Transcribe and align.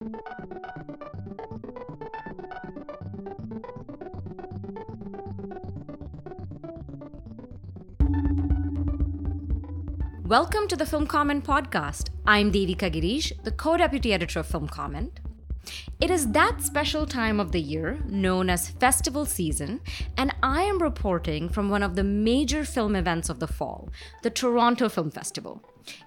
Welcome 0.00 0.12
to 10.68 10.76
the 10.76 10.86
Film 10.86 11.08
Comment 11.08 11.44
podcast. 11.44 12.10
I'm 12.24 12.52
Devika 12.52 12.92
Girish, 12.92 13.32
the 13.42 13.50
co 13.50 13.76
deputy 13.76 14.12
editor 14.12 14.38
of 14.38 14.46
Film 14.46 14.68
Comment. 14.68 15.18
It 16.00 16.12
is 16.12 16.28
that 16.28 16.62
special 16.62 17.04
time 17.04 17.40
of 17.40 17.50
the 17.50 17.60
year 17.60 17.98
known 18.06 18.48
as 18.48 18.70
festival 18.70 19.26
season, 19.26 19.80
and 20.16 20.32
I 20.44 20.62
am 20.62 20.80
reporting 20.80 21.48
from 21.48 21.70
one 21.70 21.82
of 21.82 21.96
the 21.96 22.04
major 22.04 22.64
film 22.64 22.94
events 22.94 23.28
of 23.28 23.40
the 23.40 23.48
fall, 23.48 23.88
the 24.22 24.30
Toronto 24.30 24.88
Film 24.88 25.10
Festival. 25.10 25.60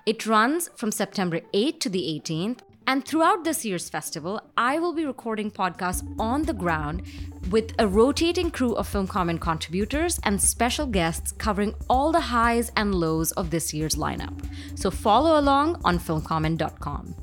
It 0.06 0.26
runs 0.26 0.70
from 0.78 0.94
September 0.94 1.42
8th 1.54 1.82
to 1.82 1.90
the 1.90 2.22
18th, 2.24 2.60
and 2.88 3.06
throughout 3.06 3.44
this 3.44 3.64
year's 3.64 3.90
festival, 3.90 4.42
I 4.58 4.80
will 4.80 4.94
be 4.94 5.06
recording 5.06 5.52
podcasts 5.52 6.04
on 6.20 6.44
the 6.44 6.54
ground 6.54 7.04
with 7.50 7.74
a 7.80 7.88
rotating 7.88 8.52
crew 8.52 8.74
of 8.74 8.88
Film 8.88 9.08
Comment 9.08 9.40
contributors 9.40 10.20
and 10.24 10.42
special 10.42 10.86
guests 10.86 11.32
covering 11.32 11.76
all 11.90 12.12
the 12.12 12.20
highs 12.20 12.72
and 12.76 12.96
lows 12.96 13.32
of 13.34 13.50
this 13.50 13.74
year's 13.74 13.96
lineup. 13.96 14.46
So 14.76 14.90
follow 14.90 15.40
along 15.40 15.80
on 15.84 16.00
filmcomment.com. 16.00 17.16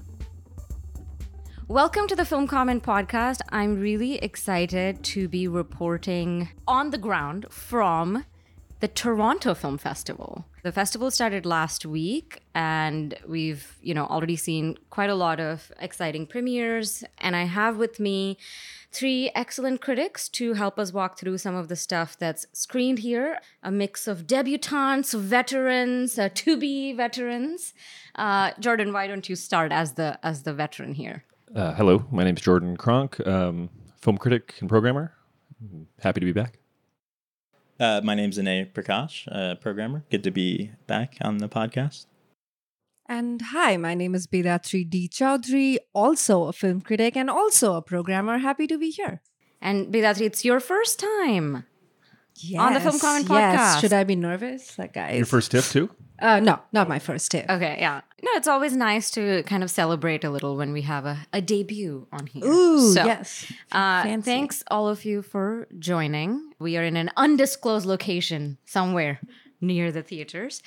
Welcome 1.67 2.09
to 2.09 2.17
the 2.17 2.25
Film 2.25 2.47
Comment 2.47 2.83
podcast. 2.83 3.41
I'm 3.51 3.79
really 3.79 4.17
excited 4.17 5.03
to 5.05 5.29
be 5.29 5.49
reporting 5.49 6.49
on 6.67 6.91
the 6.91 6.99
ground 6.99 7.47
from 7.51 8.25
the 8.81 8.89
Toronto 8.89 9.55
Film 9.55 9.77
Festival. 9.77 10.47
The 10.63 10.73
festival 10.73 11.11
started 11.11 11.45
last 11.45 11.85
week 11.85 12.43
and 12.55 13.15
we've, 13.27 13.77
you 13.83 13.95
know, 13.95 14.07
already 14.07 14.37
seen 14.37 14.77
quite 14.91 15.11
a 15.11 15.15
lot 15.15 15.41
of 15.41 15.73
exciting 15.81 16.27
premieres 16.27 17.03
and 17.19 17.35
I 17.35 17.45
have 17.45 17.77
with 17.77 17.99
me 17.99 18.39
three 18.93 19.31
excellent 19.35 19.81
critics 19.81 20.29
to 20.29 20.55
help 20.55 20.79
us 20.79 20.93
walk 20.93 21.19
through 21.19 21.39
some 21.39 21.55
of 21.55 21.69
the 21.69 21.77
stuff 21.77 22.17
that's 22.19 22.47
screened 22.53 23.01
here, 23.01 23.39
a 23.63 23.71
mix 23.71 24.07
of 24.07 24.27
debutantes, 24.27 25.13
veterans, 25.19 26.19
uh, 26.19 26.29
to 26.35 26.57
be 26.57 26.93
veterans. 26.93 27.75
Uh, 28.15 28.53
Jordan, 28.61 28.93
why 28.93 29.07
don't 29.07 29.29
you 29.29 29.37
start 29.37 29.73
as 29.73 29.95
the 29.95 30.19
as 30.23 30.45
the 30.45 30.53
veteran 30.53 30.95
here? 30.95 31.25
Uh, 31.55 31.75
hello, 31.75 32.05
my 32.11 32.25
name 32.25 32.37
is 32.37 32.43
Jordan 32.43 32.77
Cronk, 32.77 33.27
um, 33.27 33.71
film 34.01 34.19
critic 34.19 34.55
and 34.61 34.69
programmer. 34.69 35.13
Happy 36.01 36.21
to 36.21 36.27
be 36.27 36.33
back. 36.33 36.59
Uh, 37.81 38.01
my 38.03 38.15
name's 38.15 38.39
Inney 38.39 38.73
Prakash, 38.73 39.29
uh, 39.31 39.55
programmer. 39.57 40.05
Good 40.11 40.25
to 40.25 40.31
be 40.31 40.73
back 40.87 41.17
on 41.21 41.39
the 41.39 41.49
podcast. 41.49 42.07
And 43.07 43.41
hi, 43.41 43.77
my 43.77 43.95
name 43.95 44.15
is 44.15 44.27
Bedatri 44.27 44.89
D. 44.89 45.09
Choudhury, 45.09 45.79
also 45.95 46.45
a 46.45 46.53
film 46.53 46.81
critic 46.81 47.17
and 47.17 47.31
also 47.31 47.75
a 47.75 47.83
programmer. 47.83 48.39
Happy 48.39 48.67
to 48.67 48.79
be 48.79 48.91
here. 48.91 49.23
And 49.61 49.93
Bedatri, 49.93 50.23
it's 50.23 50.45
your 50.45 50.61
first 50.61 50.99
time 51.01 51.65
Yes, 52.37 52.61
on 52.61 52.75
the 52.75 52.81
Film 52.81 52.99
Comment 52.99 53.29
yes. 53.29 53.77
podcast. 53.77 53.81
Should 53.81 53.93
I 53.93 54.05
be 54.05 54.17
nervous? 54.17 54.79
Like, 54.79 54.93
guys. 54.93 55.17
Your 55.17 55.27
first 55.27 55.51
tip 55.51 55.65
too? 55.65 55.91
Uh, 56.21 56.41
no, 56.41 56.59
not 56.73 56.89
my 56.89 56.99
first 56.99 57.31
tip. 57.31 57.49
Okay, 57.49 57.77
yeah. 57.79 58.01
No, 58.23 58.31
it's 58.35 58.49
always 58.49 58.75
nice 58.75 59.11
to 59.13 59.45
kind 59.45 59.63
of 59.63 59.71
celebrate 59.71 60.25
a 60.25 60.31
little 60.31 60.57
when 60.57 60.73
we 60.73 60.83
have 60.83 61.07
a, 61.07 61.27
a 61.33 61.41
debut 61.41 62.09
on 62.13 62.27
here. 62.27 62.45
Ooh, 62.45 62.93
So, 62.93 63.05
yes. 63.05 63.51
Uh, 63.71 64.21
thanks 64.23 64.65
all 64.71 64.89
of 64.89 65.05
you 65.05 65.23
for 65.23 65.69
joining. 65.79 66.53
We 66.59 66.77
are 66.77 66.83
in 66.83 66.97
an 66.97 67.11
undisclosed 67.17 67.87
location 67.87 68.59
somewhere 68.65 69.21
near 69.61 69.93
the 69.93 70.03
theaters. 70.03 70.63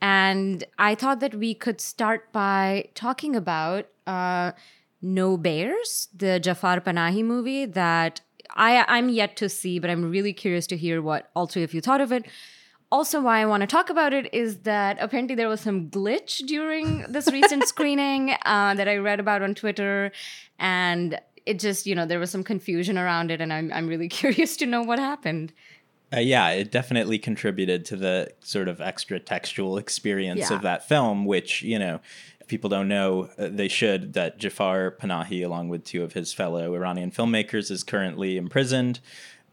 And 0.00 0.64
I 0.78 0.94
thought 0.94 1.20
that 1.20 1.34
we 1.34 1.54
could 1.54 1.80
start 1.80 2.32
by 2.32 2.88
talking 2.94 3.36
about 3.36 3.88
uh, 4.06 4.52
No 5.02 5.36
Bears, 5.36 6.08
the 6.16 6.40
Jafar 6.40 6.80
Panahi 6.80 7.22
movie 7.24 7.66
that 7.66 8.20
I, 8.56 8.84
I'm 8.88 9.08
yet 9.08 9.36
to 9.38 9.48
see, 9.48 9.78
but 9.78 9.90
I'm 9.90 10.10
really 10.10 10.32
curious 10.32 10.66
to 10.68 10.76
hear 10.76 11.02
what 11.02 11.30
all 11.34 11.46
three 11.46 11.62
of 11.62 11.74
you 11.74 11.80
thought 11.80 12.00
of 12.00 12.12
it. 12.12 12.26
Also, 12.92 13.20
why 13.20 13.40
I 13.40 13.46
want 13.46 13.62
to 13.62 13.66
talk 13.66 13.90
about 13.90 14.12
it 14.12 14.32
is 14.32 14.58
that 14.60 14.98
apparently 15.00 15.34
there 15.34 15.48
was 15.48 15.60
some 15.60 15.88
glitch 15.90 16.38
during 16.46 17.04
this 17.08 17.26
recent 17.32 17.64
screening 17.68 18.34
uh, 18.44 18.74
that 18.74 18.88
I 18.88 18.96
read 18.96 19.18
about 19.20 19.42
on 19.42 19.54
Twitter. 19.54 20.12
And 20.58 21.18
it 21.44 21.58
just, 21.58 21.86
you 21.86 21.94
know, 21.94 22.06
there 22.06 22.20
was 22.20 22.30
some 22.30 22.44
confusion 22.44 22.96
around 22.96 23.30
it. 23.30 23.40
And 23.40 23.52
I'm, 23.52 23.72
I'm 23.72 23.88
really 23.88 24.08
curious 24.20 24.56
to 24.58 24.66
know 24.66 24.82
what 24.82 24.98
happened. 24.98 25.52
Uh, 26.14 26.20
yeah, 26.20 26.50
it 26.50 26.70
definitely 26.70 27.18
contributed 27.18 27.84
to 27.86 27.96
the 27.96 28.30
sort 28.40 28.68
of 28.68 28.80
extra 28.80 29.18
textual 29.18 29.76
experience 29.78 30.48
Yeah. 30.50 30.54
of 30.56 30.62
that 30.62 30.86
film, 30.86 31.24
which, 31.24 31.62
you 31.62 31.78
know, 31.78 32.00
if 32.40 32.46
people 32.46 32.70
don't 32.70 32.86
know, 32.88 33.30
uh, 33.38 33.48
they 33.50 33.66
should, 33.68 34.12
that 34.12 34.38
Jafar 34.38 34.92
Panahi, 35.00 35.44
along 35.44 35.70
with 35.70 35.82
two 35.82 36.04
of 36.04 36.12
his 36.12 36.32
fellow 36.32 36.74
Iranian 36.74 37.10
filmmakers, 37.10 37.70
is 37.70 37.82
currently 37.82 38.36
imprisoned. 38.36 39.00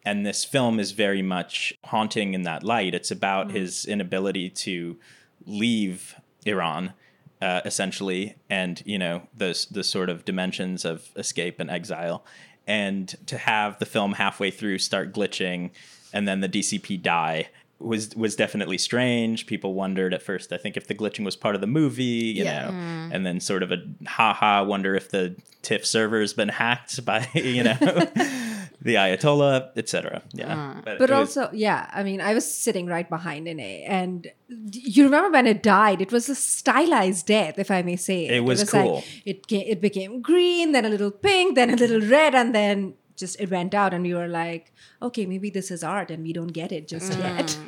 And 0.03 0.25
this 0.25 0.43
film 0.43 0.79
is 0.79 0.91
very 0.93 1.21
much 1.21 1.73
haunting 1.85 2.33
in 2.33 2.41
that 2.43 2.63
light. 2.63 2.95
It's 2.95 3.11
about 3.11 3.51
his 3.51 3.85
inability 3.85 4.49
to 4.49 4.97
leave 5.45 6.15
Iran, 6.45 6.93
uh, 7.41 7.61
essentially, 7.65 8.35
and 8.49 8.81
you 8.85 8.97
know 8.97 9.27
the 9.35 9.65
the 9.69 9.83
sort 9.83 10.09
of 10.09 10.25
dimensions 10.25 10.85
of 10.85 11.09
escape 11.15 11.59
and 11.59 11.69
exile, 11.69 12.25
and 12.67 13.13
to 13.27 13.37
have 13.37 13.77
the 13.79 13.85
film 13.85 14.13
halfway 14.13 14.49
through 14.51 14.79
start 14.79 15.13
glitching, 15.13 15.69
and 16.13 16.27
then 16.27 16.39
the 16.41 16.49
DCP 16.49 17.01
die 17.01 17.49
was 17.79 18.15
was 18.15 18.35
definitely 18.35 18.77
strange. 18.77 19.45
People 19.47 19.73
wondered 19.73 20.13
at 20.13 20.21
first, 20.21 20.51
I 20.53 20.57
think, 20.57 20.77
if 20.77 20.87
the 20.87 20.95
glitching 20.95 21.25
was 21.25 21.35
part 21.35 21.55
of 21.55 21.61
the 21.61 21.67
movie, 21.67 22.03
you 22.03 22.43
Yeah. 22.43 22.69
know, 22.69 23.09
and 23.11 23.25
then 23.25 23.39
sort 23.39 23.63
of 23.63 23.71
a 23.71 23.77
ha 24.07 24.33
ha 24.33 24.63
wonder 24.63 24.95
if 24.95 25.09
the 25.09 25.35
TIFF 25.63 25.85
server's 25.85 26.33
been 26.33 26.49
hacked 26.49 27.03
by 27.05 27.27
you 27.35 27.63
know 27.63 27.77
the 28.81 28.95
Ayatollah, 28.95 29.69
etc. 29.77 30.23
Yeah, 30.33 30.81
uh, 30.85 30.95
But 30.97 31.09
it 31.09 31.13
was- 31.13 31.37
also, 31.37 31.49
yeah, 31.53 31.89
I 31.93 32.03
mean, 32.03 32.19
I 32.19 32.33
was 32.33 32.51
sitting 32.51 32.87
right 32.87 33.07
behind 33.07 33.47
Inney, 33.47 33.85
and 33.87 34.27
you 34.71 35.03
remember 35.03 35.29
when 35.29 35.47
it 35.47 35.61
died? 35.61 36.01
It 36.01 36.11
was 36.11 36.29
a 36.29 36.35
stylized 36.35 37.27
death, 37.27 37.59
if 37.59 37.69
I 37.69 37.81
may 37.83 37.95
say. 37.95 38.27
It 38.27 38.43
was 38.43 38.73
like 38.73 38.83
cool. 38.83 39.03
it 39.25 39.45
it 39.49 39.81
became 39.81 40.21
green, 40.21 40.71
then 40.71 40.85
a 40.85 40.89
little 40.89 41.11
pink, 41.11 41.55
then 41.55 41.69
a 41.69 41.75
little 41.75 42.01
red, 42.01 42.33
and 42.33 42.55
then 42.55 42.95
just 43.15 43.39
it 43.39 43.51
went 43.51 43.73
out, 43.75 43.93
and 43.93 44.03
we 44.03 44.13
were 44.15 44.27
like, 44.27 44.73
okay, 45.01 45.25
maybe 45.25 45.49
this 45.51 45.69
is 45.69 45.83
art, 45.83 46.09
and 46.09 46.23
we 46.23 46.33
don't 46.33 46.53
get 46.53 46.71
it 46.71 46.87
just 46.87 47.11
mm. 47.11 47.19
yet. 47.19 47.57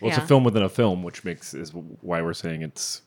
Well, 0.00 0.10
it's 0.10 0.18
Yeah. 0.18 0.24
a 0.24 0.28
film 0.28 0.44
within 0.44 0.62
a 0.62 0.68
film, 0.68 1.02
which 1.02 1.24
makes 1.24 1.54
is 1.54 1.72
why 2.02 2.22
we're 2.22 2.32
saying 2.32 2.62
it's 2.62 3.02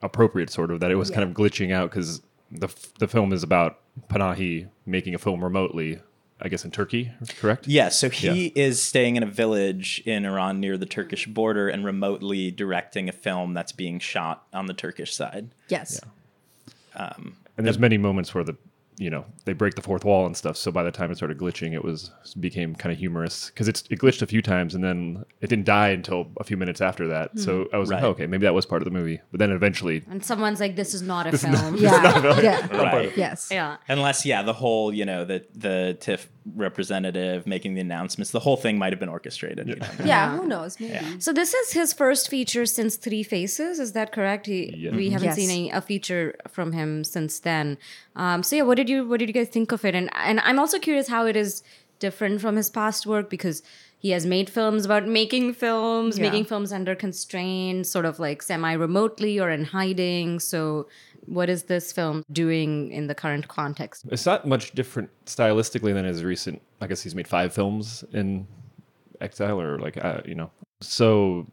appropriate, 0.00 0.48
sort 0.48 0.70
of 0.70 0.80
that 0.80 0.90
it 0.90 0.94
was 0.94 1.10
kind 1.10 1.22
of 1.28 1.36
glitching 1.36 1.72
out 1.72 1.90
because 1.90 2.22
the 2.50 2.68
f- 2.68 2.94
the 2.98 3.06
film 3.06 3.32
is 3.34 3.42
about 3.42 3.80
Panahi 4.08 4.68
making 4.86 5.14
a 5.14 5.18
film 5.18 5.44
remotely, 5.44 6.00
I 6.42 6.48
guess 6.48 6.64
in 6.64 6.70
Turkey, 6.70 7.12
correct? 7.38 7.68
Yeah, 7.68 7.90
so 7.90 8.08
he 8.08 8.46
is 8.54 8.82
staying 8.82 9.16
in 9.16 9.22
a 9.22 9.26
village 9.26 10.02
in 10.06 10.24
Iran 10.24 10.60
near 10.60 10.78
the 10.78 10.86
Turkish 10.86 11.26
border 11.26 11.68
and 11.68 11.84
remotely 11.84 12.50
directing 12.50 13.08
a 13.08 13.12
film 13.12 13.52
that's 13.52 13.72
being 13.72 13.98
shot 13.98 14.46
on 14.52 14.66
the 14.66 14.74
Turkish 14.74 15.14
side. 15.14 15.50
Yes. 15.68 16.00
Um, 16.94 17.36
and 17.56 17.66
there's 17.66 17.78
many 17.78 17.98
moments 17.98 18.34
where 18.34 18.42
the 18.42 18.56
you 19.00 19.08
know 19.10 19.24
they 19.46 19.54
break 19.54 19.74
the 19.74 19.82
fourth 19.82 20.04
wall 20.04 20.26
and 20.26 20.36
stuff. 20.36 20.56
So 20.56 20.70
by 20.70 20.82
the 20.82 20.90
time 20.92 21.10
it 21.10 21.16
started 21.16 21.38
glitching, 21.38 21.72
it 21.72 21.82
was 21.82 22.10
became 22.38 22.74
kind 22.74 22.92
of 22.92 22.98
humorous 22.98 23.46
because 23.50 23.66
it's 23.66 23.82
it 23.90 23.98
glitched 23.98 24.20
a 24.22 24.26
few 24.26 24.42
times 24.42 24.74
and 24.74 24.84
then 24.84 25.24
it 25.40 25.48
didn't 25.48 25.64
die 25.64 25.88
until 25.88 26.30
a 26.38 26.44
few 26.44 26.56
minutes 26.56 26.80
after 26.80 27.08
that. 27.08 27.38
So 27.38 27.66
I 27.72 27.78
was 27.78 27.90
like, 27.90 28.02
oh, 28.02 28.10
okay, 28.10 28.26
maybe 28.26 28.44
that 28.44 28.54
was 28.54 28.66
part 28.66 28.82
of 28.82 28.84
the 28.84 28.90
movie. 28.98 29.20
But 29.30 29.38
then 29.40 29.50
eventually, 29.50 30.04
And 30.10 30.24
someone's 30.24 30.60
like, 30.60 30.76
this 30.76 30.92
is 30.94 31.02
not 31.02 31.26
a 31.26 31.36
film. 31.44 31.76
Yeah. 31.76 32.40
yeah. 32.40 32.66
Right. 32.76 33.16
Yes. 33.16 33.48
yeah. 33.50 33.78
Unless, 33.88 34.26
yeah, 34.26 34.42
the 34.42 34.52
whole, 34.52 34.92
you 34.94 35.04
know, 35.06 35.24
the 35.24 35.44
the 35.54 35.96
TIFF 36.00 36.28
representative 36.56 37.46
making 37.46 37.74
the 37.74 37.80
announcements, 37.80 38.30
the 38.30 38.40
whole 38.40 38.56
thing 38.56 38.78
might 38.78 38.92
have 38.92 39.00
been 39.00 39.08
orchestrated. 39.08 39.68
you 39.68 39.76
know. 39.76 39.86
Yeah, 40.04 40.36
who 40.36 40.46
knows? 40.46 40.78
Maybe. 40.80 41.20
So 41.20 41.32
this 41.32 41.54
is 41.54 41.72
his 41.72 41.92
first 41.92 42.28
feature 42.28 42.66
since 42.66 42.96
Three 42.96 43.22
Faces. 43.22 43.78
Is 43.78 43.92
that 43.92 44.12
correct? 44.12 44.46
He, 44.46 44.74
Yeah. 44.76 44.96
We 44.96 45.10
haven't 45.10 45.28
Yes. 45.28 45.36
seen 45.36 45.50
any, 45.50 45.70
a 45.70 45.80
feature 45.80 46.34
from 46.48 46.72
him 46.72 47.04
since 47.04 47.40
then. 47.40 47.78
Um, 48.16 48.42
so 48.42 48.56
yeah, 48.56 48.62
what 48.62 48.76
did 48.76 48.88
you 48.90 49.06
what 49.08 49.18
did 49.20 49.28
you 49.28 49.32
guys 49.40 49.48
think 49.48 49.72
of 49.72 49.84
it? 49.84 49.94
And 49.94 50.10
and 50.14 50.40
I'm 50.40 50.58
also 50.58 50.78
curious 50.78 51.08
how 51.08 51.26
it 51.26 51.36
is 51.36 51.62
different 51.98 52.40
from 52.40 52.56
his 52.56 52.68
past 52.70 53.06
work 53.06 53.28
because 53.30 53.62
he 53.98 54.10
has 54.16 54.24
made 54.24 54.48
films 54.48 54.86
about 54.86 55.06
making 55.06 55.52
films, 55.54 56.18
Yeah. 56.18 56.24
making 56.26 56.44
films 56.46 56.72
under 56.72 56.94
constraint, 56.94 57.86
sort 57.86 58.06
of 58.06 58.18
like 58.18 58.42
semi 58.42 58.72
remotely 58.72 59.38
or 59.38 59.50
in 59.50 59.64
hiding. 59.64 60.40
So 60.40 60.88
what 61.26 61.48
is 61.50 61.64
this 61.64 61.92
film 61.92 62.24
doing 62.32 62.90
in 62.90 63.06
the 63.06 63.14
current 63.14 63.46
context? 63.48 64.06
It's 64.10 64.24
not 64.26 64.46
much 64.48 64.72
different 64.72 65.10
stylistically 65.26 65.92
than 65.92 66.06
his 66.06 66.24
recent. 66.24 66.62
I 66.80 66.86
guess 66.86 67.02
he's 67.02 67.14
made 67.14 67.28
five 67.28 67.52
films 67.52 68.02
in 68.12 68.46
exile, 69.20 69.60
or 69.60 69.78
like 69.78 70.02
uh, 70.02 70.22
you 70.24 70.34
know. 70.34 70.50
So 70.80 71.46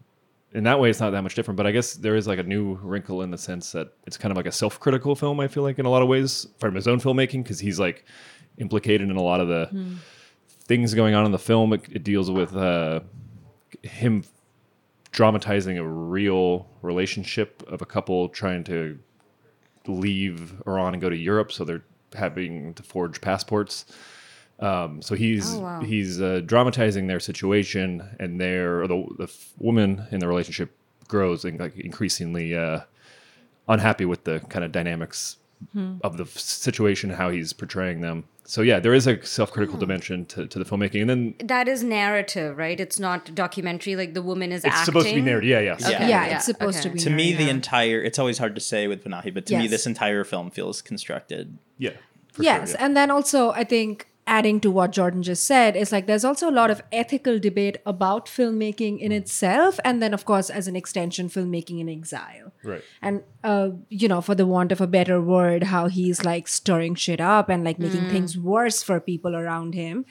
in 0.53 0.63
that 0.63 0.79
way, 0.79 0.89
it's 0.89 0.99
not 0.99 1.11
that 1.11 1.21
much 1.21 1.35
different. 1.35 1.57
But 1.57 1.67
I 1.67 1.71
guess 1.71 1.93
there 1.93 2.15
is 2.15 2.27
like 2.27 2.39
a 2.39 2.43
new 2.43 2.75
wrinkle 2.75 3.21
in 3.21 3.31
the 3.31 3.37
sense 3.37 3.71
that 3.73 3.93
it's 4.05 4.17
kind 4.17 4.31
of 4.31 4.37
like 4.37 4.45
a 4.45 4.51
self-critical 4.51 5.15
film. 5.15 5.39
I 5.39 5.47
feel 5.47 5.63
like 5.63 5.79
in 5.79 5.85
a 5.85 5.89
lot 5.89 6.01
of 6.01 6.07
ways 6.07 6.47
from 6.59 6.75
his 6.75 6.87
own 6.87 6.99
filmmaking 6.99 7.43
because 7.43 7.59
he's 7.59 7.79
like 7.79 8.05
implicated 8.57 9.09
in 9.09 9.17
a 9.17 9.21
lot 9.21 9.39
of 9.39 9.47
the 9.47 9.97
things 10.65 10.93
going 10.93 11.15
on 11.15 11.25
in 11.25 11.31
the 11.31 11.39
film. 11.39 11.73
It, 11.73 11.81
it 11.91 12.03
deals 12.03 12.31
with 12.31 12.55
uh, 12.55 13.01
him 13.83 14.23
dramatizing 15.11 15.77
a 15.77 15.87
real 15.87 16.67
relationship 16.81 17.63
of 17.67 17.81
a 17.81 17.85
couple 17.85 18.29
trying 18.29 18.63
to 18.65 18.99
leave 19.87 20.61
Iran 20.67 20.93
and 20.93 21.01
go 21.01 21.09
to 21.09 21.15
Europe, 21.15 21.51
so 21.51 21.63
they're 21.63 21.83
having 22.13 22.73
to 22.73 22.83
forge 22.83 23.21
passports. 23.21 23.85
Um, 24.59 25.01
so 25.01 25.13
he's 25.15 25.53
Oh, 25.55 25.59
wow. 25.59 25.81
he's 25.81 26.19
uh, 26.21 26.41
dramatizing 26.45 27.07
their 27.07 27.19
situation, 27.19 28.03
and 28.19 28.39
their 28.41 28.87
the 28.87 29.05
the 29.17 29.23
f- 29.25 29.53
woman 29.59 30.07
in 30.11 30.19
the 30.19 30.27
relationship 30.27 30.71
grows 31.07 31.45
and 31.45 31.59
like 31.59 31.77
increasingly 31.77 32.55
uh, 32.55 32.81
unhappy 33.67 34.05
with 34.05 34.23
the 34.23 34.39
kind 34.49 34.65
of 34.65 34.71
dynamics 34.71 35.37
of 36.03 36.17
the 36.17 36.23
f- 36.23 36.37
situation, 36.37 37.09
how 37.11 37.29
he's 37.29 37.51
portraying 37.53 38.01
them. 38.01 38.23
So 38.45 38.61
yeah, 38.61 38.79
there 38.79 38.93
is 38.93 39.07
a 39.07 39.21
self-critical 39.25 39.77
dimension 39.77 40.25
to, 40.27 40.47
to 40.47 40.59
the 40.59 40.65
filmmaking, 40.65 41.01
and 41.01 41.09
then 41.09 41.35
That 41.43 41.67
is 41.67 41.83
narrative, 41.83 42.57
right? 42.57 42.79
It's 42.79 42.99
not 42.99 43.33
documentary. 43.35 43.95
Like 43.95 44.13
the 44.13 44.21
woman 44.21 44.51
is 44.51 44.63
it's 44.63 44.73
acting. 44.73 44.85
supposed 44.85 45.07
to 45.09 45.15
be 45.15 45.21
narrative. 45.21 45.49
Yeah, 45.49 45.59
yes. 45.59 45.83
Okay. 45.85 46.07
yeah, 46.09 46.25
yeah, 46.27 46.35
it's 46.37 46.45
supposed 46.45 46.79
okay. 46.79 46.89
to 46.89 46.93
be. 46.95 46.99
to 47.01 47.09
me, 47.09 47.33
the 47.33 47.49
entire 47.49 48.01
it's 48.01 48.17
always 48.19 48.37
hard 48.37 48.55
to 48.55 48.61
say 48.61 48.87
with 48.87 49.03
Panahi, 49.03 49.33
but 49.33 49.45
to 49.47 49.57
me, 49.57 49.67
this 49.67 49.85
entire 49.85 50.23
film 50.23 50.49
feels 50.51 50.81
constructed. 50.81 51.57
Yeah. 51.77 51.91
yes, 52.39 52.69
sure, 52.69 52.77
yeah. 52.79 52.85
and 52.85 52.95
then 52.95 53.11
also 53.11 53.51
I 53.51 53.63
think 53.63 54.07
adding 54.27 54.59
to 54.59 54.69
what 54.69 54.91
Jordan 54.91 55.23
just 55.23 55.45
said 55.45 55.75
is 55.75 55.91
like 55.91 56.05
there's 56.05 56.25
also 56.25 56.49
a 56.49 56.51
lot 56.51 56.69
of 56.69 56.81
ethical 56.91 57.39
debate 57.39 57.77
about 57.85 58.27
filmmaking 58.27 58.99
in 58.99 59.11
itself, 59.11 59.79
and 59.83 60.01
then 60.01 60.13
of 60.13 60.25
course 60.25 60.49
as 60.49 60.67
an 60.67 60.75
extension, 60.75 61.29
filmmaking 61.29 61.79
in 61.79 61.89
exile. 61.89 62.51
Right. 62.63 62.83
And 63.01 63.23
uh, 63.43 63.69
you 63.89 64.07
know, 64.07 64.21
for 64.21 64.35
the 64.35 64.45
want 64.45 64.71
of 64.71 64.81
a 64.81 64.87
better 64.87 65.21
word, 65.21 65.63
how 65.63 65.87
he's 65.87 66.23
like 66.23 66.47
stirring 66.47 66.95
shit 66.95 67.21
up 67.21 67.49
and 67.49 67.63
like 67.63 67.79
making 67.79 68.09
things 68.09 68.37
worse 68.37 68.83
for 68.83 68.99
people 68.99 69.35
around 69.35 69.73
him. 69.73 70.05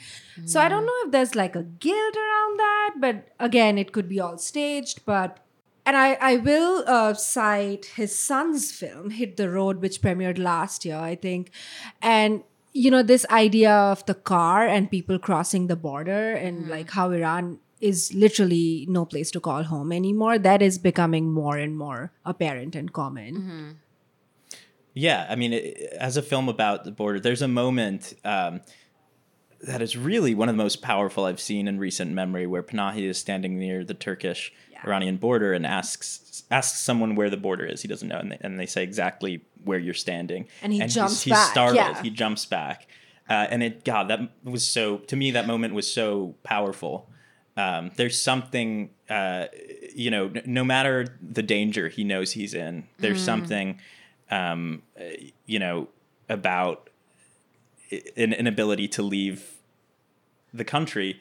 So 0.46 0.60
I 0.60 0.68
don't 0.68 0.86
know 0.86 1.00
if 1.04 1.12
there's 1.12 1.34
like 1.34 1.54
a 1.54 1.62
guilt 1.62 2.16
around 2.16 2.58
that, 2.58 2.94
but 2.98 3.28
again, 3.38 3.78
it 3.78 3.92
could 3.92 4.08
be 4.08 4.20
all 4.20 4.38
staged, 4.38 5.04
but 5.04 5.38
and 5.86 5.96
I, 5.96 6.18
I 6.20 6.36
will 6.38 6.82
uh, 6.88 7.14
cite 7.14 7.86
his 7.94 8.18
son's 8.18 8.72
film, 8.72 9.10
Hit 9.10 9.36
the 9.36 9.48
Road, 9.48 9.80
which 9.80 10.02
premiered 10.02 10.36
last 10.36 10.84
year, 10.84 10.96
I 10.96 11.14
think. 11.14 11.52
And, 12.02 12.42
you 12.76 12.90
know, 12.90 13.02
this 13.02 13.24
idea 13.30 13.72
of 13.72 14.04
the 14.04 14.14
car 14.14 14.66
and 14.66 14.90
people 14.90 15.18
crossing 15.18 15.66
the 15.66 15.76
border 15.76 16.32
and 16.32 16.68
like 16.68 16.90
how 16.90 17.10
Iran 17.10 17.58
is 17.80 18.12
literally 18.12 18.86
no 18.88 19.06
place 19.06 19.30
to 19.30 19.40
call 19.40 19.62
home 19.62 19.92
anymore, 19.92 20.38
that 20.38 20.60
is 20.60 20.76
becoming 20.76 21.32
more 21.32 21.56
and 21.56 21.76
more 21.76 22.12
apparent 22.24 22.76
and 22.76 22.92
common. 22.92 23.78
Yeah, 24.92 25.26
I 25.28 25.36
mean, 25.36 25.54
it, 25.54 25.94
as 25.98 26.16
a 26.16 26.22
film 26.22 26.48
about 26.48 26.84
the 26.84 26.90
border, 26.90 27.18
there's 27.18 27.42
a 27.42 27.48
moment 27.48 28.14
um, 28.24 28.60
that 29.62 29.80
is 29.80 29.96
really 29.96 30.34
one 30.34 30.48
of 30.50 30.54
the 30.54 30.62
most 30.62 30.82
powerful 30.82 31.24
I've 31.24 31.40
seen 31.40 31.68
in 31.68 31.78
recent 31.78 32.12
memory, 32.12 32.46
where 32.46 32.62
Panahi 32.62 33.08
is 33.08 33.18
standing 33.18 33.58
near 33.58 33.84
the 33.84 33.94
Turkish 33.94 34.52
Iranian 34.84 35.16
border 35.16 35.52
and 35.52 35.66
asks 35.66 36.44
asks 36.50 36.80
someone 36.80 37.14
where 37.16 37.30
the 37.30 37.36
border 37.36 37.64
is. 37.66 37.82
He 37.82 37.88
doesn't 37.88 38.08
know, 38.08 38.18
and 38.18 38.32
they, 38.32 38.38
and 38.40 38.58
they 38.60 38.66
say 38.66 38.82
exactly 38.82 39.42
where 39.64 39.78
you're 39.78 39.94
standing, 39.94 40.46
And 40.62 40.72
he 40.72 40.78
he's- 40.78 40.94
jumps 40.94 41.22
he's, 41.22 41.32
back, 41.32 41.50
startled. 41.50 41.76
yeah. 41.76 42.02
He 42.02 42.10
jumps 42.10 42.46
back, 42.46 42.86
uh, 43.28 43.46
and 43.50 43.62
it 43.62 43.84
God 43.84 44.08
that 44.08 44.20
was 44.44 44.66
so 44.66 44.98
to 44.98 45.16
me 45.16 45.30
that 45.32 45.46
moment 45.46 45.74
was 45.74 45.92
so 45.92 46.34
powerful. 46.42 47.08
Um, 47.56 47.90
there's 47.96 48.20
something, 48.20 48.90
uh, 49.08 49.46
you 49.94 50.10
know, 50.10 50.26
n- 50.26 50.42
no 50.44 50.62
matter 50.62 51.06
the 51.22 51.42
danger 51.42 51.88
he 51.88 52.04
knows 52.04 52.32
he's 52.32 52.52
in, 52.52 52.86
there's 52.98 53.22
something, 53.24 53.80
um, 54.30 54.82
uh, 55.00 55.04
you 55.46 55.58
know, 55.58 55.88
about 56.28 56.90
i- 57.90 58.02
an 58.16 58.34
inability 58.34 58.88
to 58.88 59.02
leave 59.02 59.52
the 60.52 60.64
country. 60.64 61.18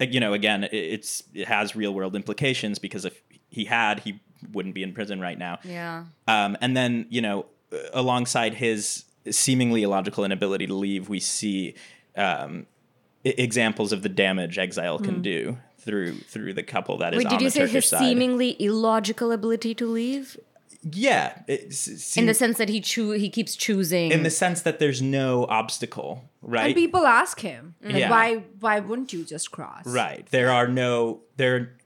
You 0.00 0.20
know, 0.20 0.32
again, 0.32 0.68
it's 0.72 1.22
it 1.34 1.46
has 1.48 1.76
real 1.76 1.92
world 1.92 2.16
implications 2.16 2.78
because 2.78 3.04
if 3.04 3.22
he 3.48 3.66
had, 3.66 4.00
he 4.00 4.20
wouldn't 4.52 4.74
be 4.74 4.82
in 4.82 4.92
prison 4.92 5.20
right 5.20 5.38
now. 5.38 5.58
Yeah. 5.64 6.04
Um, 6.26 6.56
and 6.60 6.76
then, 6.76 7.06
you 7.10 7.20
know, 7.20 7.46
alongside 7.92 8.54
his 8.54 9.04
seemingly 9.30 9.82
illogical 9.82 10.24
inability 10.24 10.66
to 10.66 10.74
leave, 10.74 11.08
we 11.08 11.20
see 11.20 11.74
um, 12.16 12.66
I- 13.24 13.34
examples 13.36 13.92
of 13.92 14.02
the 14.02 14.08
damage 14.08 14.58
exile 14.58 14.98
can 14.98 15.20
do 15.22 15.58
through 15.78 16.18
through 16.20 16.54
the 16.54 16.62
couple 16.62 16.98
that 16.98 17.14
is 17.14 17.18
Wait, 17.18 17.28
did 17.28 17.40
you 17.40 17.50
say 17.50 17.66
his 17.66 17.86
side. 17.86 18.00
seemingly 18.00 18.56
illogical 18.62 19.32
ability 19.32 19.74
to 19.74 19.86
leave? 19.86 20.38
Yeah, 20.82 21.42
it's, 21.46 22.16
In 22.16 22.26
the 22.26 22.34
sense 22.34 22.56
that 22.58 22.68
he 22.68 22.80
choo- 22.80 23.10
he 23.10 23.28
keeps 23.28 23.54
choosing. 23.54 24.12
in 24.12 24.22
the 24.22 24.30
sense 24.30 24.62
that 24.62 24.78
there's 24.78 25.02
no 25.02 25.44
obstacle, 25.46 26.30
right? 26.40 26.66
And 26.66 26.74
people 26.74 27.06
ask 27.06 27.40
him, 27.40 27.74
like, 27.82 27.96
Yeah. 27.96 28.10
why 28.10 28.36
why 28.60 28.80
wouldn't 28.80 29.12
you 29.12 29.24
just 29.24 29.50
cross? 29.50 29.86
Right. 29.86 30.26
There 30.30 30.50
are 30.50 30.68
no 30.68 31.20
there. 31.36 31.76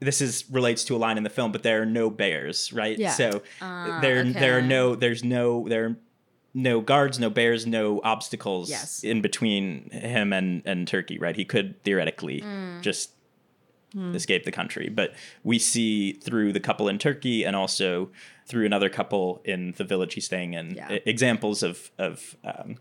This 0.00 0.20
is 0.20 0.44
relates 0.50 0.84
to 0.84 0.96
a 0.96 0.98
line 0.98 1.16
in 1.16 1.24
the 1.24 1.30
film, 1.30 1.50
but 1.50 1.62
there 1.62 1.82
are 1.82 1.86
no 1.86 2.10
bears, 2.10 2.72
right? 2.72 2.96
Yeah. 2.98 3.10
So 3.10 3.42
ah, 3.60 3.98
there 4.00 4.22
there 4.24 4.58
are 4.58 4.62
no 4.62 4.94
there's 4.94 5.24
no 5.24 5.68
there 5.68 5.86
are 5.86 5.96
no 6.52 6.80
guards, 6.80 7.18
no 7.18 7.30
bears, 7.30 7.66
no 7.66 8.00
obstacles 8.04 8.70
Yes. 8.70 9.02
in 9.02 9.20
between 9.20 9.90
him 9.90 10.32
and 10.32 10.62
and 10.64 10.86
Turkey, 10.86 11.18
right? 11.18 11.34
He 11.34 11.44
could 11.44 11.82
theoretically 11.82 12.40
hmm. 12.40 12.80
just 12.82 13.10
escape 14.14 14.44
the 14.44 14.52
country, 14.52 14.88
but 14.88 15.14
we 15.44 15.58
see 15.58 16.12
through 16.14 16.52
the 16.52 16.60
couple 16.60 16.88
in 16.88 16.98
Turkey 16.98 17.44
and 17.44 17.54
also 17.54 18.10
through 18.46 18.66
another 18.66 18.88
couple 18.88 19.40
in 19.44 19.72
the 19.76 19.84
village 19.84 20.14
he's 20.14 20.24
staying 20.26 20.54
in 20.54 20.74
Yeah. 20.74 20.98
examples 21.06 21.62
of 21.62 21.90
of 21.98 22.36
um, 22.44 22.76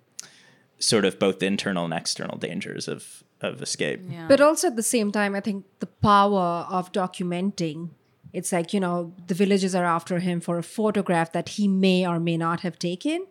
sort 0.80 1.06
of 1.06 1.19
both 1.19 1.39
the 1.39 1.45
internal 1.45 1.86
and 1.86 1.94
external 1.94 2.38
dangers 2.38 2.88
of 2.88 3.24
of 3.42 3.62
escape. 3.62 4.00
yeah. 4.10 4.27
But 4.27 4.39
also 4.42 4.68
at 4.68 4.75
the 4.75 4.83
same 4.83 5.12
time, 5.12 5.36
I 5.36 5.42
think 5.42 5.65
the 5.80 5.88
power 5.88 6.65
of 6.69 6.92
documenting. 6.94 7.89
It's 8.31 8.51
like, 8.51 8.74
you 8.74 8.80
know, 8.80 9.13
the 9.27 9.36
villagers 9.36 9.75
are 9.75 9.86
after 9.86 10.19
him 10.19 10.39
for 10.42 10.57
a 10.57 10.63
photograph 10.63 11.33
that 11.33 11.50
he 11.50 11.68
may 11.68 12.07
or 12.07 12.19
may 12.19 12.38
not 12.38 12.62
have 12.62 12.80
taken. 12.80 13.27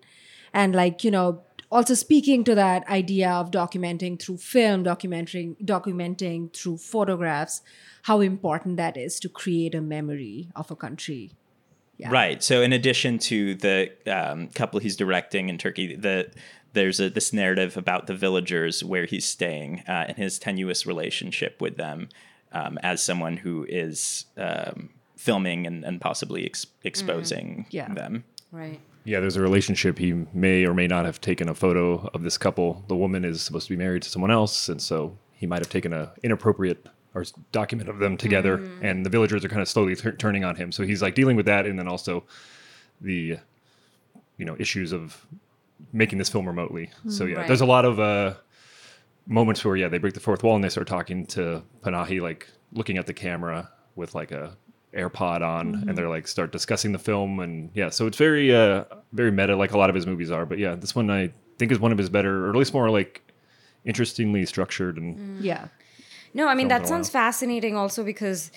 And 0.54 0.74
like, 0.74 1.02
you 1.02 1.10
know, 1.10 1.42
also 1.72 1.94
speaking 1.94 2.44
to 2.44 2.54
that 2.54 2.86
idea 2.88 3.30
of 3.30 3.50
documenting 3.50 4.20
through 4.20 4.36
film, 4.36 4.84
documenting 4.84 5.56
documenting 5.64 6.54
through 6.54 6.78
photographs, 6.78 7.62
how 8.02 8.20
important 8.20 8.76
that 8.76 8.96
is 8.96 9.18
to 9.20 9.28
create 9.28 9.74
a 9.74 9.80
memory 9.80 10.48
of 10.54 10.70
a 10.70 10.76
country. 10.76 11.30
Yeah. 11.98 12.10
Right. 12.10 12.42
So 12.42 12.62
in 12.62 12.72
addition 12.72 13.18
to 13.30 13.54
the 13.54 13.90
um, 14.06 14.48
couple 14.48 14.80
he's 14.80 14.96
directing 14.96 15.48
in 15.48 15.58
Turkey, 15.58 15.96
the 15.96 16.30
there's 16.74 17.00
a, 17.00 17.10
this 17.10 17.32
narrative 17.32 17.76
about 17.76 18.06
the 18.06 18.14
villagers 18.14 18.82
where 18.82 19.04
he's 19.04 19.26
staying 19.26 19.82
uh, 19.88 20.06
and 20.08 20.16
his 20.16 20.38
tenuous 20.38 20.86
relationship 20.86 21.60
with 21.60 21.76
them 21.76 22.08
um, 22.52 22.78
as 22.82 23.02
someone 23.02 23.36
who 23.36 23.66
is 23.68 24.24
um, 24.36 24.90
filming 25.16 25.66
and, 25.66 25.84
and 25.84 26.00
possibly 26.00 26.44
ex- 26.46 26.66
exposing 26.82 27.66
Yeah. 27.70 27.92
them. 27.92 28.24
right. 28.50 28.80
Yeah, 29.04 29.20
there's 29.20 29.36
a 29.36 29.40
relationship. 29.42 29.98
He 29.98 30.12
may 30.32 30.64
or 30.64 30.74
may 30.74 30.86
not 30.86 31.04
have 31.04 31.20
taken 31.20 31.48
a 31.48 31.54
photo 31.54 32.08
of 32.14 32.22
this 32.22 32.38
couple. 32.38 32.84
The 32.88 32.96
woman 32.96 33.24
is 33.24 33.42
supposed 33.42 33.66
to 33.68 33.72
be 33.72 33.76
married 33.82 34.02
to 34.02 34.08
someone 34.08 34.30
else, 34.30 34.68
and 34.68 34.80
so 34.80 35.16
he 35.32 35.46
might 35.46 35.58
have 35.58 35.68
taken 35.70 35.92
a 35.92 36.12
inappropriate 36.22 36.86
or 37.14 37.24
document 37.50 37.88
of 37.88 37.98
them 37.98 38.16
together. 38.16 38.62
And 38.80 39.04
the 39.04 39.10
villagers 39.10 39.44
are 39.44 39.48
kind 39.48 39.60
of 39.60 39.68
slowly 39.68 39.96
tur- 39.96 40.12
turning 40.12 40.44
on 40.44 40.54
him. 40.56 40.70
So 40.72 40.84
he's 40.84 41.02
like 41.02 41.14
dealing 41.14 41.36
with 41.36 41.46
that, 41.46 41.66
and 41.66 41.78
then 41.78 41.88
also 41.88 42.24
the 43.00 43.38
you 44.38 44.44
know 44.44 44.56
issues 44.58 44.92
of 44.92 45.26
making 45.92 46.18
this 46.18 46.28
film 46.28 46.46
remotely. 46.46 46.90
So 47.08 47.24
yeah, 47.24 47.38
Right. 47.38 47.46
there's 47.48 47.60
a 47.60 47.66
lot 47.66 47.84
of 47.84 47.98
uh, 47.98 48.34
moments 49.26 49.64
where 49.64 49.76
yeah 49.76 49.88
they 49.88 49.98
break 49.98 50.14
the 50.14 50.20
fourth 50.20 50.42
wall 50.44 50.54
and 50.54 50.62
they 50.64 50.68
start 50.68 50.86
talking 50.86 51.26
to 51.26 51.62
Panahi, 51.82 52.20
like 52.20 52.48
looking 52.72 52.98
at 52.98 53.06
the 53.06 53.14
camera 53.14 53.68
with 53.96 54.14
like 54.14 54.30
a 54.30 54.56
AirPod 54.96 55.42
on, 55.42 55.84
and 55.88 55.96
they're 55.96 56.08
like 56.08 56.28
start 56.28 56.52
discussing 56.52 56.92
the 56.92 56.98
film, 56.98 57.40
and 57.40 57.70
yeah, 57.74 57.88
so 57.88 58.06
it's 58.06 58.18
very 58.18 58.54
uh 58.54 58.84
very 59.12 59.30
meta, 59.30 59.56
like 59.56 59.72
a 59.72 59.78
lot 59.78 59.90
of 59.90 59.94
his 59.94 60.06
movies 60.06 60.30
are. 60.30 60.46
But 60.46 60.58
yeah, 60.58 60.74
this 60.74 60.94
one 60.94 61.10
I 61.10 61.32
think 61.58 61.72
is 61.72 61.78
one 61.78 61.92
of 61.92 61.98
his 61.98 62.08
better, 62.08 62.46
or 62.46 62.50
at 62.50 62.56
least 62.56 62.74
more 62.74 62.90
like 62.90 63.22
interestingly 63.84 64.46
structured 64.46 64.96
and 64.96 65.42
Yeah. 65.42 65.68
No, 66.34 66.48
I 66.48 66.54
mean 66.54 66.68
that 66.68 66.82
a 66.82 66.86
sounds 66.86 67.10
fascinating 67.10 67.76
also 67.76 68.04
because 68.04 68.50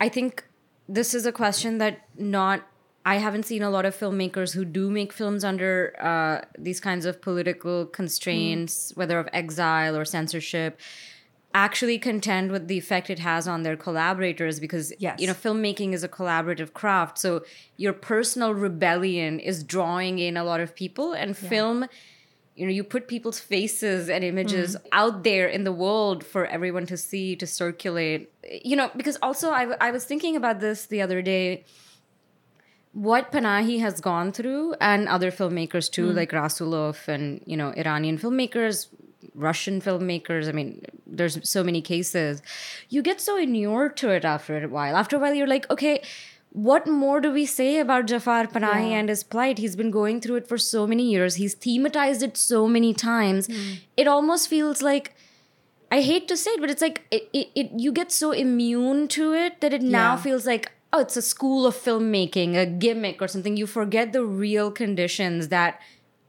I 0.00 0.08
think 0.08 0.44
this 0.88 1.14
is 1.14 1.26
a 1.26 1.32
question 1.32 1.78
that 1.78 2.08
not 2.16 2.62
I 3.04 3.18
haven't 3.18 3.44
seen 3.44 3.62
a 3.62 3.70
lot 3.70 3.84
of 3.86 3.96
filmmakers 3.96 4.52
who 4.52 4.64
do 4.64 4.90
make 4.90 5.12
films 5.12 5.44
under 5.44 5.94
uh, 6.00 6.44
these 6.58 6.80
kinds 6.80 7.06
of 7.06 7.22
political 7.22 7.86
constraints, 7.86 8.92
whether 8.96 9.20
of 9.20 9.28
exile 9.32 9.96
or 9.96 10.04
censorship, 10.04 10.80
actually 11.56 11.98
contend 11.98 12.52
with 12.52 12.68
the 12.68 12.76
effect 12.76 13.08
it 13.08 13.18
has 13.18 13.48
on 13.48 13.62
their 13.62 13.78
collaborators 13.86 14.60
because 14.60 14.92
Yes. 14.98 15.18
you 15.20 15.26
know 15.26 15.32
filmmaking 15.32 15.94
is 15.94 16.04
a 16.04 16.08
collaborative 16.18 16.74
craft. 16.74 17.18
So 17.18 17.30
your 17.78 17.94
personal 17.94 18.52
rebellion 18.52 19.40
is 19.40 19.64
drawing 19.64 20.18
in 20.18 20.36
a 20.36 20.44
lot 20.44 20.60
of 20.60 20.74
people 20.82 21.14
and 21.14 21.34
film 21.34 21.86
you 22.56 22.64
know 22.66 22.72
you 22.72 22.84
put 22.84 23.06
people's 23.14 23.40
faces 23.54 24.08
and 24.08 24.22
images 24.32 24.76
mm-hmm. 24.76 25.00
out 25.00 25.24
there 25.24 25.46
in 25.56 25.64
the 25.64 25.72
world 25.72 26.24
for 26.32 26.46
everyone 26.46 26.86
to 26.92 26.96
see 27.08 27.36
to 27.36 27.46
circulate. 27.46 28.20
You 28.70 28.76
know 28.76 28.90
because 29.00 29.16
also 29.22 29.50
I, 29.50 29.64
w- 29.68 29.78
I 29.80 29.90
was 29.96 30.04
thinking 30.04 30.36
about 30.36 30.60
this 30.60 30.86
the 30.86 31.00
other 31.06 31.20
day 31.22 31.64
what 32.92 33.30
Panahi 33.30 33.80
has 33.80 34.00
gone 34.00 34.32
through 34.32 34.74
and 34.80 35.06
other 35.16 35.30
filmmakers 35.30 35.90
too 35.96 36.08
mm. 36.10 36.16
like 36.20 36.30
Rasoulof 36.32 37.08
and 37.08 37.26
you 37.46 37.56
know 37.60 37.68
Iranian 37.84 38.18
filmmakers 38.18 38.88
Russian 39.44 39.80
filmmakers 39.80 40.48
I 40.48 40.52
mean 40.52 40.70
there's 41.06 41.38
so 41.48 41.62
many 41.62 41.80
cases 41.82 42.42
you 42.88 43.02
get 43.02 43.20
so 43.20 43.36
inured 43.36 43.96
to 43.98 44.10
it 44.10 44.24
after 44.24 44.64
a 44.64 44.68
while 44.68 44.96
after 44.96 45.16
a 45.16 45.18
while 45.18 45.34
you're 45.34 45.46
like 45.54 45.68
okay 45.70 46.02
what 46.52 46.86
more 46.88 47.20
do 47.20 47.30
we 47.32 47.44
say 47.44 47.78
about 47.80 48.06
Jafar 48.06 48.46
Panahi 48.46 48.90
Yeah. 48.90 48.98
and 49.00 49.10
his 49.10 49.22
plight? 49.22 49.58
He's 49.58 49.76
been 49.76 49.90
going 49.90 50.20
through 50.22 50.36
it 50.36 50.48
for 50.48 50.56
so 50.56 50.86
many 50.86 51.02
years. 51.10 51.34
He's 51.34 51.54
thematized 51.54 52.22
it 52.22 52.38
so 52.38 52.66
many 52.66 52.94
times. 52.94 53.46
Hmm. 53.46 53.74
It 53.94 54.06
almost 54.08 54.48
feels 54.48 54.80
like 54.80 55.12
I 55.90 56.00
hate 56.00 56.26
to 56.28 56.36
say 56.36 56.52
it, 56.52 56.60
but 56.62 56.70
it's 56.70 56.80
like 56.80 57.02
it, 57.10 57.28
it, 57.34 57.48
it 57.54 57.70
you 57.76 57.92
get 57.92 58.10
so 58.10 58.30
immune 58.32 59.06
to 59.08 59.34
it 59.34 59.60
that 59.60 59.74
it 59.74 59.82
now 59.82 60.14
Yeah. 60.14 60.22
feels 60.22 60.46
like 60.46 60.72
oh, 60.94 61.00
it's 61.00 61.16
a 61.18 61.20
school 61.22 61.66
of 61.66 61.74
filmmaking, 61.76 62.56
a 62.56 62.64
gimmick 62.64 63.20
or 63.20 63.28
something. 63.28 63.58
You 63.58 63.66
forget 63.66 64.14
the 64.14 64.24
real 64.24 64.70
conditions 64.70 65.48
that 65.48 65.78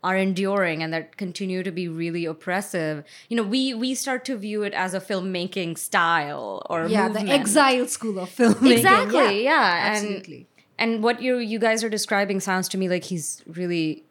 are 0.03 0.15
enduring 0.15 0.83
and 0.83 0.93
that 0.93 1.17
continue 1.17 1.63
to 1.63 1.71
be 1.71 1.87
really 1.87 2.25
oppressive. 2.25 3.03
You 3.29 3.37
know, 3.37 3.43
we 3.43 3.73
we 3.73 3.95
start 3.95 4.23
to 4.25 4.37
view 4.37 4.63
it 4.63 4.73
as 4.73 4.93
a 4.93 4.99
filmmaking 5.01 5.77
style 5.77 6.61
or 6.69 6.87
yeah, 6.87 7.07
movement. 7.07 7.27
the 7.27 7.33
exile 7.33 7.87
school 7.87 8.19
of 8.19 8.29
filmmaking. 8.29 8.71
Exactly, 8.77 9.43
yeah, 9.43 9.87
and- 9.87 9.95
absolutely. 10.05 10.47
And 10.79 11.01
what 11.01 11.21
you 11.21 11.37
you 11.37 11.57
guys 11.57 11.83
are 11.83 11.89
describing 11.89 12.39
sounds 12.39 12.69
to 12.69 12.77
me 12.77 12.87
like 12.87 13.05
he's 13.05 13.41
really 13.47 14.03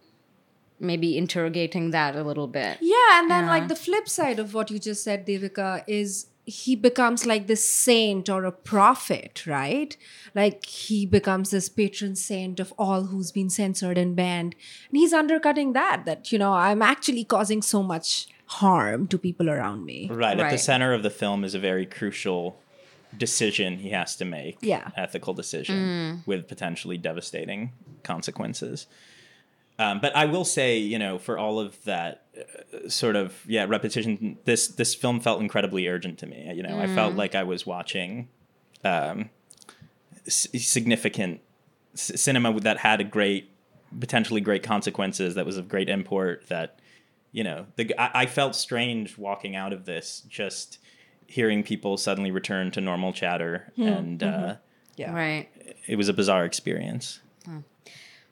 maybe 0.78 1.16
interrogating 1.16 1.90
that 1.92 2.16
a 2.16 2.22
little 2.22 2.48
bit. 2.48 2.78
Yeah, 2.80 3.20
and 3.20 3.30
then 3.30 3.44
Yeah. 3.44 3.50
like 3.50 3.68
the 3.68 3.76
flip 3.76 4.08
side 4.08 4.38
of 4.38 4.52
what 4.52 4.70
you 4.70 4.78
just 4.78 5.02
said, 5.04 5.26
Devika, 5.26 5.84
is 5.86 6.26
he 6.46 6.76
becomes 6.76 7.26
like 7.26 7.48
this 7.48 7.68
saint 7.68 8.28
or 8.28 8.44
a 8.44 8.52
prophet, 8.52 9.44
right? 9.46 9.96
Like 10.32 10.64
he 10.64 11.04
becomes 11.04 11.50
this 11.50 11.68
patron 11.68 12.14
saint 12.14 12.60
of 12.60 12.72
all 12.78 13.04
who's 13.06 13.32
been 13.32 13.50
censored 13.50 13.98
and 13.98 14.14
banned. 14.14 14.54
And 14.88 14.96
he's 14.96 15.12
undercutting 15.12 15.72
that, 15.72 16.04
that, 16.06 16.30
you 16.30 16.38
know, 16.38 16.52
I'm 16.52 16.82
actually 16.82 17.24
causing 17.24 17.62
so 17.62 17.82
much 17.82 18.28
harm 18.46 19.08
to 19.08 19.18
people 19.18 19.50
around 19.50 19.84
me. 19.84 20.08
Right, 20.08 20.38
at 20.38 20.52
the 20.52 20.58
center 20.58 20.94
of 20.94 21.02
the 21.02 21.10
film 21.10 21.42
is 21.42 21.56
a 21.56 21.58
very 21.58 21.84
crucial 21.84 22.60
decision 23.18 23.78
he 23.78 23.90
has 23.90 24.14
to 24.16 24.24
make. 24.24 24.58
Yeah. 24.60 24.90
Ethical 24.96 25.34
decision 25.34 25.76
mm. 25.76 26.26
with 26.28 26.46
potentially 26.46 26.96
devastating 26.96 27.72
consequences. 28.04 28.86
Um, 29.78 30.00
but 30.00 30.16
I 30.16 30.24
will 30.24 30.44
say, 30.44 30.78
you 30.78 30.98
know, 30.98 31.18
for 31.18 31.36
all 31.38 31.60
of 31.60 31.82
that 31.84 32.24
uh, 32.38 32.88
sort 32.88 33.14
of 33.16 33.42
yeah 33.46 33.66
repetition, 33.68 34.38
this 34.44 34.68
this 34.68 34.94
film 34.94 35.20
felt 35.20 35.40
incredibly 35.40 35.86
urgent 35.86 36.18
to 36.20 36.26
me. 36.26 36.50
You 36.54 36.62
know, 36.62 36.78
I 36.78 36.86
felt 36.86 37.14
like 37.14 37.34
I 37.34 37.42
was 37.42 37.66
watching 37.66 38.28
um, 38.84 39.28
s- 40.26 40.48
significant 40.54 41.40
c- 41.94 42.16
cinema 42.16 42.58
that 42.60 42.78
had 42.78 43.00
a 43.00 43.04
great, 43.04 43.50
potentially 44.00 44.40
great 44.40 44.62
consequences. 44.62 45.34
That 45.34 45.44
was 45.44 45.58
of 45.58 45.68
great 45.68 45.88
import. 45.90 46.46
That 46.48 46.78
you 47.32 47.44
know, 47.44 47.66
the 47.76 47.94
I, 48.00 48.22
I 48.22 48.26
felt 48.26 48.54
strange 48.56 49.18
walking 49.18 49.54
out 49.56 49.74
of 49.74 49.84
this, 49.84 50.22
just 50.28 50.78
hearing 51.26 51.62
people 51.62 51.98
suddenly 51.98 52.30
return 52.30 52.70
to 52.70 52.80
normal 52.80 53.12
chatter, 53.12 53.72
and 53.76 54.22
uh, 54.22 54.54
Yeah. 54.96 55.12
Right. 55.12 55.48
it 55.86 55.96
was 55.96 56.08
a 56.08 56.14
bizarre 56.14 56.44
experience. 56.46 57.20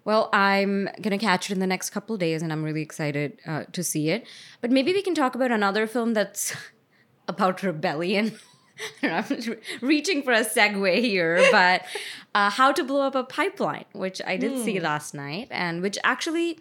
Well, 0.05 0.29
I'm 0.33 0.89
gonna 1.01 1.19
catch 1.19 1.51
it 1.51 1.55
in 1.55 1.61
the 1.61 1.67
next 1.67 1.91
couple 1.91 2.15
of 2.15 2.21
days, 2.21 2.43
and 2.43 2.53
I'm 2.53 2.63
really 2.63 2.83
excited 2.83 3.39
uh, 3.47 3.65
to 3.73 3.83
see 3.83 4.11
it. 4.11 4.27
But 4.61 4.71
maybe 4.71 4.93
we 4.93 5.03
can 5.03 5.15
talk 5.15 5.35
about 5.35 5.51
another 5.51 5.87
film 5.87 6.15
that's 6.15 6.55
about 7.29 7.63
rebellion. 7.63 8.39
I'm 9.03 9.25
reaching 9.81 10.23
for 10.23 10.33
a 10.33 10.45
segue 10.45 11.01
here, 11.01 11.43
but 11.53 11.83
uh, 12.35 12.51
How 12.51 12.73
to 12.73 12.83
Blow 12.83 13.03
Up 13.03 13.15
a 13.15 13.23
Pipeline, 13.23 13.85
which 13.93 14.21
I 14.27 14.37
did 14.37 14.63
see 14.65 14.81
last 14.81 15.15
night, 15.15 15.49
and 15.51 15.81
which 15.81 15.97
actually 16.03 16.59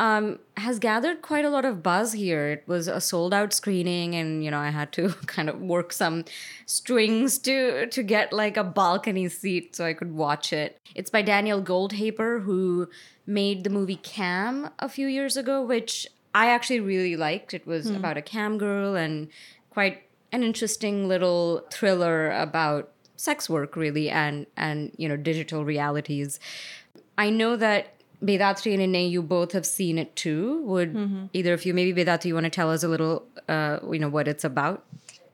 um, 0.00 0.38
has 0.56 0.78
gathered 0.78 1.20
quite 1.20 1.44
a 1.44 1.50
lot 1.50 1.66
of 1.66 1.82
buzz 1.82 2.14
here. 2.14 2.48
It 2.48 2.64
was 2.66 2.88
a 2.88 3.02
sold 3.02 3.34
out 3.34 3.52
screening, 3.52 4.14
and 4.14 4.42
you 4.42 4.50
know 4.50 4.58
I 4.58 4.70
had 4.70 4.92
to 4.92 5.10
kind 5.26 5.50
of 5.50 5.60
work 5.60 5.92
some 5.92 6.24
strings 6.64 7.38
to 7.40 7.86
to 7.86 8.02
get 8.02 8.32
like 8.32 8.56
a 8.56 8.64
balcony 8.64 9.28
seat 9.28 9.76
so 9.76 9.84
I 9.84 9.92
could 9.92 10.12
watch 10.12 10.54
it. 10.54 10.80
It's 10.94 11.10
by 11.10 11.20
Daniel 11.20 11.62
Goldhaber, 11.62 12.42
who 12.42 12.88
made 13.26 13.62
the 13.62 13.70
movie 13.70 13.96
Cam 13.96 14.70
a 14.78 14.88
few 14.88 15.06
years 15.06 15.36
ago, 15.36 15.62
which 15.62 16.06
I 16.34 16.46
actually 16.46 16.80
really 16.80 17.16
liked. 17.16 17.52
It 17.52 17.66
was 17.66 17.90
about 17.90 18.16
a 18.16 18.22
cam 18.22 18.56
girl 18.56 18.96
and 18.96 19.28
quite 19.68 20.04
an 20.32 20.42
interesting 20.42 21.08
little 21.08 21.66
thriller 21.70 22.30
about 22.30 22.90
sex 23.16 23.50
work, 23.50 23.76
really, 23.76 24.08
and 24.08 24.46
and 24.56 24.92
you 24.96 25.10
know 25.10 25.18
digital 25.18 25.62
realities. 25.62 26.40
I 27.18 27.28
know 27.28 27.54
that 27.56 27.99
Bedatri 28.22 28.74
and 28.74 28.82
Ine, 28.82 29.10
you 29.10 29.22
both 29.22 29.52
have 29.52 29.66
seen 29.66 29.98
it 29.98 30.14
too. 30.16 30.62
Would 30.64 31.28
either 31.32 31.52
of 31.54 31.64
you, 31.64 31.72
maybe 31.74 32.04
Bedatri, 32.04 32.26
you 32.26 32.34
want 32.34 32.44
to 32.44 32.50
tell 32.50 32.70
us 32.70 32.82
a 32.82 32.88
little, 32.88 33.24
uh, 33.48 33.78
you 33.90 33.98
know, 33.98 34.08
what 34.08 34.28
it's 34.28 34.44
about? 34.44 34.84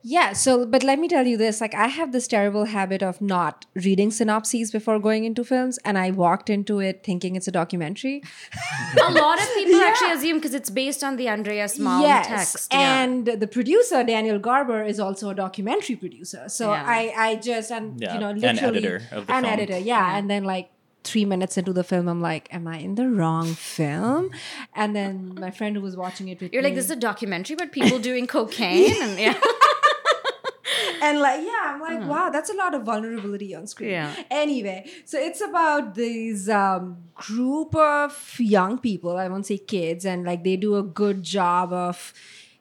Yeah, 0.08 0.34
so 0.34 0.64
but 0.64 0.84
let 0.84 1.00
me 1.00 1.08
tell 1.08 1.26
you 1.26 1.36
this, 1.36 1.60
like 1.60 1.74
I 1.74 1.88
have 1.88 2.12
this 2.12 2.28
terrible 2.28 2.66
habit 2.66 3.02
of 3.02 3.20
not 3.20 3.66
reading 3.74 4.12
synopses 4.12 4.70
before 4.70 5.00
going 5.00 5.24
into 5.24 5.42
films 5.42 5.80
and 5.84 5.98
I 5.98 6.12
walked 6.12 6.48
into 6.48 6.78
it 6.78 7.02
thinking 7.02 7.34
it's 7.34 7.48
a 7.48 7.50
documentary. 7.50 8.22
a 9.04 9.10
lot 9.10 9.42
of 9.42 9.48
people 9.54 9.80
actually 9.80 10.12
assume 10.12 10.36
because 10.36 10.54
it's 10.54 10.70
based 10.70 11.02
on 11.02 11.16
the 11.16 11.28
Andreas 11.28 11.76
Malm 11.80 12.02
yes, 12.02 12.28
text. 12.28 12.72
yeah. 12.72 13.02
and 13.02 13.26
the 13.26 13.48
producer 13.48 14.04
Daniel 14.04 14.38
Garber 14.38 14.84
is 14.84 15.00
also 15.00 15.30
a 15.30 15.34
documentary 15.34 15.96
producer. 15.96 16.44
So 16.48 16.70
Yeah. 16.70 16.84
I 16.86 17.12
I 17.16 17.34
just 17.34 17.72
and 17.72 18.00
Yeah, 18.00 18.14
you 18.14 18.20
know 18.20 18.28
and 18.28 18.40
literally 18.40 18.78
editor 18.78 19.02
of 19.10 19.26
the 19.26 19.32
an 19.34 19.42
film. 19.42 19.52
editor, 19.54 19.78
yeah. 19.78 20.16
And 20.16 20.30
then 20.30 20.44
like 20.44 20.70
three 21.06 21.24
minutes 21.24 21.56
into 21.56 21.72
the 21.72 21.84
film, 21.84 22.08
I'm 22.08 22.20
like, 22.20 22.52
am 22.52 22.66
I 22.66 22.78
in 22.78 22.94
the 22.96 23.08
wrong 23.08 23.54
film? 23.54 24.30
And 24.74 24.94
then 24.94 25.34
my 25.38 25.50
friend 25.50 25.76
who 25.76 25.82
was 25.82 25.96
watching 25.96 26.28
it 26.28 26.40
with 26.40 26.52
You're 26.52 26.62
me, 26.62 26.68
like, 26.68 26.74
this 26.74 26.86
is 26.86 26.90
a 26.90 26.96
documentary 26.96 27.54
about 27.54 27.72
people 27.72 27.98
doing 27.98 28.26
cocaine, 28.26 28.94
and 29.00 29.18
yeah, 29.18 29.38
and 31.02 31.20
like 31.20 31.40
yeah 31.44 31.62
i'm 31.66 31.80
like 31.80 32.02
wow 32.08 32.30
that's 32.30 32.50
a 32.50 32.54
lot 32.54 32.74
of 32.74 32.82
vulnerability 32.82 33.54
on 33.54 33.66
screen. 33.66 33.90
Yeah. 33.90 34.14
anyway 34.30 34.88
so 35.04 35.18
it's 35.18 35.40
about 35.40 35.94
these 35.94 36.48
um, 36.48 36.96
group 37.14 37.74
of 37.74 38.34
young 38.38 38.78
people 38.78 39.16
i 39.16 39.28
won't 39.28 39.46
say 39.46 39.58
kids 39.58 40.04
and 40.04 40.24
like 40.24 40.42
they 40.42 40.56
do 40.56 40.76
a 40.76 40.82
good 40.82 41.22
job 41.22 41.72
of 41.72 42.12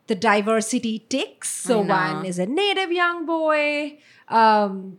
the 0.07 0.13
diversity 0.15 0.99
ticks. 1.09 1.49
So 1.49 1.81
one 1.81 2.25
is 2.25 2.37
a 2.37 2.45
native 2.45 2.91
young 2.91 3.25
boy 3.25 3.97
um 4.27 4.97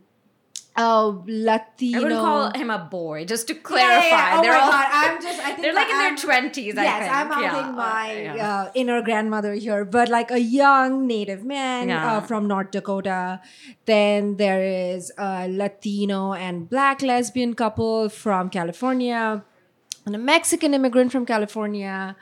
uh 0.77 1.11
latino 1.25 1.97
I 1.99 2.03
would 2.03 2.11
call 2.13 2.51
him 2.53 2.69
a 2.69 2.77
boy 2.77 3.25
just 3.25 3.47
to 3.47 3.55
clarify. 3.55 4.05
yeah, 4.07 4.09
yeah. 4.09 4.37
Oh 4.37 4.41
they're 4.43 4.51
my 4.53 4.59
all, 4.59 4.71
God, 4.71 4.87
I'm 4.91 5.21
just. 5.21 5.39
I 5.39 5.45
think 5.51 5.61
they're 5.61 5.73
like 5.73 5.89
in 5.89 5.95
I'm- 5.95 6.15
their 6.15 6.23
twenties. 6.25 6.77
I 6.77 6.83
yes, 6.83 6.99
think. 7.01 7.13
I'm 7.15 7.31
outing 7.31 7.69
Yeah. 7.69 7.71
my 7.71 8.11
Yeah. 8.35 8.49
uh, 8.61 8.71
inner 8.75 9.01
grandmother 9.01 9.53
here, 9.55 9.85
but 9.85 10.07
like 10.09 10.29
a 10.29 10.39
young 10.39 11.07
Native 11.07 11.43
man 11.43 11.89
Yeah. 11.89 12.17
uh, 12.17 12.21
from 12.21 12.47
North 12.47 12.69
Dakota. 12.71 13.41
Then 13.85 14.37
there 14.37 14.61
is 14.63 15.11
a 15.17 15.47
Latino 15.47 16.33
and 16.33 16.69
Black 16.69 17.01
lesbian 17.01 17.55
couple 17.55 18.09
from 18.09 18.49
California, 18.49 19.43
and 20.05 20.15
a 20.15 20.19
Mexican 20.19 20.73
immigrant 20.75 21.11
from 21.11 21.25
California, 21.25 22.15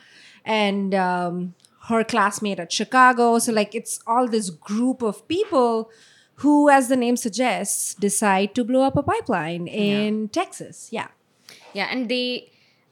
and 0.45 0.95
um, 0.95 1.53
her 1.89 2.03
classmate 2.03 2.59
at 2.59 2.71
Chicago. 2.71 3.37
So 3.39 3.51
like 3.51 3.75
it's 3.75 3.99
all 4.07 4.27
this 4.27 4.49
group 4.49 5.01
of 5.01 5.27
people. 5.27 5.89
Who, 6.39 6.69
as 6.69 6.89
the 6.89 6.97
name 6.97 7.15
suggests, 7.17 7.93
decide 7.95 8.55
to 8.55 8.63
blow 8.63 8.81
up 8.81 8.97
a 8.97 9.03
pipeline 9.03 9.67
in 9.67 10.29
Texas? 10.29 10.89
Yeah. 10.91 11.07
Yeah, 11.73 11.87
and 11.89 12.09
they, 12.09 12.51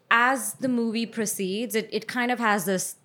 as 0.09 0.53
the 0.55 0.67
movie 0.69 1.05
proceeds, 1.05 1.75
it, 1.75 1.89
it 1.91 2.07
kind 2.07 2.31
of 2.31 2.39
has 2.39 2.65
this 2.65 2.95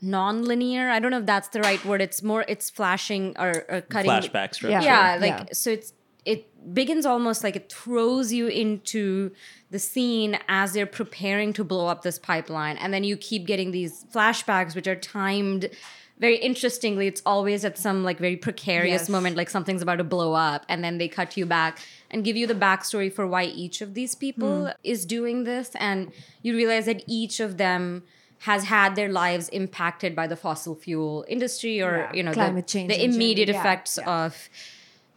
non-linear. 0.00 0.88
I 0.90 0.98
don't 1.00 1.10
know 1.10 1.18
if 1.18 1.26
that's 1.26 1.48
the 1.48 1.60
right 1.60 1.84
word. 1.84 2.00
It's 2.00 2.22
more. 2.22 2.44
It's 2.48 2.70
flashing 2.70 3.34
or, 3.38 3.64
or 3.68 3.80
cutting. 3.82 4.10
flashbacks 4.10 4.54
structure. 4.54 4.80
Yeah. 4.80 5.14
Yeah, 5.14 5.18
like 5.20 5.30
Yeah. 5.30 5.44
so. 5.52 5.70
It's 5.70 5.92
it 6.24 6.74
begins 6.74 7.06
almost 7.06 7.42
like 7.42 7.56
it 7.56 7.72
throws 7.72 8.34
you 8.34 8.48
into 8.48 9.30
the 9.70 9.78
scene 9.78 10.38
as 10.46 10.74
they're 10.74 10.84
preparing 10.84 11.54
to 11.54 11.64
blow 11.64 11.86
up 11.86 12.02
this 12.02 12.18
pipeline, 12.18 12.76
and 12.76 12.92
then 12.92 13.02
you 13.02 13.16
keep 13.16 13.46
getting 13.46 13.70
these 13.70 14.04
flashbacks, 14.12 14.74
which 14.74 14.86
are 14.86 14.96
timed. 14.96 15.70
Very 16.18 16.36
interestingly, 16.36 17.06
it's 17.06 17.22
always 17.24 17.64
at 17.64 17.78
some 17.78 18.02
like 18.02 18.18
very 18.18 18.36
precarious 18.36 19.02
Yes. 19.02 19.08
moment, 19.08 19.36
like 19.36 19.48
something's 19.50 19.82
about 19.82 19.96
to 19.96 20.04
blow 20.04 20.34
up, 20.34 20.64
and 20.68 20.82
then 20.82 20.98
they 20.98 21.06
cut 21.08 21.36
you 21.36 21.46
back 21.46 21.78
and 22.10 22.24
give 22.24 22.36
you 22.36 22.46
the 22.46 22.54
backstory 22.56 23.12
for 23.12 23.26
why 23.26 23.44
each 23.44 23.80
of 23.80 23.94
these 23.94 24.14
people 24.14 24.64
Hmm. 24.66 24.70
is 24.82 25.04
doing 25.06 25.44
this, 25.44 25.70
and 25.76 26.10
you 26.42 26.56
realize 26.56 26.86
that 26.86 27.04
each 27.06 27.38
of 27.40 27.56
them 27.56 28.02
has 28.42 28.64
had 28.64 28.94
their 28.96 29.08
lives 29.08 29.48
impacted 29.50 30.14
by 30.14 30.26
the 30.26 30.36
fossil 30.36 30.74
fuel 30.74 31.24
industry 31.28 31.80
or 31.82 31.96
Yeah, 31.98 32.12
you 32.14 32.22
know 32.22 32.32
climate 32.32 32.66
the, 32.66 32.72
change 32.72 32.88
the 32.92 33.04
immediate. 33.04 33.48
Yeah, 33.48 33.60
effects 33.60 33.98
yeah. 34.00 34.24
of 34.24 34.48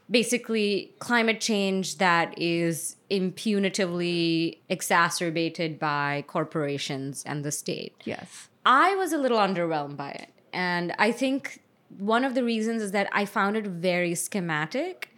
basically 0.09 0.93
climate 0.99 1.39
change 1.39 1.97
that 1.97 2.37
is 2.37 2.95
impunitively 3.09 4.59
exacerbated 4.69 5.79
by 5.79 6.23
corporations 6.27 7.23
and 7.25 7.43
the 7.45 7.51
state. 7.51 7.93
Yes. 8.03 8.49
I 8.65 8.95
was 8.95 9.13
a 9.13 9.17
little 9.17 9.37
underwhelmed 9.39 9.97
by 9.97 10.11
it. 10.11 10.29
And 10.53 10.93
I 10.99 11.11
think 11.11 11.61
one 11.97 12.23
of 12.23 12.35
the 12.35 12.43
reasons 12.43 12.81
is 12.81 12.91
that 12.91 13.09
I 13.11 13.25
found 13.25 13.57
it 13.57 13.65
very 13.67 14.15
schematic. 14.15 15.09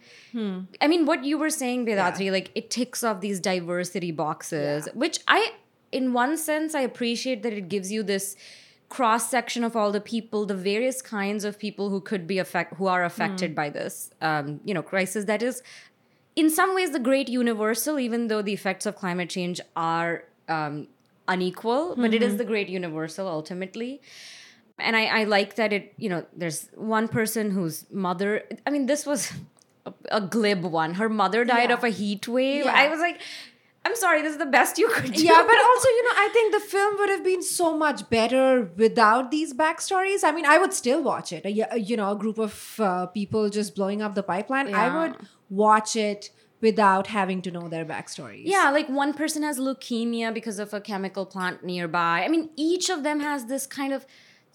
I 0.80 0.88
mean, 0.88 1.06
what 1.06 1.24
you 1.24 1.38
were 1.38 1.50
saying, 1.50 1.86
Bedatri, 1.86 2.30
like 2.32 2.50
it 2.54 2.70
ticks 2.70 3.04
off 3.04 3.20
these 3.20 3.38
diversity 3.40 4.10
boxes, 4.10 4.88
which 4.94 5.20
I, 5.28 5.52
in 5.92 6.12
one 6.12 6.36
sense, 6.36 6.74
I 6.74 6.80
appreciate 6.80 7.42
that 7.44 7.52
it 7.52 7.68
gives 7.68 7.92
you 7.92 8.02
this 8.02 8.36
cross 8.88 9.28
section 9.30 9.64
of 9.64 9.76
all 9.76 9.90
the 9.92 10.00
people, 10.00 10.44
the 10.46 10.54
various 10.54 11.02
kinds 11.02 11.44
of 11.44 11.58
people 11.58 11.90
who 11.90 12.00
could 12.00 12.26
be 12.26 12.38
affect, 12.38 12.74
who 12.74 12.86
are 12.86 13.04
affected 13.04 13.54
by 13.54 13.70
this, 13.70 14.10
um, 14.20 14.60
you 14.64 14.74
know, 14.74 14.82
crisis 14.82 15.24
that 15.26 15.42
is 15.42 15.62
in 16.36 16.50
some 16.50 16.74
ways 16.74 16.90
the 16.90 16.98
great 16.98 17.28
universal, 17.28 17.98
even 17.98 18.26
though 18.28 18.42
the 18.42 18.52
effects 18.52 18.86
of 18.86 18.96
climate 18.96 19.30
change 19.30 19.60
are 19.76 20.24
um, 20.48 20.88
unequal, 21.28 21.94
but 21.96 22.12
it 22.12 22.22
is 22.22 22.36
the 22.38 22.44
great 22.44 22.68
universal 22.68 23.28
ultimately. 23.28 24.00
And 24.78 24.96
I, 24.96 25.04
I 25.20 25.24
like 25.24 25.54
that 25.56 25.72
it, 25.72 25.94
you 25.96 26.08
know, 26.08 26.26
there's 26.36 26.68
one 26.74 27.06
person 27.08 27.50
whose 27.52 27.86
mother, 27.92 28.42
I 28.66 28.70
mean, 28.70 28.86
this 28.86 29.06
was 29.06 29.32
a, 29.86 29.92
a 30.10 30.20
glib 30.20 30.62
one. 30.64 30.94
Her 30.94 31.08
mother 31.08 31.44
died 31.44 31.70
Yeah. 31.70 31.76
of 31.76 31.84
a 31.84 31.90
heat 31.90 32.26
wave. 32.26 32.64
Yeah. 32.64 32.74
I 32.74 32.88
was 32.88 32.98
like, 32.98 33.20
I'm 33.86 33.94
sorry, 33.94 34.22
this 34.22 34.32
is 34.32 34.38
the 34.38 34.46
best 34.46 34.78
you 34.78 34.88
could 34.88 35.12
do. 35.12 35.22
yeah, 35.22 35.42
but 35.46 35.56
also, 35.68 35.88
you 35.88 36.04
know, 36.04 36.10
I 36.16 36.28
think 36.32 36.52
the 36.54 36.60
film 36.60 36.96
would 36.98 37.10
have 37.10 37.22
been 37.22 37.42
so 37.42 37.76
much 37.76 38.08
better 38.10 38.70
without 38.76 39.30
these 39.30 39.52
backstories. 39.54 40.24
I 40.24 40.32
mean, 40.32 40.46
I 40.46 40.58
would 40.58 40.72
still 40.72 41.02
watch 41.02 41.32
it. 41.32 41.44
A, 41.44 41.50
you 41.78 41.96
know, 41.96 42.10
a 42.12 42.16
group 42.16 42.38
of 42.38 42.80
uh, 42.80 43.06
people 43.06 43.48
just 43.50 43.74
blowing 43.76 44.00
up 44.02 44.14
the 44.14 44.22
pipeline. 44.22 44.74
I 44.74 44.88
would 45.06 45.16
watch 45.50 45.96
it 45.96 46.30
without 46.62 47.08
having 47.08 47.42
to 47.42 47.50
know 47.50 47.68
their 47.68 47.84
backstories. 47.84 48.42
Yeah, 48.46 48.70
like 48.70 48.88
one 48.88 49.12
person 49.12 49.42
has 49.42 49.58
leukemia 49.58 50.32
because 50.32 50.58
of 50.58 50.72
a 50.72 50.80
chemical 50.80 51.26
plant 51.26 51.62
nearby. 51.62 52.22
I 52.24 52.28
mean, 52.28 52.48
each 52.56 52.88
of 52.88 53.02
them 53.02 53.20
has 53.20 53.44
this 53.46 53.66
kind 53.66 53.92
of 53.92 54.06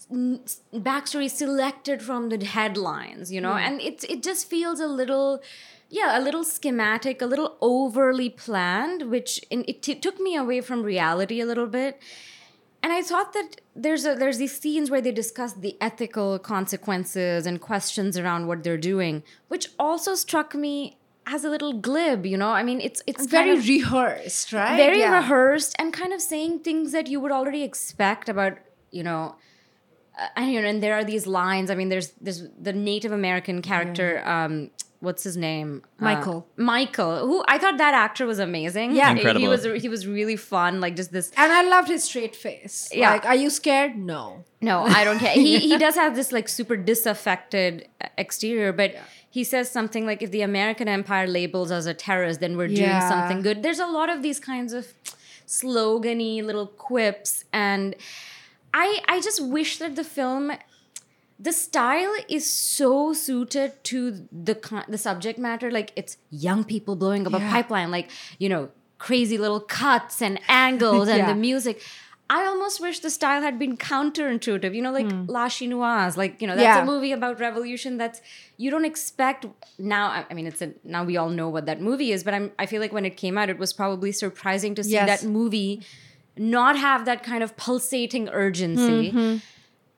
backstory 0.08 1.30
selected 1.30 2.02
from 2.02 2.30
the 2.30 2.44
headlines, 2.46 3.32
you 3.32 3.42
know, 3.42 3.54
hmm. 3.54 3.58
and 3.58 3.82
it 3.82 4.04
it 4.10 4.24
just 4.24 4.50
feels 4.50 4.80
a 4.80 4.88
little, 4.88 5.42
yeah, 5.90 6.18
a 6.18 6.22
little 6.22 6.44
schematic, 6.44 7.22
a 7.22 7.26
little 7.26 7.58
overly 7.62 8.30
planned, 8.30 9.10
which 9.10 9.40
in, 9.50 9.66
it 9.68 9.82
t- 9.82 9.96
took 9.96 10.20
me 10.20 10.36
away 10.36 10.62
from 10.62 10.84
reality 10.84 11.42
a 11.42 11.46
little 11.46 11.68
bit. 11.68 12.02
And 12.82 12.94
I 12.94 13.02
thought 13.02 13.34
that 13.34 13.60
there's 13.76 14.06
a, 14.06 14.16
there's 14.16 14.38
these 14.38 14.58
scenes 14.58 14.90
where 14.90 15.02
they 15.02 15.12
discuss 15.12 15.52
the 15.54 15.76
ethical 15.82 16.40
consequences 16.40 17.46
and 17.46 17.60
questions 17.60 18.18
around 18.18 18.48
what 18.48 18.64
they're 18.64 18.78
doing, 18.78 19.22
which 19.50 19.68
also 19.78 20.16
struck 20.16 20.56
me 20.56 20.98
as 21.28 21.44
a 21.44 21.50
little 21.50 21.74
glib. 21.74 22.26
You 22.26 22.38
know, 22.38 22.50
I 22.50 22.64
mean, 22.64 22.80
it's 22.80 23.02
it's 23.06 23.28
kind 23.28 23.32
very 23.32 23.58
of- 23.58 23.68
rehearsed, 23.68 24.54
right? 24.54 24.78
very 24.78 25.00
Yeah. 25.00 25.18
rehearsed 25.18 25.76
and 25.78 25.92
kind 25.94 26.14
of 26.14 26.22
saying 26.22 26.60
things 26.60 26.94
that 26.94 27.08
you 27.08 27.20
would 27.20 27.34
already 27.34 27.64
expect 27.64 28.30
about 28.30 28.54
you 28.92 29.04
know 29.04 29.36
and 30.36 30.52
you 30.52 30.62
know 30.62 30.68
and 30.68 30.82
there 30.84 30.94
are 30.96 31.04
these 31.04 31.26
lines 31.28 31.70
i 31.72 31.76
mean 31.76 31.90
there's 31.90 32.10
there's 32.22 32.44
the 32.62 32.74
native 32.74 33.12
american 33.12 33.62
character 33.62 34.22
um 34.26 34.70
what's 35.02 35.24
his 35.24 35.38
name 35.38 35.82
Uh, 36.00 36.04
Michael. 36.10 36.40
michael 36.58 37.14
who 37.28 37.44
i 37.48 37.58
thought 37.58 37.78
that 37.78 37.94
actor 37.94 38.26
was 38.26 38.40
amazing 38.40 38.92
Yeah. 38.92 39.12
Incredible. 39.12 39.40
he 39.42 39.48
was 39.48 39.64
he 39.84 39.88
was 39.96 40.06
really 40.08 40.36
fun 40.36 40.72
like 40.82 40.96
just 41.02 41.12
this 41.18 41.32
And 41.38 41.52
I 41.60 41.62
loved 41.76 41.88
his 41.96 42.04
straight 42.04 42.36
face. 42.36 42.76
Yeah. 43.02 43.12
Like, 43.14 43.26
are 43.32 43.40
you 43.44 43.50
scared? 43.50 43.94
No. 44.14 44.44
no, 44.70 44.76
I 45.00 45.02
don't 45.06 45.20
care. 45.26 45.36
He 45.48 45.52
he 45.72 45.78
does 45.86 45.96
have 46.04 46.14
this 46.20 46.30
like 46.38 46.48
super 46.60 46.76
disaffected 46.92 47.72
uh, 48.04 48.08
exterior, 48.26 48.72
but 48.82 48.90
he 49.38 49.44
says 49.54 49.66
something 49.78 50.04
like, 50.10 50.20
"If 50.28 50.32
the 50.38 50.42
American 50.52 50.88
Empire 51.00 51.28
labels 51.40 51.70
us 51.78 51.86
a 51.94 51.96
terrorist, 52.08 52.38
then 52.44 52.54
we're 52.58 52.68
doing 52.80 52.94
Yeah. 52.96 53.10
something 53.14 53.40
good." 53.48 53.58
There's 53.66 53.84
a 53.90 53.92
lot 54.00 54.10
of 54.14 54.18
these 54.28 54.40
kinds 54.52 54.72
of 54.80 54.84
slogany 55.60 56.44
little 56.44 56.68
quips, 56.68 57.44
and 57.54 57.96
I 58.74 59.00
I 59.08 59.22
just 59.22 59.44
wish 59.46 59.78
that 59.80 59.96
the 59.96 60.04
film. 60.04 60.52
The 61.42 61.54
style 61.54 62.14
is 62.28 62.46
so 62.50 63.14
suited 63.14 63.82
to 63.86 64.28
the 64.32 64.56
the 64.90 64.98
subject 64.98 65.40
matter. 65.40 65.72
Like 65.72 65.94
it's 65.96 66.18
young 66.30 66.66
people 66.66 66.98
blowing 66.98 67.26
up 67.26 67.34
a 67.34 67.40
pipeline, 67.40 67.92
like 67.92 68.10
you 68.40 68.50
know, 68.50 68.70
crazy 68.98 69.38
little 69.38 69.62
cuts 69.62 70.22
and 70.22 70.40
angles 70.50 71.08
and 71.08 71.20
Yeah. 71.20 71.28
the 71.34 71.36
music. 71.36 71.82
I 72.32 72.46
almost 72.46 72.80
wish 72.80 73.00
the 73.00 73.10
style 73.10 73.42
had 73.42 73.58
been 73.58 73.76
counterintuitive, 73.76 74.76
you 74.76 74.82
know, 74.84 74.92
like 74.92 75.10
hmm. 75.10 75.26
La 75.28 75.48
Chinoise, 75.48 76.16
like 76.18 76.42
you 76.42 76.48
know, 76.48 76.56
that's. 76.56 76.64
Yeah. 76.76 76.84
a 76.84 76.86
movie 76.86 77.14
about 77.14 77.40
revolution. 77.40 77.98
That's 77.98 78.22
you 78.58 78.70
don't 78.70 78.86
expect 78.86 79.46
now. 79.80 80.08
I- 80.10 80.26
I 80.30 80.34
mean, 80.34 80.46
it's 80.46 80.62
a 80.62 80.74
now 80.84 81.06
we 81.06 81.16
all 81.16 81.30
know 81.30 81.48
what 81.48 81.66
that 81.68 81.80
movie 81.82 82.12
is, 82.12 82.26
but 82.26 82.34
I'm 82.34 82.52
I 82.60 82.66
feel 82.66 82.82
like 82.82 82.92
when 82.92 83.06
it 83.06 83.16
came 83.16 83.38
out, 83.38 83.50
it 83.50 83.58
was 83.58 83.72
probably 83.72 84.12
surprising 84.12 84.76
to 84.76 84.84
see 84.84 84.92
Yes. 84.92 85.22
that 85.22 85.28
movie 85.30 85.82
not 86.40 86.78
have 86.78 87.06
that 87.06 87.22
kind 87.22 87.44
of 87.44 87.56
pulsating 87.58 88.30
urgency. 88.30 89.12
Mm-hmm. 89.12 89.38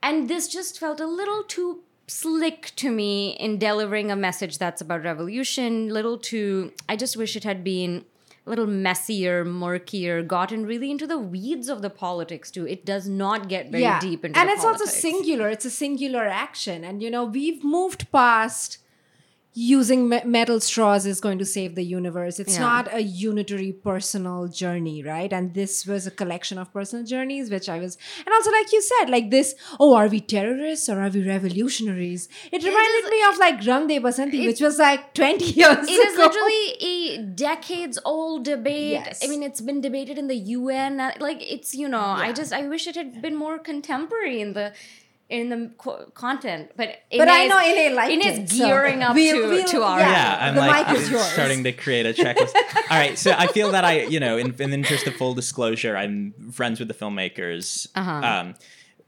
And 0.03 0.27
this 0.27 0.47
just 0.47 0.79
felt 0.79 0.99
a 0.99 1.05
little 1.05 1.43
too 1.43 1.81
slick 2.07 2.73
to 2.75 2.91
me 2.91 3.37
in 3.39 3.57
delivering 3.57 4.11
a 4.11 4.15
message 4.15 4.57
that's 4.57 4.81
about 4.81 5.03
revolution. 5.03 5.89
Little 5.89 6.17
too. 6.17 6.73
I 6.89 6.95
just 6.95 7.15
wish 7.15 7.35
it 7.35 7.43
had 7.43 7.63
been 7.63 8.05
a 8.45 8.49
little 8.49 8.65
messier, 8.65 9.45
murkier, 9.45 10.23
gotten 10.23 10.65
really 10.65 10.89
into 10.89 11.05
the 11.05 11.19
weeds 11.19 11.69
of 11.69 11.83
the 11.83 11.91
politics 11.91 12.49
too. 12.49 12.67
It 12.67 12.85
does 12.85 13.07
not 13.07 13.47
get 13.47 13.69
very 13.69 13.99
deep 13.99 14.25
into 14.25 14.33
the 14.33 14.39
politics. 14.39 14.39
and 14.39 14.49
it's 14.49 14.65
also 14.65 14.85
singular 14.85 15.47
it's 15.49 15.65
a 15.65 15.69
singular 15.69 16.25
action 16.25 16.83
and 16.83 17.03
you 17.03 17.11
know 17.11 17.23
we've 17.23 17.63
moved 17.63 18.11
past 18.11 18.79
using 19.53 20.07
me- 20.07 20.21
metal 20.23 20.59
straws 20.61 21.05
is 21.05 21.19
going 21.19 21.37
to 21.37 21.45
save 21.45 21.75
the 21.75 21.83
universe 21.83 22.39
it's 22.39 22.55
Yeah. 22.55 22.61
not 22.61 22.93
a 22.93 23.01
unitary 23.03 23.71
personal 23.73 24.47
journey 24.47 25.03
right 25.03 25.33
and 25.33 25.53
this 25.53 25.85
was 25.85 26.07
a 26.07 26.11
collection 26.11 26.57
of 26.57 26.71
personal 26.71 27.03
journeys 27.05 27.51
which 27.51 27.67
i 27.67 27.77
was 27.79 27.97
and 28.25 28.29
also 28.33 28.49
like 28.51 28.71
you 28.71 28.81
said 28.81 29.09
like 29.09 29.29
this 29.29 29.53
oh 29.79 29.93
are 29.95 30.07
we 30.07 30.21
terrorists 30.21 30.87
or 30.87 31.01
are 31.01 31.09
we 31.09 31.23
revolutionaries 31.27 32.29
it 32.51 32.63
reminded 32.63 33.09
me 33.09 33.21
of 33.29 33.37
like 33.39 33.65
rang 33.67 33.87
de 33.87 33.99
basanti 33.99 34.45
which 34.45 34.61
was 34.61 34.79
like 34.79 35.13
20 35.13 35.45
years 35.45 35.85
It 35.95 35.99
is 36.07 36.13
ago. 36.13 36.23
literally 36.23 36.63
a 36.93 37.17
decades 37.41 37.99
old 38.05 38.45
debate. 38.45 38.91
Yes. 38.91 39.23
I 39.23 39.27
mean, 39.27 39.43
it's 39.43 39.61
been 39.61 39.81
debated 39.81 40.17
in 40.17 40.27
the 40.27 40.35
UN. 40.57 40.99
uh, 40.99 41.11
Like, 41.19 41.41
it's 41.55 41.73
you 41.73 41.87
know, 41.87 41.99
I 42.25 42.31
just 42.31 42.53
I 42.53 42.67
wish 42.67 42.87
it 42.87 42.95
had 42.95 43.21
been 43.21 43.35
more 43.35 43.57
contemporary 43.59 44.39
in 44.41 44.53
the 44.53 44.73
in 45.31 45.49
the 45.49 45.71
co- 45.77 46.11
content. 46.13 46.71
But 46.75 46.89
But 47.17 47.29
I 47.29 47.47
know 47.47 47.57
is- 47.59 47.65
Inney 47.73 47.95
liked 47.95 48.11
Inney 48.13 48.31
is 48.31 48.37
it, 48.39 48.49
so 48.49 48.67
gearing 48.67 49.01
up 49.01 49.15
we'll- 49.15 49.41
to 49.41 49.47
we'll- 49.55 49.65
to 49.67 49.81
our 49.83 49.99
yeah. 49.99 50.11
yeah, 50.11 50.45
I'm 50.47 50.55
the 50.55 50.61
like 50.61 50.87
mic 50.89 50.97
is 50.97 51.09
yours. 51.09 51.23
starting 51.23 51.63
to 51.63 51.71
create 51.71 52.05
a 52.05 52.13
checklist. 52.13 52.53
All 52.91 52.97
right, 52.97 53.17
so 53.17 53.31
I 53.31 53.47
feel 53.47 53.71
that 53.71 53.85
I, 53.85 54.01
you 54.03 54.19
know, 54.19 54.37
in, 54.37 54.47
in 54.59 54.69
the 54.71 54.77
interest 54.77 55.07
of 55.07 55.15
full 55.15 55.33
disclosure, 55.33 55.95
I'm 55.95 56.33
friends 56.51 56.79
with 56.79 56.89
the 56.89 56.93
filmmakers. 56.93 57.87
Uh-huh. 57.95 58.11
Um, 58.11 58.55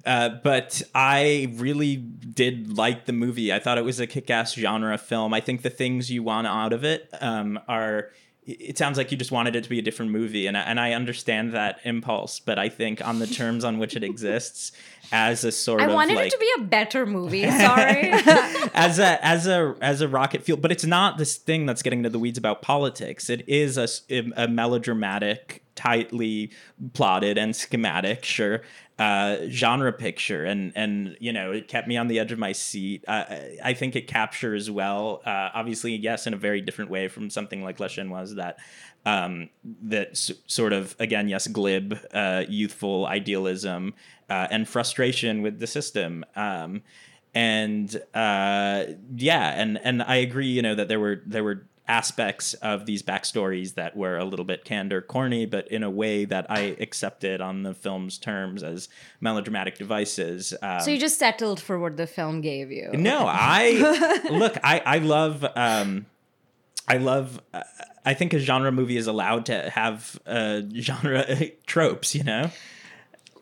uh, 0.05 0.29
but 0.43 0.81
I 0.95 1.53
really 1.55 1.97
did 1.97 2.77
like 2.77 3.05
the 3.05 3.13
movie. 3.13 3.53
I 3.53 3.59
thought 3.59 3.77
it 3.77 3.85
was 3.85 3.99
a 3.99 4.07
kick-ass 4.07 4.53
genre 4.55 4.97
film. 4.97 5.33
I 5.33 5.39
think 5.41 5.61
the 5.61 5.69
things 5.69 6.09
you 6.09 6.23
want 6.23 6.47
out 6.47 6.73
of 6.73 6.83
it 6.83 7.09
um, 7.21 7.59
are. 7.67 8.09
It 8.45 8.77
sounds 8.77 8.97
like 8.97 9.11
you 9.11 9.17
just 9.17 9.31
wanted 9.31 9.55
it 9.55 9.63
to 9.63 9.69
be 9.69 9.79
a 9.79 9.81
different 9.81 10.11
movie, 10.11 10.47
and 10.47 10.57
I, 10.57 10.61
and 10.61 10.79
I 10.79 10.93
understand 10.93 11.53
that 11.53 11.79
impulse. 11.85 12.39
But 12.39 12.59
I 12.59 12.69
think 12.69 13.05
on 13.05 13.19
the 13.19 13.27
terms 13.27 13.63
on 13.63 13.79
which 13.79 13.95
it 13.95 14.03
exists, 14.03 14.73
as 15.11 15.43
a 15.43 15.51
sort 15.51 15.81
I 15.81 15.85
of 15.85 15.91
i 15.91 15.93
wanted 15.93 16.15
like 16.15 16.27
it 16.27 16.31
to 16.31 16.37
be 16.37 16.49
a 16.57 16.61
better 16.63 17.05
movie. 17.05 17.43
Sorry. 17.49 18.09
as 18.73 18.99
a 18.99 19.25
as 19.25 19.47
a 19.47 19.75
as 19.81 20.01
a 20.01 20.07
rocket 20.07 20.41
fuel 20.43 20.57
but 20.57 20.71
it's 20.71 20.85
not 20.85 21.17
this 21.17 21.37
thing 21.37 21.65
that's 21.65 21.81
getting 21.81 21.99
into 21.99 22.09
the 22.09 22.19
weeds 22.19 22.37
about 22.37 22.61
politics 22.61 23.29
It 23.29 23.47
is 23.47 23.77
a 23.77 24.47
melodramatic 24.47 25.63
tightly 25.75 26.51
plotted 26.93 27.37
and 27.37 27.55
schematic 27.55 28.23
sure 28.25 28.61
uh 28.99 29.37
genre 29.49 29.91
picture 29.91 30.45
and 30.45 30.71
and 30.75 31.17
you 31.19 31.33
know 31.33 31.51
it 31.51 31.67
kept 31.67 31.87
me 31.87 31.97
on 31.97 32.07
the 32.07 32.19
edge 32.19 32.31
of 32.31 32.37
my 32.37 32.51
seat 32.51 33.03
i 33.07 33.73
think 33.73 33.95
it 33.95 34.07
captures 34.07 34.69
well 34.69 35.21
uh 35.25 35.49
obviously 35.55 35.95
yes 35.95 36.27
in 36.27 36.33
a 36.33 36.37
very 36.37 36.61
different 36.61 36.91
way 36.91 37.07
from 37.07 37.29
something 37.29 37.63
like 37.63 37.79
La 37.79 37.87
Chinoise 37.87 38.35
that 38.35 38.57
um 39.05 39.49
that 39.81 40.09
s- 40.11 40.31
sort 40.45 40.73
of 40.73 40.95
again 40.99 41.27
yes 41.27 41.47
glib 41.47 41.97
uh 42.13 42.43
youthful 42.47 43.07
idealism 43.07 43.95
uh, 44.29 44.47
and 44.51 44.69
frustration 44.69 45.41
with 45.41 45.59
the 45.59 45.67
system 45.67 46.23
um 46.35 46.83
and 47.35 47.95
uh, 48.13 48.83
yeah, 49.15 49.59
and 49.59 49.79
and 49.83 50.03
I 50.03 50.17
agree. 50.17 50.47
You 50.49 50.61
know 50.61 50.75
that 50.75 50.87
there 50.87 50.99
were 50.99 51.23
there 51.25 51.43
were 51.43 51.65
aspects 51.87 52.53
of 52.55 52.85
these 52.85 53.03
backstories 53.03 53.73
that 53.75 53.95
were 53.95 54.17
a 54.17 54.23
little 54.23 54.45
bit 54.45 54.63
canned 54.63 54.93
or 54.93 55.01
corny, 55.01 55.45
but 55.45 55.67
in 55.67 55.83
a 55.83 55.89
way 55.89 56.25
that 56.25 56.45
I 56.49 56.75
accepted 56.79 57.41
on 57.41 57.63
the 57.63 57.73
film's 57.73 58.17
terms 58.17 58.63
as 58.63 58.87
melodramatic 59.19 59.77
devices. 59.77 60.53
Um, 60.61 60.81
so 60.81 60.91
you 60.91 60.99
just 60.99 61.19
settled 61.19 61.59
for 61.59 61.77
what 61.77 61.97
the 61.97 62.07
film 62.07 62.41
gave 62.41 62.71
you. 62.71 62.91
no, 62.93 63.25
I 63.27 64.21
look. 64.31 64.57
I 64.63 64.81
I 64.85 64.97
love. 64.99 65.45
Um, 65.55 66.05
I 66.87 66.97
love. 66.97 67.41
Uh, 67.53 67.63
I 68.05 68.13
think 68.13 68.33
a 68.33 68.39
genre 68.39 68.71
movie 68.71 68.97
is 68.97 69.07
allowed 69.07 69.45
to 69.47 69.69
have 69.69 70.19
uh, 70.25 70.61
genre 70.73 71.25
tropes. 71.65 72.15
You 72.15 72.23
know. 72.23 72.51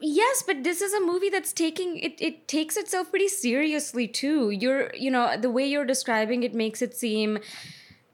Yes, 0.03 0.43
but 0.45 0.63
this 0.63 0.81
is 0.81 0.93
a 0.93 0.99
movie 0.99 1.29
that's 1.29 1.53
taking 1.53 1.97
it. 1.99 2.19
It 2.19 2.47
takes 2.47 2.75
itself 2.75 3.11
pretty 3.11 3.27
seriously 3.27 4.07
too. 4.07 4.49
You're, 4.49 4.91
you 4.95 5.11
know, 5.11 5.37
the 5.37 5.51
way 5.51 5.67
you're 5.67 5.85
describing 5.85 6.41
it 6.41 6.55
makes 6.55 6.81
it 6.81 6.95
seem 6.95 7.37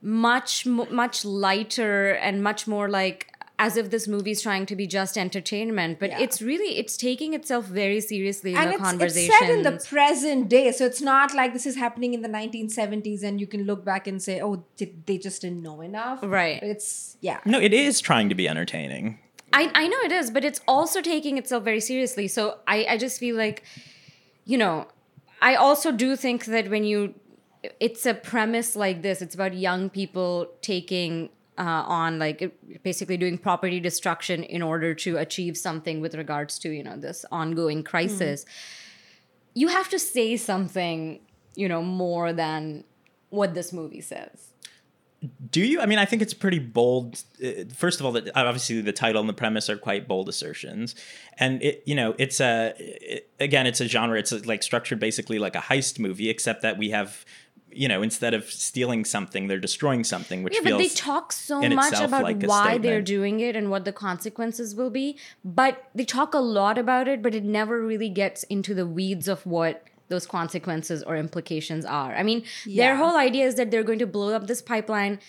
much, 0.02 0.66
much 0.66 1.26
lighter 1.26 2.12
and 2.12 2.44
much 2.44 2.68
more 2.68 2.90
like 2.90 3.34
as 3.60 3.76
if 3.76 3.90
this 3.90 4.08
movie 4.08 4.30
is 4.32 4.42
trying 4.44 4.68
to 4.68 4.76
be 4.76 4.86
just 4.86 5.18
entertainment. 5.18 6.00
But 6.00 6.12
Yeah. 6.12 6.20
it's 6.20 6.42
really 6.44 6.78
it's 6.78 6.96
taking 6.96 7.34
itself 7.34 7.66
very 7.66 8.00
seriously 8.02 8.52
in 8.52 8.58
and 8.60 8.70
the 9.00 9.06
it's, 9.06 9.16
it's 9.18 9.38
set 9.40 9.50
in 9.50 9.64
the 9.64 9.84
present 9.90 10.48
day 10.48 10.72
so 10.72 10.86
it's 10.86 11.02
not 11.02 11.34
like 11.34 11.54
this 11.54 11.66
is 11.66 11.76
happening 11.76 12.14
in 12.14 12.22
the 12.22 12.30
1970s 12.30 13.24
and 13.24 13.42
you 13.42 13.48
can 13.48 13.64
look 13.64 13.84
back 13.84 14.06
and 14.06 14.22
say 14.22 14.40
oh 14.42 14.64
did, 14.76 15.06
they 15.08 15.18
just 15.18 15.42
didn't 15.42 15.64
know 15.64 15.82
enough 15.82 16.20
Right. 16.22 16.62
it's 16.62 17.18
yeah 17.22 17.40
No, 17.46 17.60
it 17.60 17.74
is 17.74 18.00
trying 18.00 18.30
to 18.30 18.36
be 18.36 18.48
entertaining. 18.48 19.18
I, 19.54 19.72
I 19.74 19.88
know 19.88 19.98
it 20.04 20.12
is, 20.12 20.30
but 20.30 20.44
it's 20.46 20.62
also 20.68 21.02
taking 21.02 21.38
itself 21.38 21.64
very 21.64 21.80
seriously. 21.80 22.28
So 22.28 22.60
I, 22.68 22.86
I 22.90 22.98
just 22.98 23.18
feel 23.20 23.36
like, 23.36 23.64
you 24.46 24.58
know, 24.58 24.88
I 25.42 25.56
also 25.56 25.92
do 25.92 26.16
think 26.16 26.46
that 26.46 26.70
when 26.70 26.84
you 26.84 27.16
it's 27.80 28.06
a 28.06 28.14
premise 28.14 28.76
like 28.76 29.02
this. 29.02 29.22
It's 29.22 29.36
about 29.36 29.54
young 29.54 29.90
people 29.90 30.50
taking 30.62 31.30
uh, 31.58 31.64
on 31.88 32.20
like 32.20 32.56
basically 32.84 33.18
doing 33.18 33.38
property 33.38 33.80
destruction 33.80 34.44
in 34.44 34.62
order 34.62 34.94
to 34.94 35.18
achieve 35.18 35.58
something 35.58 36.02
with 36.02 36.14
regards 36.16 36.60
to 36.60 36.70
you 36.70 36.84
know 36.84 36.96
this 36.98 37.26
ongoing 37.32 37.84
crisis. 37.84 38.46
You 39.54 39.70
have 39.70 39.90
to 39.90 40.00
say 40.00 40.38
something 40.38 41.20
you 41.56 41.68
know 41.68 41.82
more 41.82 42.32
than 42.34 42.84
what 43.30 43.54
this 43.54 43.74
movie 43.74 44.02
says. 44.02 44.54
Do 45.50 45.62
you? 45.62 45.82
I 45.82 45.88
mean, 45.88 45.98
I 45.98 46.06
think 46.06 46.22
it's 46.22 46.36
pretty 46.36 46.60
bold. 46.60 47.24
Uh, 47.44 47.64
First 47.74 48.00
of 48.00 48.06
all, 48.06 48.12
that 48.12 48.30
obviously 48.38 48.82
the 48.82 48.94
title 48.94 49.20
and 49.20 49.28
the 49.28 49.34
premise 49.34 49.68
are 49.68 49.76
quite 49.78 50.08
bold 50.08 50.30
assertions, 50.30 50.94
and 51.40 51.60
it, 51.64 51.82
you 51.88 51.96
know, 51.96 52.14
it's 52.20 52.40
a 52.40 52.76
it- 52.78 53.28
again, 53.40 53.66
it's 53.66 53.82
a 53.82 53.88
genre. 53.88 54.20
It's 54.20 54.32
like 54.46 54.62
structured 54.62 55.00
basically 55.00 55.40
like 55.40 55.56
a 55.56 55.60
heist 55.60 55.98
movie, 55.98 56.30
except 56.30 56.62
that 56.62 56.78
we 56.78 56.92
have, 56.92 57.26
you 57.78 57.88
know, 57.88 58.02
instead 58.02 58.34
of 58.34 58.46
stealing 58.46 59.06
something, 59.06 59.48
they're 59.48 59.60
destroying 59.60 60.04
something, 60.04 60.44
which 60.44 60.56
Yeah, 60.56 60.62
feels 60.62 60.82
but 60.82 60.90
they 60.90 60.96
talk 60.96 61.32
so 61.32 61.62
much 61.62 61.94
about 61.94 62.24
like 62.24 62.42
why 62.44 62.78
they're 62.78 63.02
doing 63.02 63.40
it 63.40 63.56
and 63.56 63.70
what 63.70 63.86
the 63.86 63.94
consequences 63.94 64.76
will 64.76 64.90
be. 64.90 65.18
But 65.46 65.84
they 65.94 66.06
talk 66.06 66.34
a 66.34 66.40
lot 66.40 66.78
about 66.78 67.08
it, 67.08 67.22
but 67.22 67.36
it 67.36 67.44
never 67.44 67.82
really 67.82 68.10
gets 68.10 68.44
into 68.44 68.74
the 68.74 68.88
weeds 68.88 69.28
of 69.28 69.46
what 69.46 69.84
those 70.10 70.26
consequences 70.26 71.04
or 71.04 71.18
implications 71.18 71.86
are. 71.86 72.16
I 72.16 72.24
mean, 72.24 72.44
their 72.66 72.96
whole 72.96 73.18
idea 73.18 73.46
is 73.46 73.56
that 73.56 73.72
they're 73.72 73.84
going 73.84 74.00
to 74.00 74.08
blow 74.08 74.34
up 74.34 74.48
this 74.48 74.62
pipeline 74.62 75.20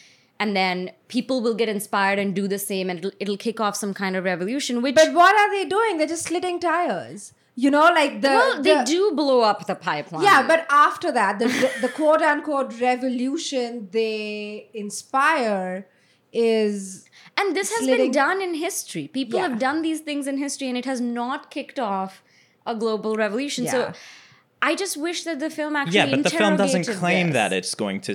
and 0.41 0.57
then 0.57 0.93
people 1.09 1.41
will 1.43 1.55
get 1.55 1.69
inspired 1.69 2.19
and 2.19 2.35
do 2.35 2.47
the 2.49 2.59
same 2.59 2.89
and 2.89 3.01
it'll, 3.01 3.13
it'll 3.19 3.37
kick 3.37 3.61
off 3.61 3.77
some 3.77 3.93
kind 3.93 4.17
of 4.17 4.25
revolution, 4.25 4.81
which. 4.83 4.95
But 4.95 5.13
what 5.13 5.37
are 5.37 5.51
they 5.51 5.69
doing? 5.69 5.99
They're 5.99 6.07
just 6.07 6.25
slitting 6.25 6.61
tires. 6.61 7.35
You 7.63 7.71
know, 7.75 7.87
like 8.01 8.15
the 8.25 8.29
well, 8.39 8.63
they 8.67 8.75
the- 8.77 8.85
do 8.95 9.01
blow 9.21 9.39
up 9.51 9.61
the 9.71 9.75
pipeline. 9.89 10.23
Yeah, 10.29 10.41
but 10.53 10.61
after 10.87 11.09
that, 11.19 11.33
the 11.43 11.49
the 11.85 11.89
quote 11.99 12.23
unquote 12.33 12.71
revolution 12.89 13.89
they 13.99 14.71
inspire 14.85 15.87
is 16.33 17.05
And 17.37 17.57
this 17.57 17.71
has 17.75 17.81
slitting- 17.85 18.07
been 18.07 18.11
done 18.27 18.39
in 18.47 18.53
history. 18.55 19.05
People 19.19 19.39
Yeah. 19.41 19.49
have 19.49 19.59
done 19.59 19.79
these 19.89 20.01
things 20.09 20.27
in 20.31 20.37
history, 20.47 20.69
and 20.69 20.77
it 20.83 20.85
has 20.93 21.01
not 21.01 21.41
kicked 21.57 21.79
off 21.79 22.23
a 22.67 22.75
global 22.75 23.13
revolution. 23.25 23.65
Yeah. 23.65 23.71
So 23.73 23.93
I 24.61 24.75
just 24.83 24.97
wish 24.97 25.19
that 25.25 25.39
the 25.45 25.51
film 25.59 25.75
actually 25.81 25.97
yeah, 26.01 26.11
but 26.15 26.23
the 26.25 26.31
film 26.43 26.57
doesn't 26.57 26.87
claim 27.03 27.27
this. 27.29 27.35
that 27.41 27.53
it's 27.59 27.75
going 27.85 28.01
to 28.09 28.13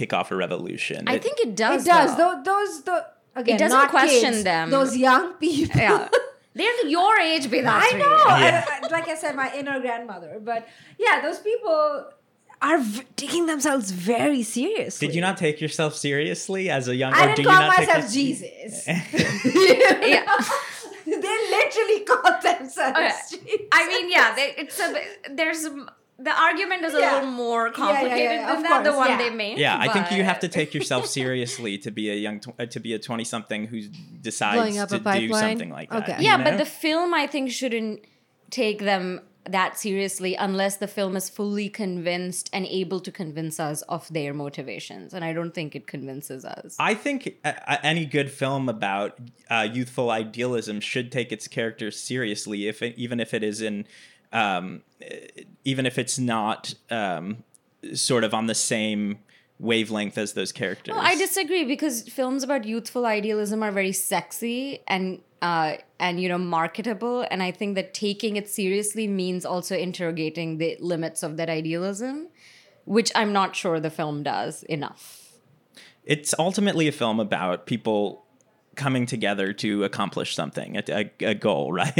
kick 0.00 0.12
off 0.12 0.30
a 0.34 0.36
revolution. 0.36 1.00
I 1.08 1.14
It- 1.14 1.22
think 1.24 1.38
it 1.46 1.52
does. 1.64 1.82
it 1.82 1.88
does. 1.96 2.10
though. 2.20 2.34
Those 2.50 2.82
those 2.82 2.82
the 2.88 2.96
again 3.42 3.58
doesn't 3.58 3.78
not 3.82 3.90
question 3.90 4.32
kids, 4.34 4.44
them. 4.50 4.70
Those 4.70 4.92
young 5.08 5.24
people. 5.46 5.80
yeah, 5.80 6.08
they're 6.54 6.86
your 6.86 7.18
age, 7.18 7.50
be 7.50 7.58
I 7.64 7.90
know. 7.92 7.98
Yeah. 8.38 8.64
I- 8.68 8.86
I- 8.86 8.88
like 8.90 9.08
I 9.08 9.14
said, 9.16 9.34
my 9.36 9.52
inner 9.54 9.80
grandmother. 9.80 10.40
But 10.42 10.66
yeah, 10.98 11.20
those 11.20 11.38
people 11.40 12.10
are 12.62 12.78
v- 12.78 13.02
taking 13.16 13.46
themselves 13.46 13.90
very 13.90 14.42
seriously. 14.42 15.06
Did 15.08 15.14
you 15.14 15.20
not 15.20 15.36
take 15.36 15.60
yourself 15.60 15.94
seriously 15.96 16.70
as 16.70 16.88
a 16.88 16.94
young? 16.96 17.12
I 17.12 17.26
didn't 17.26 17.36
do 17.36 17.42
you 17.42 17.48
call 17.48 17.60
not 17.60 17.76
myself 17.78 17.98
your- 18.04 18.08
Jesus. 18.12 18.86
Yeah. 18.86 20.24
they 21.06 21.36
literally 21.56 22.00
call 22.00 22.40
themselves 22.40 22.96
Okay. 22.98 23.10
Jesus. 23.30 23.66
I 23.72 23.88
mean, 23.88 24.10
yeah, 24.10 24.34
they, 24.34 24.54
it's 24.56 24.80
a 24.80 24.94
there's 25.34 25.66
the 26.18 26.30
argument 26.30 26.84
is 26.84 26.94
a 26.94 27.00
Yeah. 27.00 27.14
little 27.14 27.30
more 27.30 27.66
Yeah, 27.66 27.70
yeah, 27.70 27.72
complicated 27.74 28.18
yeah, 28.40 28.46
than 28.46 28.56
of 28.56 28.62
that. 28.62 28.84
The 28.84 28.92
one 28.92 29.08
yeah. 29.10 29.18
they 29.18 29.30
made. 29.30 29.58
Yeah, 29.58 29.76
I 29.78 29.88
think 29.92 30.12
you 30.12 30.22
have 30.24 30.40
to 30.40 30.48
take 30.48 30.72
yourself 30.74 31.06
seriously 31.20 31.76
to 31.78 31.90
be 31.90 32.10
a 32.10 32.14
young, 32.14 32.40
tw- 32.40 32.70
to 32.70 32.80
be 32.80 32.94
a 32.94 32.98
twenty-something 32.98 33.66
who 33.66 33.82
decides 34.20 34.56
Blowing 34.56 34.78
up 34.78 34.88
to 34.90 34.96
a 34.96 34.98
do 34.98 35.04
pipeline? 35.04 35.30
something 35.30 35.70
like 35.70 35.90
that. 35.90 36.02
Okay. 36.08 36.16
you 36.18 36.24
Yeah, 36.28 36.36
know? 36.36 36.44
but 36.44 36.58
the 36.58 36.66
film 36.66 37.14
I 37.14 37.26
think 37.26 37.50
shouldn't 37.50 38.00
take 38.50 38.80
them 38.80 39.20
that 39.46 39.78
seriously 39.78 40.34
unless 40.36 40.76
the 40.78 40.86
film 40.86 41.16
is 41.16 41.28
fully 41.28 41.68
convinced 41.68 42.48
and 42.52 42.64
able 42.64 42.98
to 42.98 43.12
convince 43.12 43.60
us 43.60 43.82
of 43.82 44.10
their 44.10 44.32
motivations. 44.32 45.12
And 45.12 45.22
I 45.22 45.34
don't 45.34 45.52
think 45.52 45.76
it 45.76 45.86
convinces 45.86 46.46
us. 46.46 46.76
I 46.78 46.94
think 46.94 47.36
uh, 47.44 47.52
uh, 47.66 47.76
any 47.82 48.06
good 48.06 48.30
film 48.30 48.70
about 48.70 49.18
uh, 49.50 49.68
youthful 49.70 50.10
idealism 50.10 50.80
should 50.80 51.12
take 51.12 51.30
its 51.30 51.46
characters 51.46 52.00
seriously, 52.00 52.68
if 52.68 52.80
it, 52.80 52.94
even 52.96 53.20
if 53.20 53.34
it 53.34 53.42
is 53.42 53.60
in, 53.60 53.86
um, 54.34 54.82
even 55.64 55.86
if 55.86 55.96
it's 55.96 56.18
not 56.18 56.74
um, 56.90 57.44
sort 57.94 58.24
of 58.24 58.34
on 58.34 58.46
the 58.46 58.54
same 58.54 59.20
wavelength 59.58 60.18
as 60.18 60.32
those 60.34 60.52
characters. 60.52 60.94
No, 60.94 61.00
I 61.00 61.14
disagree 61.16 61.64
because 61.64 62.02
films 62.02 62.42
about 62.42 62.64
youthful 62.64 63.06
idealism 63.06 63.62
are 63.62 63.70
very 63.70 63.92
sexy 63.92 64.80
and 64.88 65.20
uh, 65.40 65.76
and 66.00 66.20
you 66.20 66.28
know 66.28 66.38
marketable, 66.38 67.26
and 67.30 67.42
I 67.42 67.50
think 67.50 67.74
that 67.76 67.94
taking 67.94 68.36
it 68.36 68.48
seriously 68.48 69.06
means 69.06 69.44
also 69.44 69.76
interrogating 69.76 70.58
the 70.58 70.76
limits 70.80 71.22
of 71.22 71.36
that 71.36 71.48
idealism, 71.48 72.28
which 72.86 73.12
I'm 73.14 73.32
not 73.32 73.54
sure 73.54 73.78
the 73.78 73.90
film 73.90 74.22
does 74.22 74.62
enough. 74.64 75.20
It's 76.04 76.34
ultimately 76.38 76.88
a 76.88 76.92
film 76.92 77.20
about 77.20 77.66
people 77.66 78.23
coming 78.76 79.06
together 79.06 79.52
to 79.54 79.84
accomplish 79.84 80.34
something, 80.34 80.76
a, 80.76 80.82
a, 80.88 81.10
a 81.30 81.34
goal, 81.34 81.72
right? 81.80 81.94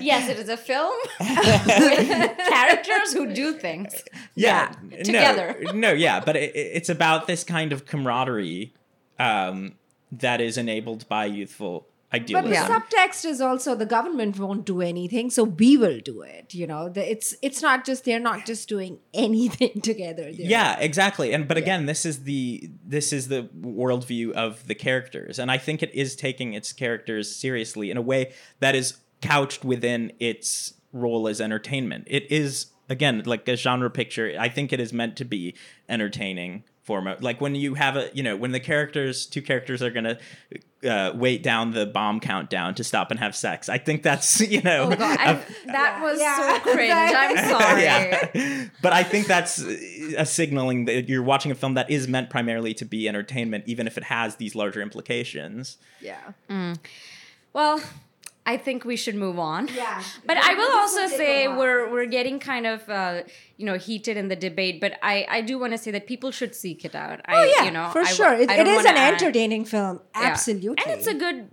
Yes, 0.00 0.28
it 0.28 0.38
is 0.38 0.48
a 0.48 0.56
film 0.56 0.94
with 1.20 2.38
characters 2.48 3.12
who 3.12 3.32
do 3.32 3.54
things. 3.54 4.02
yeah, 4.34 4.72
Yeah, 4.90 4.96
no, 4.98 5.02
together. 5.02 5.56
no, 5.74 5.92
yeah, 5.92 6.20
but 6.20 6.36
it, 6.36 6.52
it's 6.54 6.88
about 6.88 7.26
this 7.26 7.44
kind 7.44 7.72
of 7.72 7.86
camaraderie 7.86 8.72
um, 9.18 9.74
that 10.10 10.40
is 10.40 10.56
enabled 10.58 11.08
by 11.08 11.26
youthful 11.26 11.86
But 12.12 12.26
the 12.26 12.36
idealism. 12.36 12.72
subtext 12.82 13.24
is 13.24 13.40
also 13.40 13.74
the 13.74 13.86
government 13.86 14.38
won't 14.38 14.66
do 14.66 14.82
anything, 14.82 15.30
so 15.30 15.44
we 15.44 15.78
will 15.78 15.98
do 16.00 16.20
it. 16.22 16.52
You 16.52 16.66
know, 16.66 16.88
The- 16.90 17.10
it's 17.10 17.34
it's 17.40 17.62
not 17.62 17.86
just 17.86 18.04
they're 18.04 18.20
not 18.20 18.44
just 18.44 18.68
doing 18.68 18.98
anything 19.14 19.80
together. 19.80 20.24
They're- 20.24 20.46
yeah 20.56 20.78
exactly 20.78 21.32
and 21.32 21.48
but 21.48 21.56
again 21.56 21.86
this 21.86 22.04
is 22.04 22.24
the 22.24 22.70
this 22.84 23.12
is 23.12 23.28
the 23.28 23.48
worldview 23.60 24.32
of 24.32 24.66
the 24.66 24.74
characters 24.74 25.38
and 25.38 25.50
i 25.50 25.56
think 25.58 25.82
it 25.82 25.94
is 25.94 26.14
taking 26.16 26.52
its 26.54 26.72
characters 26.72 27.34
seriously 27.34 27.90
in 27.90 27.96
a 27.96 28.02
way 28.02 28.32
that 28.60 28.74
is 28.74 28.98
couched 29.20 29.64
within 29.64 30.12
its 30.20 30.74
role 30.92 31.28
as 31.28 31.40
entertainment 31.40 32.04
it 32.08 32.30
is 32.30 32.66
again 32.88 33.22
like 33.24 33.46
a 33.48 33.56
genre 33.56 33.88
picture 33.90 34.34
i 34.38 34.48
think 34.48 34.72
it 34.72 34.80
is 34.80 34.92
meant 34.92 35.16
to 35.16 35.24
be 35.24 35.54
entertaining 35.88 36.64
form 36.82 37.08
like 37.20 37.40
when 37.40 37.54
you 37.54 37.74
have 37.74 37.96
a 37.96 38.10
you 38.12 38.22
know 38.24 38.36
when 38.36 38.50
the 38.52 38.58
characters 38.58 39.26
two 39.26 39.40
characters 39.40 39.82
are 39.82 39.90
gonna 39.90 40.18
uh, 40.88 41.12
wait 41.14 41.40
down 41.40 41.70
the 41.70 41.86
bomb 41.86 42.18
countdown 42.18 42.74
to 42.74 42.82
stop 42.82 43.12
and 43.12 43.20
have 43.20 43.36
sex 43.36 43.68
i 43.68 43.78
think 43.78 44.02
that's 44.02 44.40
you 44.50 44.60
know 44.62 44.88
Oh 44.90 44.96
God, 44.96 45.18
I, 45.20 45.32
a- 45.32 45.66
that 45.66 46.00
was 46.02 46.18
Yeah. 46.20 46.36
so 46.58 46.58
cringe. 46.72 46.92
I'm 46.92 47.36
sorry. 47.60 47.82
yeah. 47.84 48.64
But 48.82 48.92
I 48.92 49.04
think 49.04 49.28
that's 49.28 49.58
a 49.60 50.26
signaling 50.26 50.86
that 50.86 51.08
you're 51.08 51.22
watching 51.22 51.52
a 51.52 51.54
film 51.54 51.74
that 51.74 51.88
is 51.88 52.08
meant 52.08 52.30
primarily 52.30 52.74
to 52.74 52.84
be 52.84 53.08
entertainment, 53.08 53.64
even 53.68 53.86
if 53.86 53.96
it 53.96 54.04
has 54.04 54.36
these 54.36 54.54
larger 54.56 54.82
implications. 54.82 55.76
yeah, 56.00 56.32
Well, 57.52 57.80
I 58.44 58.56
think 58.56 58.84
we 58.84 58.96
should 58.96 59.14
move 59.14 59.38
on. 59.38 59.68
Yeah. 59.68 60.02
But 60.26 60.36
I 60.36 60.54
will 60.54 60.72
also 60.78 61.02
will 61.02 61.08
take 61.08 61.14
a 61.20 61.22
say 61.24 61.48
we're 61.48 61.90
we're 61.92 62.06
getting 62.06 62.38
kind 62.40 62.66
of 62.66 62.88
uh, 62.88 63.22
you 63.56 63.66
know 63.66 63.78
heated 63.78 64.16
in 64.16 64.28
the 64.28 64.36
debate, 64.36 64.80
but 64.80 64.92
I 65.02 65.26
I 65.28 65.40
do 65.42 65.58
want 65.58 65.72
to 65.72 65.78
say 65.78 65.90
that 65.92 66.06
people 66.06 66.30
should 66.32 66.54
seek 66.54 66.84
it 66.84 66.94
out. 66.94 67.20
I, 67.24 67.32
oh 67.36 67.44
yeah, 67.56 67.64
you 67.66 67.70
know, 67.70 67.88
for 67.92 68.00
I 68.00 68.04
w- 68.04 68.16
sure. 68.16 68.32
It, 68.34 68.50
I 68.50 68.54
it 68.54 68.64
don't 68.64 68.68
is 68.68 68.76
wanna 68.84 68.90
an 68.90 68.96
add- 68.96 69.14
entertaining 69.14 69.64
film, 69.64 70.00
Yeah. 70.16 70.22
absolutely, 70.30 70.82
and 70.84 70.98
it's 70.98 71.06
a 71.06 71.14
good. 71.14 71.50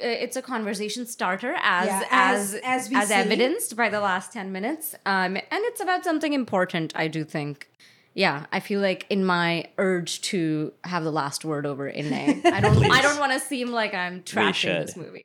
Uh, 0.00 0.06
it's 0.24 0.36
a 0.36 0.42
conversation 0.42 1.06
starter, 1.06 1.54
as 1.60 1.86
Yeah, 1.88 2.02
as 2.10 2.54
as- 2.54 2.86
as 2.86 2.92
as 2.92 3.10
evidenced 3.10 3.74
by 3.74 3.88
the 3.88 3.98
last 4.00 4.32
ten 4.32 4.52
minutes, 4.52 4.94
um, 5.06 5.34
and 5.36 5.60
it's 5.70 5.80
about 5.80 6.04
something 6.04 6.32
important. 6.34 6.92
I 6.94 7.08
do 7.08 7.24
think. 7.24 7.68
Yeah, 8.14 8.46
I 8.52 8.60
feel 8.60 8.80
like 8.80 9.06
in 9.10 9.24
my 9.24 9.66
urge 9.76 10.20
to 10.30 10.72
have 10.84 11.02
the 11.02 11.10
last 11.12 11.44
word 11.44 11.66
over 11.66 11.90
Inney, 11.90 12.44
I 12.46 12.60
don't. 12.60 12.78
I 12.98 13.00
don't 13.02 13.18
want 13.24 13.32
to 13.32 13.40
seem 13.40 13.68
like 13.72 13.92
I'm 13.92 14.22
trashing 14.22 14.54
should. 14.54 14.86
this 14.88 14.96
movie. 14.96 15.24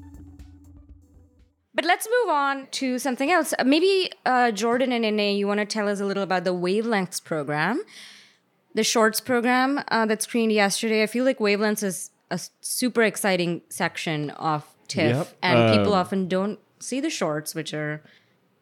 But 1.73 1.85
let's 1.85 2.07
move 2.21 2.29
on 2.33 2.67
to 2.71 2.99
something 2.99 3.31
else. 3.31 3.53
Uh, 3.57 3.63
Maybe 3.63 4.11
uh, 4.25 4.51
Jordan 4.51 4.91
and 4.91 5.05
Inney, 5.05 5.37
you 5.37 5.47
want 5.47 5.59
to 5.61 5.65
tell 5.65 5.87
us 5.87 5.99
a 6.01 6.05
little 6.05 6.23
about 6.23 6.43
the 6.43 6.53
Wavelengths 6.53 7.23
program, 7.23 7.81
the 8.73 8.83
shorts 8.83 9.21
program 9.21 9.81
uh, 9.87 10.05
that 10.07 10.21
screened 10.21 10.51
yesterday. 10.51 11.01
I 11.03 11.07
feel 11.07 11.23
like 11.23 11.39
Wavelengths 11.39 11.83
is 11.83 12.09
a 12.29 12.39
super 12.61 13.03
exciting 13.03 13.61
section 13.69 14.31
of 14.31 14.65
TIFF, 14.87 15.15
Yep. 15.15 15.27
and 15.41 15.77
people 15.77 15.93
Um, 15.93 15.99
often 15.99 16.27
don't 16.27 16.59
see 16.79 16.99
the 16.99 17.09
shorts, 17.09 17.55
which 17.55 17.73
are 17.73 18.01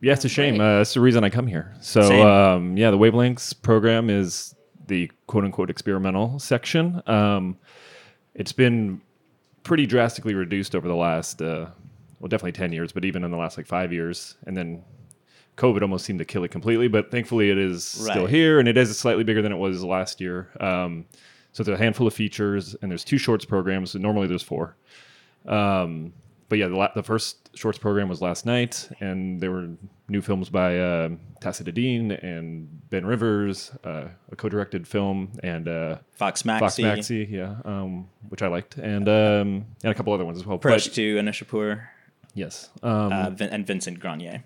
Yeah, 0.02 0.14
it's 0.14 0.26
a 0.26 0.30
shame. 0.30 0.62
Uh, 0.62 0.78
that's 0.78 0.94
the 0.94 1.02
reason 1.02 1.24
I 1.24 1.30
come 1.30 1.48
here. 1.48 1.74
So, 1.82 2.02
um, 2.28 2.78
yeah, 2.78 2.92
the 2.92 2.98
Wavelengths 2.98 3.60
program 3.62 4.10
is 4.10 4.54
the 4.88 5.12
quote 5.28 5.44
unquote 5.46 5.70
experimental 5.70 6.38
section. 6.40 7.02
Um, 7.08 7.58
it's 8.36 8.52
been 8.54 9.02
pretty 9.64 9.86
drastically 9.88 10.36
reduced 10.36 10.76
over 10.76 10.88
the 10.88 10.96
last, 10.96 11.42
uh, 11.42 11.68
well, 12.20 12.28
definitely 12.28 12.52
10 12.54 12.72
years, 12.72 12.92
but 12.92 13.06
even 13.06 13.24
in 13.24 13.32
the 13.32 13.38
last 13.38 13.58
like 13.58 13.66
five 13.68 13.94
years. 13.94 14.36
And 14.46 14.56
then 14.56 14.84
COVID 15.58 15.82
almost 15.82 16.06
seemed 16.06 16.20
to 16.20 16.26
kill 16.26 16.44
it 16.44 16.52
completely, 16.52 16.88
but 16.88 17.12
thankfully 17.12 17.50
it 17.50 17.58
is 17.58 17.84
still 18.12 18.26
here 18.26 18.60
and 18.60 18.68
it 18.68 18.78
is 18.78 18.98
slightly 18.98 19.24
bigger 19.24 19.42
than 19.42 19.52
it 19.52 19.58
was 19.58 19.84
last 19.84 20.22
year. 20.22 20.50
Um, 20.60 21.06
so 21.52 21.64
there's 21.64 21.80
a 21.80 21.84
handful 21.84 22.08
of 22.08 22.14
features 22.14 22.76
and 22.82 22.92
there's 22.92 23.04
two 23.04 23.18
shorts 23.18 23.46
programs. 23.46 23.96
Normally 23.96 24.28
there's 24.28 24.44
four. 24.44 24.76
Um, 25.46 26.14
but 26.50 26.58
yeah, 26.58 26.68
the, 26.68 26.76
la- 26.76 26.94
the 26.94 27.04
first 27.04 27.56
shorts 27.56 27.78
program 27.78 28.10
was 28.10 28.22
last 28.22 28.46
night, 28.46 28.90
and 29.00 29.40
there 29.40 29.52
were 29.52 29.70
new 30.10 30.20
films 30.22 30.50
by 30.50 30.80
uh, 30.80 31.10
Tacita 31.40 31.72
Dean 31.72 32.12
and 32.12 32.90
Ben 32.90 33.06
Rivers, 33.06 33.72
uh, 33.84 34.06
a 34.32 34.36
co-directed 34.36 34.88
film, 34.88 35.32
and 35.44 35.68
uh, 35.68 35.98
Fox 36.12 36.44
Maxy, 36.44 36.64
Fox 36.64 36.80
Maxy, 36.80 37.28
yeah, 37.30 37.56
um, 37.66 38.10
which 38.30 38.42
I 38.42 38.48
liked, 38.48 38.78
and 38.78 39.08
um, 39.08 39.66
and 39.84 39.92
a 39.92 39.94
couple 39.94 40.12
other 40.12 40.26
ones 40.26 40.40
as 40.40 40.46
well. 40.46 40.58
Presh 40.58 40.92
to 40.96 41.16
Anishapur, 41.18 41.84
yes, 42.40 42.70
um, 42.84 43.12
uh, 43.14 43.30
Vin- 43.30 43.50
and 43.50 43.68
Vincent 43.68 44.00
Grenier. 44.00 44.44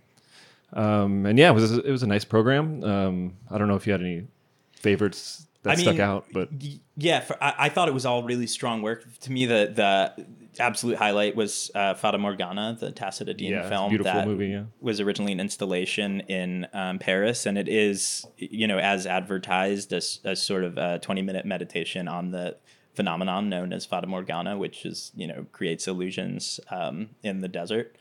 um, 0.74 1.26
and 1.26 1.38
yeah, 1.38 1.50
it 1.50 1.54
was 1.54 1.72
it 1.78 1.92
was 1.92 2.04
a 2.04 2.08
nice 2.08 2.26
program. 2.26 2.84
Um, 2.84 3.34
I 3.52 3.58
don't 3.58 3.68
know 3.68 3.76
if 3.76 3.86
you 3.88 3.92
had 3.94 4.02
any 4.02 4.28
favorites 4.74 5.48
that 5.64 5.72
I 5.72 5.76
stuck 5.76 5.94
mean, 5.94 6.02
out, 6.02 6.26
but 6.34 6.50
Y- 6.52 6.80
Yeah, 6.98 7.22
for, 7.22 7.42
I, 7.42 7.54
I 7.58 7.70
thought 7.70 7.88
it 7.88 7.94
was 7.94 8.06
all 8.06 8.24
really 8.24 8.48
strong 8.48 8.82
work. 8.82 9.06
To 9.22 9.32
me, 9.32 9.46
the 9.46 9.72
the 9.74 10.26
absolute 10.60 10.98
highlight 10.98 11.36
was 11.36 11.72
uh, 11.74 11.94
Fata 11.96 12.18
Morgana, 12.18 12.78
the 12.80 12.92
Tacita 12.92 13.34
Dean 13.34 13.52
yeah, 13.52 13.70
film. 13.70 13.90
beautiful 13.90 14.14
that 14.14 14.28
movie. 14.28 14.50
Yeah, 14.50 14.64
was 14.82 15.00
originally 15.00 15.32
an 15.32 15.40
installation 15.40 16.20
in 16.22 16.68
um, 16.74 17.00
Paris, 17.00 17.46
and 17.46 17.58
it 17.58 17.68
is, 17.70 18.26
you 18.38 18.68
know, 18.68 18.78
as 18.78 19.08
advertised 19.08 19.94
as, 19.94 20.20
as 20.26 20.42
sort 20.46 20.64
of 20.64 20.78
a 20.78 21.00
20 21.00 21.22
minute 21.22 21.46
meditation 21.46 22.08
on 22.08 22.32
the 22.32 22.56
phenomenon 22.94 23.50
known 23.50 23.74
as 23.74 23.86
Fata 23.86 24.08
Morgana, 24.08 24.58
which 24.58 24.86
is, 24.86 25.12
you 25.16 25.28
know, 25.28 25.46
creates 25.52 25.88
illusions 25.88 26.60
um, 26.70 27.10
in 27.24 27.42
the 27.42 27.48
desert, 27.48 27.96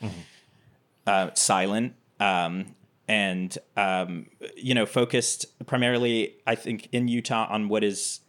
uh, 1.07 1.31
silent. 1.35 1.95
Um, 2.21 2.75
and 3.09 3.59
um, 3.77 4.27
you 4.57 4.75
know, 4.75 4.87
focused 4.87 5.47
primarily, 5.67 6.37
I 6.47 6.55
think, 6.55 6.89
in 6.93 7.09
Utah 7.09 7.47
on 7.51 7.69
what 7.69 7.83
is 7.85 8.21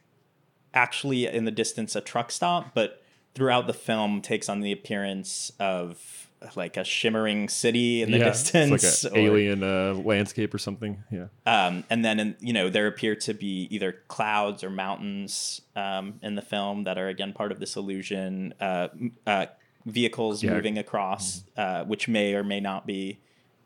actually 0.74 1.28
in 1.28 1.46
the 1.46 1.52
distance 1.52 1.96
a 1.96 2.02
truck 2.02 2.32
stop, 2.32 2.74
but 2.74 3.04
throughout 3.36 3.68
the 3.68 3.74
film 3.74 4.22
takes 4.22 4.50
on 4.50 4.62
the 4.62 4.72
appearance 4.72 5.52
of 5.60 6.30
like 6.56 6.78
a 6.78 6.84
shimmering 6.84 7.50
city 7.50 8.02
in 8.02 8.12
the 8.12 8.18
yeah, 8.20 8.26
distance. 8.26 9.04
like 9.04 9.14
or- 9.14 9.18
alien 9.18 9.64
uh, 9.64 9.94
landscape 10.04 10.54
or 10.54 10.58
something. 10.58 11.04
Yeah, 11.12 11.28
um, 11.46 11.84
and 11.90 12.04
then, 12.04 12.20
in, 12.20 12.36
you 12.40 12.54
know, 12.54 12.70
there 12.70 12.88
appear 12.88 13.16
to 13.18 13.34
be 13.34 13.68
either 13.72 13.98
clouds 14.08 14.64
or 14.64 14.70
mountains 14.70 15.62
um, 15.76 16.20
in 16.22 16.36
the 16.36 16.42
film 16.42 16.84
that 16.86 16.98
are 16.98 17.08
again 17.08 17.34
part 17.34 17.52
of 17.52 17.60
this 17.60 17.76
illusion. 17.76 18.54
Uh, 18.60 18.88
uh, 19.28 19.46
vehicles 19.86 20.42
Yeah. 20.42 20.54
moving 20.54 20.78
across, 20.78 21.44
uh, 21.58 21.84
which 21.84 22.08
may 22.08 22.34
or 22.36 22.44
may 22.44 22.62
not 22.62 22.88
be 22.88 23.20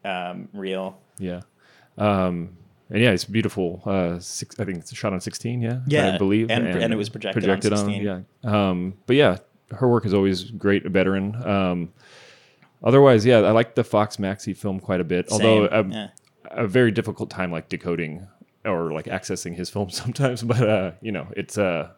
um, 0.03 0.49
real. 0.51 0.97
Yeah. 1.19 1.41
Um, 1.97 2.57
and 2.89 3.01
yeah, 3.03 3.11
it's 3.11 3.25
beautiful. 3.25 3.83
Uh, 3.85 4.17
six, 4.19 4.59
I 4.59 4.65
think 4.65 4.77
it's 4.79 4.95
shot 4.95 5.13
on 5.13 5.19
16, 5.21 5.61
yeah? 5.61 5.79
Yeah, 5.85 6.15
I 6.15 6.17
believe. 6.17 6.49
and- 6.49 6.65
and 6.67 6.91
it 6.91 6.95
was 6.95 7.09
projected 7.09 7.47
on 7.47 7.61
16. 7.61 8.01
yeah. 8.01 8.21
Um, 8.43 8.95
but 9.05 9.15
yeah, 9.15 9.37
her 9.75 9.87
work 9.87 10.05
is 10.07 10.13
always 10.13 10.45
great, 10.45 10.85
a 10.85 10.89
veteran. 10.89 11.35
Um, 11.45 11.93
otherwise, 12.83 13.25
yeah, 13.25 13.39
I 13.39 13.51
like 13.51 13.75
the 13.75 13.83
Fox 13.83 14.19
Maxy 14.19 14.53
film 14.53 14.79
quite 14.79 15.01
a 15.01 15.03
bit. 15.03 15.27
Although 15.31 15.67
Same, 15.67 15.79
um, 15.79 15.91
yeah. 15.91 16.09
a 16.45 16.67
very 16.67 16.91
difficult 16.91 17.29
time 17.29 17.51
like 17.51 17.69
decoding 17.69 18.27
or 18.65 18.91
like 18.91 19.05
accessing 19.05 19.55
his 19.55 19.69
film 19.69 19.89
sometimes. 20.01 20.43
But, 20.43 20.61
uh, 20.61 20.91
you 21.01 21.11
know, 21.11 21.27
it's 21.35 21.57
uh, 21.57 21.91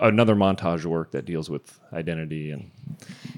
another 0.00 0.34
montage 0.34 0.84
work 0.84 1.12
that 1.12 1.24
deals 1.24 1.48
with 1.48 1.78
identity 1.92 2.50
and 2.50 2.70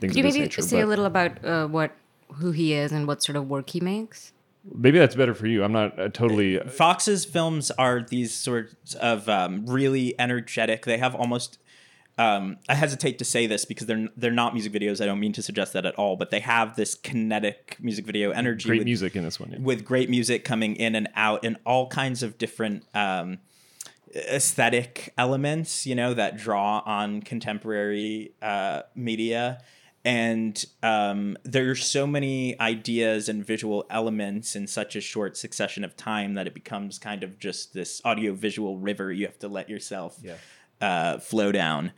things 0.00 0.14
Could 0.14 0.16
you 0.16 0.20
of 0.20 0.24
this 0.24 0.34
maybe 0.34 0.40
nature. 0.40 0.62
say 0.62 0.80
a 0.80 0.86
little 0.86 1.06
about 1.06 1.44
uh, 1.44 1.66
what 1.66 1.92
who 2.34 2.52
he 2.52 2.74
is 2.74 2.92
and 2.92 3.06
what 3.06 3.22
sort 3.22 3.36
of 3.36 3.48
work 3.48 3.70
he 3.70 3.80
makes? 3.80 4.32
Maybe 4.74 4.98
that's 4.98 5.14
better 5.14 5.34
for 5.34 5.46
you. 5.46 5.64
I'm 5.64 5.72
not 5.72 5.98
uh, 5.98 6.08
totally. 6.08 6.58
Fox's 6.68 7.24
films 7.24 7.70
are 7.72 8.02
these 8.02 8.34
sorts 8.34 8.94
of 8.94 9.28
um, 9.28 9.64
really 9.66 10.14
energetic. 10.18 10.84
They 10.84 10.98
have 10.98 11.14
almost. 11.14 11.58
Um, 12.18 12.56
I 12.68 12.74
hesitate 12.74 13.18
to 13.18 13.24
say 13.24 13.46
this 13.46 13.64
because 13.64 13.86
they're 13.86 14.08
they're 14.16 14.32
not 14.32 14.52
music 14.52 14.72
videos. 14.72 15.00
I 15.00 15.06
don't 15.06 15.20
mean 15.20 15.32
to 15.34 15.42
suggest 15.42 15.72
that 15.74 15.86
at 15.86 15.94
all, 15.94 16.16
but 16.16 16.30
they 16.30 16.40
have 16.40 16.74
this 16.74 16.96
kinetic 16.96 17.76
music 17.80 18.04
video 18.04 18.32
energy. 18.32 18.68
Great 18.68 18.78
with, 18.78 18.86
music 18.86 19.14
in 19.14 19.22
this 19.22 19.38
one. 19.38 19.52
yeah. 19.52 19.58
with 19.60 19.84
great 19.84 20.10
music 20.10 20.44
coming 20.44 20.74
in 20.74 20.96
and 20.96 21.08
out 21.14 21.44
and 21.44 21.56
all 21.64 21.86
kinds 21.86 22.24
of 22.24 22.36
different 22.36 22.84
um, 22.92 23.38
aesthetic 24.14 25.12
elements, 25.16 25.86
you 25.86 25.94
know, 25.94 26.12
that 26.14 26.36
draw 26.36 26.82
on 26.84 27.22
contemporary 27.22 28.32
uh, 28.42 28.82
media. 28.94 29.62
And 30.04 30.64
um, 30.82 31.36
are 31.54 31.74
so 31.74 32.06
many 32.06 32.58
ideas 32.60 33.28
and 33.28 33.44
visual 33.44 33.84
elements 33.90 34.56
in 34.56 34.66
such 34.66 34.96
a 34.96 35.00
short 35.00 35.36
succession 35.36 35.84
of 35.84 35.96
time 35.96 36.34
that 36.34 36.46
it 36.46 36.54
becomes 36.54 36.98
kind 36.98 37.22
of 37.22 37.38
just 37.38 37.74
this 37.74 38.00
audiovisual 38.04 38.78
river 38.78 39.12
you 39.12 39.26
have 39.26 39.38
to 39.40 39.48
let 39.48 39.68
yourself 39.68 40.16
Yeah. 40.22 40.36
Uh, 40.80 41.18
flow 41.18 41.52
down, 41.52 41.92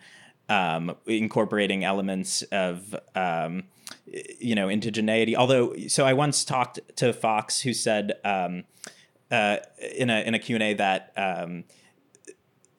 um, 0.48 0.96
incorporating 1.06 1.84
elements 1.84 2.42
of 2.52 2.94
um, 3.14 3.64
you 4.06 4.54
know 4.54 4.68
indigeneity. 4.68 5.34
Although, 5.34 5.74
so 5.88 6.04
I 6.04 6.12
once 6.12 6.44
talked 6.44 6.80
to 6.96 7.12
Fox, 7.12 7.60
who 7.60 7.72
said 7.72 8.12
um, 8.24 8.64
uh, 9.30 9.58
in 9.96 10.10
a 10.10 10.20
in 10.22 10.34
a 10.34 10.38
Q 10.38 10.56
and 10.56 10.62
A 10.62 10.74
that 10.74 11.12
um, 11.16 11.64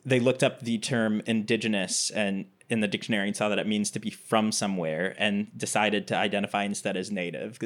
they 0.06 0.20
looked 0.20 0.44
up 0.44 0.62
the 0.62 0.78
term 0.78 1.22
indigenous 1.26 2.10
and 2.10 2.46
in 2.72 2.80
the 2.80 2.88
dictionary 2.88 3.28
and 3.28 3.36
saw 3.36 3.50
that 3.50 3.60
it 3.60 3.68
means 3.68 3.92
to 3.92 4.00
be 4.00 4.10
from 4.10 4.50
somewhere 4.52 5.14
and 5.18 5.48
decided 5.58 6.08
to 6.08 6.16
identify 6.16 6.64
instead 6.64 6.96
as 6.96 7.12
native 7.12 7.60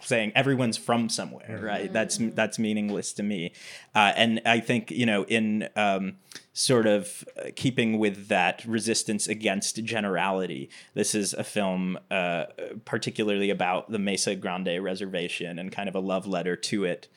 saying 0.00 0.30
everyone's 0.36 0.76
from 0.76 1.08
somewhere 1.08 1.58
right? 1.60 1.92
That's 1.92 2.18
that's 2.18 2.56
meaningless 2.56 3.12
to 3.14 3.24
me. 3.24 3.52
Uh, 3.94 4.12
and 4.16 4.40
i 4.46 4.60
think 4.60 4.92
you 4.92 5.04
know 5.04 5.24
in 5.24 5.68
um, 5.74 6.16
sort 6.52 6.86
of 6.86 7.24
uh, 7.36 7.48
keeping 7.56 7.98
with 7.98 8.28
that 8.28 8.64
resistance 8.64 9.26
against 9.26 9.82
generality 9.84 10.70
this 10.94 11.14
is 11.14 11.34
a 11.34 11.42
film 11.42 11.98
uh, 12.10 12.44
particularly 12.84 13.50
about 13.50 13.90
the 13.90 13.98
mesa 13.98 14.36
grande 14.36 14.80
reservation 14.80 15.58
and 15.58 15.72
kind 15.72 15.88
of 15.88 15.96
a 15.96 16.00
love 16.00 16.26
letter 16.26 16.54
to 16.54 16.84
it. 16.84 17.08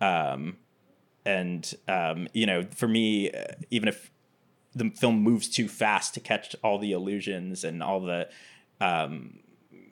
Um, 0.00 0.56
and 1.24 1.72
um, 1.86 2.26
you 2.32 2.44
know 2.44 2.64
for 2.74 2.88
me 2.88 3.30
uh, 3.30 3.54
even 3.70 3.88
if 3.88 4.10
the 4.74 4.90
film 4.90 5.22
moves 5.22 5.48
too 5.48 5.68
fast 5.68 6.14
to 6.14 6.20
catch 6.20 6.54
all 6.64 6.78
the 6.78 6.92
illusions 6.92 7.64
and 7.64 7.82
all 7.82 8.00
the 8.00 8.28
um, 8.80 9.38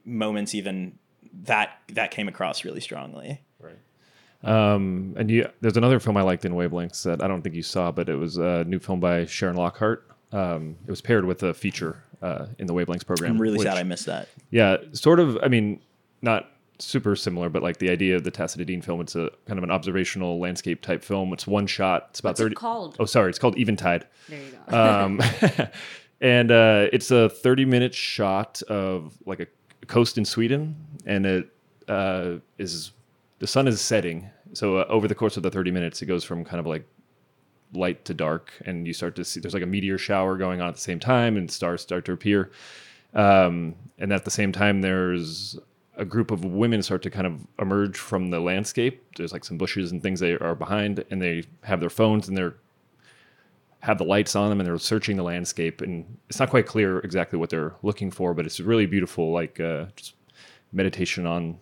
moments 0.05 0.55
even 0.55 0.99
that 1.45 1.79
that 1.93 2.11
came 2.11 2.29
across 2.29 2.65
really 2.65 2.81
strongly 2.81 3.41
right 3.61 3.79
Um, 4.45 5.15
and 5.17 5.31
you, 5.31 5.49
there's 5.61 5.77
another 5.77 6.01
film 6.01 6.17
I 6.17 6.23
liked 6.23 6.45
in 6.45 6.53
Wavelengths 6.53 7.05
that 7.05 7.23
I 7.23 7.29
don't 7.29 7.43
think 7.43 7.55
you 7.55 7.63
saw, 7.63 7.93
but 7.93 8.09
it 8.09 8.17
was 8.17 8.37
a 8.39 8.65
new 8.65 8.79
film 8.81 8.99
by 9.01 9.25
Sharon 9.27 9.57
Lockhart. 9.57 10.05
Um, 10.33 10.77
it 10.87 10.91
was 10.91 11.01
paired 11.01 11.25
with 11.25 11.43
a 11.45 11.55
feature 11.55 12.03
uh, 12.23 12.47
in 12.59 12.67
the 12.67 12.75
Wavelengths 12.75 13.07
program. 13.07 13.33
i'm 13.33 13.41
really 13.41 13.59
which- 13.59 13.69
sad 13.69 13.77
i 13.79 13.83
missed 13.83 14.07
that 14.07 14.29
Yeah, 14.51 14.79
sort 14.93 15.21
of. 15.21 15.39
I 15.43 15.49
mean, 15.49 15.81
not 16.23 16.51
super 16.83 17.17
similar, 17.17 17.49
but 17.49 17.63
like 17.63 17.79
the 17.79 17.91
idea 17.91 18.17
of 18.17 18.25
the 18.25 18.31
Tacita 18.31 18.65
Dean 18.65 18.83
film. 18.83 19.01
It's 19.01 19.15
a 19.17 19.31
kind 19.47 19.59
of 19.59 19.65
an 19.65 19.71
observational 19.71 20.39
landscape 20.39 20.83
type 20.83 21.03
film. 21.03 21.33
It's 21.33 21.47
one 21.47 21.67
shot. 21.67 22.09
It's 22.11 22.21
about 22.21 22.31
What's 22.31 22.41
it 22.41 22.45
thirty. 22.45 22.55
called? 22.55 22.97
Oh, 22.99 23.05
sorry. 23.05 23.31
It's 23.31 23.39
called 23.39 23.59
Eventide. 23.59 24.07
There 24.29 24.41
you 24.41 24.53
go. 24.69 24.79
Um, 24.79 25.21
and 26.21 26.51
uh, 26.51 26.89
it's 26.93 27.11
a 27.11 27.29
30 27.29 27.65
minute 27.65 27.95
shot 27.95 28.63
of 28.63 29.15
like 29.27 29.41
a 29.41 29.47
coast 29.87 30.19
in 30.19 30.25
Sweden, 30.25 30.77
and 31.07 31.27
it 31.27 31.49
uh, 31.89 32.37
is 32.59 32.93
the 33.39 33.47
sun 33.47 33.67
is 33.69 33.81
setting. 33.81 34.31
So 34.53 34.79
uh, 34.79 34.87
over 34.89 35.09
the 35.09 35.15
course 35.15 35.37
of 35.37 35.43
the 35.43 35.51
30 35.51 35.71
minutes, 35.71 36.03
it 36.03 36.07
goes 36.07 36.25
from 36.25 36.45
kind 36.45 36.61
of 36.61 36.67
like 36.67 36.85
light 37.73 38.05
to 38.05 38.15
dark, 38.15 38.53
and 38.67 38.87
you 38.87 38.93
start 38.93 39.17
to 39.17 39.25
see 39.25 39.41
there's 39.41 39.55
like 39.55 39.63
a 39.63 39.67
meteor 39.67 39.99
shower 39.99 40.37
going 40.37 40.61
on 40.61 40.69
at 40.69 40.75
the 40.75 40.81
same 40.81 41.01
time, 41.01 41.37
and 41.37 41.51
stars 41.51 41.83
start 41.83 42.05
to 42.05 42.13
appear. 42.13 42.51
Um, 43.15 43.75
and 43.99 44.13
at 44.13 44.25
the 44.25 44.31
same 44.31 44.53
time, 44.53 44.81
there's 44.81 45.59
a 45.97 46.05
group 46.05 46.31
of 46.31 46.45
women 46.45 46.83
start 46.83 47.03
to 47.03 47.11
kind 47.11 47.27
of 47.27 47.47
emerge 47.59 47.99
from 47.99 48.31
the 48.31 48.41
landscape. 48.41 49.05
There's 49.17 49.33
like 49.33 49.45
some 49.45 49.59
bushes 49.59 49.93
and 49.93 50.03
things 50.03 50.21
they 50.21 50.33
are 50.33 50.55
behind, 50.55 51.05
and 51.11 51.21
they 51.21 51.45
have 51.65 51.81
their 51.81 51.91
phones 51.91 52.29
and 52.29 52.37
they're 52.37 52.55
have 53.83 53.99
the 53.99 54.05
lights 54.05 54.37
on 54.37 54.49
them 54.49 54.61
and 54.61 54.67
they're 54.67 54.79
searching 54.79 55.17
the 55.17 55.25
landscape 55.25 55.81
and 55.81 56.19
it's 56.29 56.39
not 56.39 56.49
quite 56.49 56.67
clear 56.67 57.01
exactly 57.01 57.37
what 57.37 57.51
they're 57.51 57.75
looking 57.83 58.13
for 58.13 58.33
but 58.33 58.47
it's 58.47 58.61
really 58.61 58.87
beautiful 58.87 59.33
like 59.33 59.59
uh, 59.59 59.87
just 59.97 60.15
meditation 60.73 61.27
on 61.27 61.59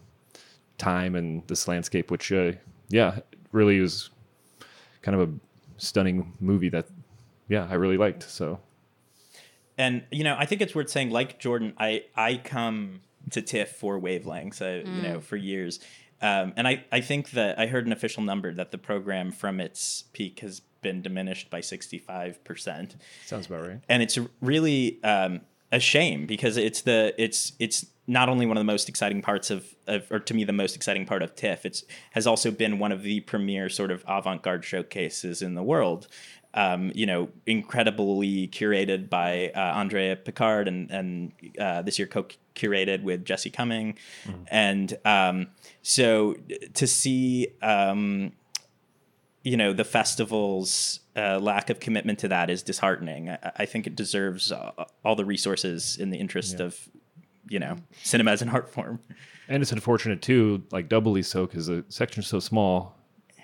time 0.77 1.15
and 1.15 1.43
this 1.49 1.67
landscape 1.67 2.11
which 2.11 2.31
uh, 2.31 2.53
yeah 2.91 3.19
really 3.53 3.81
was 3.81 4.11
kind 5.01 5.19
of 5.19 5.29
a 5.29 5.33
stunning 5.79 6.35
movie 6.41 6.69
that 6.69 6.87
yeah 7.49 7.67
i 7.71 7.75
really 7.75 7.97
liked 7.97 8.23
so 8.23 8.61
and 9.79 10.05
you 10.11 10.23
know 10.23 10.37
i 10.39 10.45
think 10.45 10.61
it's 10.61 10.75
worth 10.75 10.91
saying 10.91 11.09
like 11.09 11.39
jordan 11.39 11.73
i 11.79 12.05
i 12.17 12.37
come 12.37 13.01
to 13.31 13.43
TIFF 13.43 13.77
for 13.77 14.01
wavelengths, 14.01 14.61
uh, 14.63 14.89
you 14.89 15.03
know, 15.03 15.21
for 15.21 15.37
years. 15.37 15.81
Um, 16.23 16.53
and 16.57 16.69
I, 16.69 16.85
I 16.93 17.01
think 17.01 17.31
that 17.31 17.59
I 17.59 17.67
heard 17.67 17.87
an 17.87 17.93
official 17.93 18.23
number 18.23 18.53
that 18.53 18.73
the 18.73 18.79
program 18.79 19.33
from 19.33 19.61
its 19.61 20.05
peak 20.13 20.41
has 20.41 20.61
been 20.83 21.03
diminished 21.03 21.51
by 21.51 21.61
65%. 21.61 22.97
Sounds 23.27 23.47
about 23.47 23.67
right. 23.67 23.81
And 23.89 24.03
it's 24.03 24.19
really 24.41 25.03
um, 25.03 25.41
a 25.73 25.81
shame 25.81 26.27
because 26.27 26.57
it's 26.57 26.83
the 26.83 27.15
it's 27.17 27.53
it's 27.59 27.87
not 28.07 28.29
only 28.29 28.45
one 28.45 28.57
of 28.57 28.61
the 28.61 28.73
most 28.73 28.89
exciting 28.89 29.23
parts 29.23 29.51
of, 29.51 29.65
of 29.87 30.11
or 30.11 30.19
to 30.19 30.35
me 30.35 30.45
the 30.45 30.53
most 30.53 30.75
exciting 30.75 31.07
part 31.07 31.23
of 31.23 31.35
TIFF. 31.37 31.65
It's 31.65 31.85
has 32.13 32.27
also 32.27 32.51
been 32.51 32.79
one 32.79 32.93
of 32.93 33.03
the 33.03 33.21
premier 33.21 33.69
sort 33.69 33.91
of 33.91 34.05
avant-garde 34.09 34.65
showcases 34.65 35.43
in 35.43 35.55
the 35.55 35.63
world. 35.63 36.09
Um, 36.53 36.91
you 36.97 37.07
know, 37.07 37.29
incredibly 37.47 38.49
curated 38.49 39.09
by 39.09 39.53
uh, 39.55 39.61
Andrea 39.61 40.17
Picard 40.17 40.67
and 40.67 40.91
and 40.91 41.33
uh, 41.59 41.83
this 41.83 41.99
year 41.99 42.09
co-curated 42.61 43.03
with 43.03 43.25
Jesse 43.25 43.51
Cumming, 43.51 43.97
and 44.51 44.97
um, 45.05 45.49
so 45.83 46.37
to 46.75 46.87
see 46.87 47.49
um, 47.63 48.33
you 49.43 49.57
know 49.57 49.73
the 49.73 49.85
festival's 49.85 51.01
uh, 51.17 51.39
lack 51.39 51.71
of 51.71 51.81
commitment 51.81 52.19
to 52.21 52.29
that 52.29 52.51
is 52.51 52.63
disheartening. 52.63 53.31
I, 53.31 53.53
I 53.57 53.67
think 53.67 53.87
it 53.87 53.97
deserves 53.97 54.53
uh, 54.53 54.73
all 55.05 55.17
the 55.17 55.25
resources 55.25 55.97
in 55.97 56.11
the 56.11 56.19
interest 56.19 56.61
of 56.61 56.89
you 57.49 57.59
know 57.59 57.77
cinema 58.03 58.33
as 58.33 58.43
an 58.43 58.49
art 58.49 58.69
form. 58.69 59.01
And 59.49 59.63
it's 59.63 59.73
unfortunate 59.73 60.23
too, 60.23 60.63
like 60.71 60.89
doubly 60.89 61.23
so, 61.23 61.47
because 61.47 61.67
the 61.67 61.85
section's 61.89 62.29
so 62.29 62.39
small. 62.39 62.97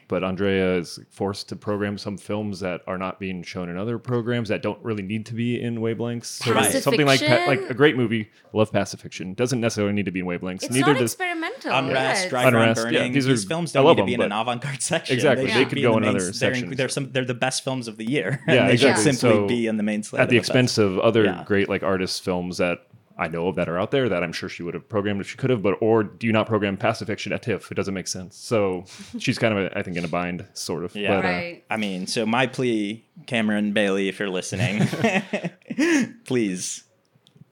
But 0.09 0.23
Andrea 0.23 0.77
is 0.77 1.01
forced 1.11 1.49
to 1.49 1.57
program 1.57 1.99
some 1.99 2.17
films 2.17 2.61
that 2.61 2.83
are 2.87 2.97
not 2.97 3.19
being 3.19 3.43
shown 3.43 3.69
in 3.69 3.77
other 3.77 3.99
programs 3.99 4.49
that 4.51 4.63
don't 4.63 4.81
really 4.85 5.03
need 5.03 5.27
to 5.27 5.35
be 5.35 5.61
in 5.61 5.79
wavelengths. 5.79 6.27
So 6.27 6.79
something 6.81 7.07
like 7.07 7.21
pa- 7.27 7.45
like 7.49 7.69
a 7.69 7.75
great 7.75 7.97
movie, 7.97 8.31
love 8.53 8.71
Pacifiction, 8.71 9.35
doesn't 9.35 9.61
necessarily 9.61 9.93
need 9.95 10.05
to 10.05 10.13
be 10.13 10.21
in 10.21 10.27
wavelengths. 10.27 10.63
It's 10.63 10.71
Neither 10.75 10.93
not 10.93 10.99
does 11.01 11.13
experimental. 11.13 11.73
Unrest, 11.73 12.25
yeah, 12.25 12.31
Drive 12.31 12.47
Unrest, 12.49 12.81
Around 12.85 12.93
yeah, 12.93 12.99
Burning. 13.01 13.13
these 13.15 13.27
these, 13.27 13.45
are- 13.45 13.49
films 13.49 13.75
I 13.75 13.83
don't 13.83 13.97
need 13.97 14.03
to 14.03 14.07
be 14.07 14.13
them, 14.13 14.21
in 14.21 14.33
an 14.33 14.39
avant-garde 14.39 14.81
section. 14.83 15.15
Exactly, 15.17 15.47
They, 15.47 15.55
they 15.55 15.65
could 15.65 15.83
go 15.83 15.97
in 15.97 15.97
in 15.97 16.03
the 16.05 16.09
other 16.11 16.21
they're, 16.21 16.33
sections. 16.33 16.77
They're 16.77 16.89
some. 16.89 17.11
They're 17.11 17.25
the 17.25 17.35
best 17.35 17.65
films 17.65 17.89
of 17.89 17.97
the 17.97 18.09
year. 18.09 18.41
Yeah, 18.47 18.55
and 18.55 18.69
they 18.69 18.73
exactly. 18.75 19.03
should 19.05 19.19
simply 19.19 19.39
So, 19.41 19.49
be 19.49 19.67
in 19.67 19.77
the 19.77 19.83
main 19.83 20.05
slate 20.05 20.21
at 20.23 20.29
the 20.29 20.37
of 20.37 20.43
fest. 20.43 20.51
expense 20.51 20.79
of 20.79 21.01
other 21.01 21.25
Yeah. 21.25 21.43
great 21.45 21.69
like 21.69 21.83
artists' 21.83 22.21
films 22.21 22.59
that 22.59 22.87
I 23.19 23.29
know 23.29 23.49
of 23.49 23.57
that 23.57 23.69
are 23.69 23.79
out 23.79 23.91
there 23.93 24.09
that 24.11 24.23
I'm 24.23 24.33
sure 24.33 24.49
she 24.49 24.63
would 24.63 24.75
have 24.75 24.89
programmed 24.89 25.21
if 25.23 25.29
she 25.31 25.37
could 25.39 25.49
have, 25.51 25.63
but 25.63 25.79
or 25.81 26.03
do 26.03 26.27
you 26.27 26.33
not 26.35 26.47
program 26.47 26.77
Pacifiction 26.77 27.33
at 27.33 27.43
TIFF? 27.43 27.73
It 27.73 27.75
doesn't 27.75 27.95
make 27.95 28.09
sense. 28.09 28.37
So 28.37 28.85
she's 29.19 29.39
kind 29.39 29.57
of, 29.57 29.73
I 29.75 29.83
think, 29.83 29.97
in 29.97 30.05
a 30.05 30.09
bind, 30.09 30.47
sort 30.53 30.85
of. 30.85 30.95
Yeah. 30.95 31.09
But, 31.21 31.25
uh, 31.25 31.29
Right. 31.29 31.65
I 31.71 31.77
mean, 31.79 32.07
so 32.07 32.27
my 32.27 32.47
plea, 32.47 33.07
Cameron 33.27 33.73
Bailey, 33.73 34.09
if 34.09 34.19
you're 34.19 34.29
listening, 34.29 34.87
please. 36.25 36.85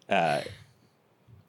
Uh, 0.09 0.43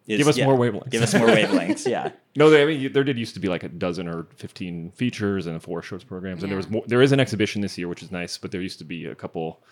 is- 0.08 0.18
Give 0.20 0.28
us 0.28 0.38
more 0.38 0.56
wavelengths. 0.58 0.90
Give 0.92 1.02
us 1.02 1.14
more 1.14 1.28
wavelengths. 1.28 1.88
Yeah. 1.90 2.12
No, 2.38 2.50
they, 2.50 2.64
I 2.64 2.66
mean, 2.66 2.92
there 2.92 3.06
did 3.06 3.18
used 3.18 3.34
to 3.36 3.40
be 3.40 3.48
like 3.48 3.64
a 3.64 3.70
dozen 3.70 4.10
or 4.10 4.28
fifteen 4.36 4.92
features 4.92 5.48
and 5.48 5.64
four 5.64 5.82
shorts 5.82 6.04
programs, 6.04 6.44
and 6.44 6.52
there 6.52 6.58
was 6.58 6.70
more. 6.70 6.84
There 6.86 7.02
is 7.02 7.14
an 7.14 7.22
exhibition 7.22 7.62
this 7.62 7.78
year, 7.78 7.88
which 7.88 8.04
is 8.04 8.12
nice, 8.12 8.38
but 8.38 8.52
there 8.52 8.60
used 8.60 8.78
to 8.80 8.84
be 8.84 9.06
a 9.06 9.16
couple 9.16 9.64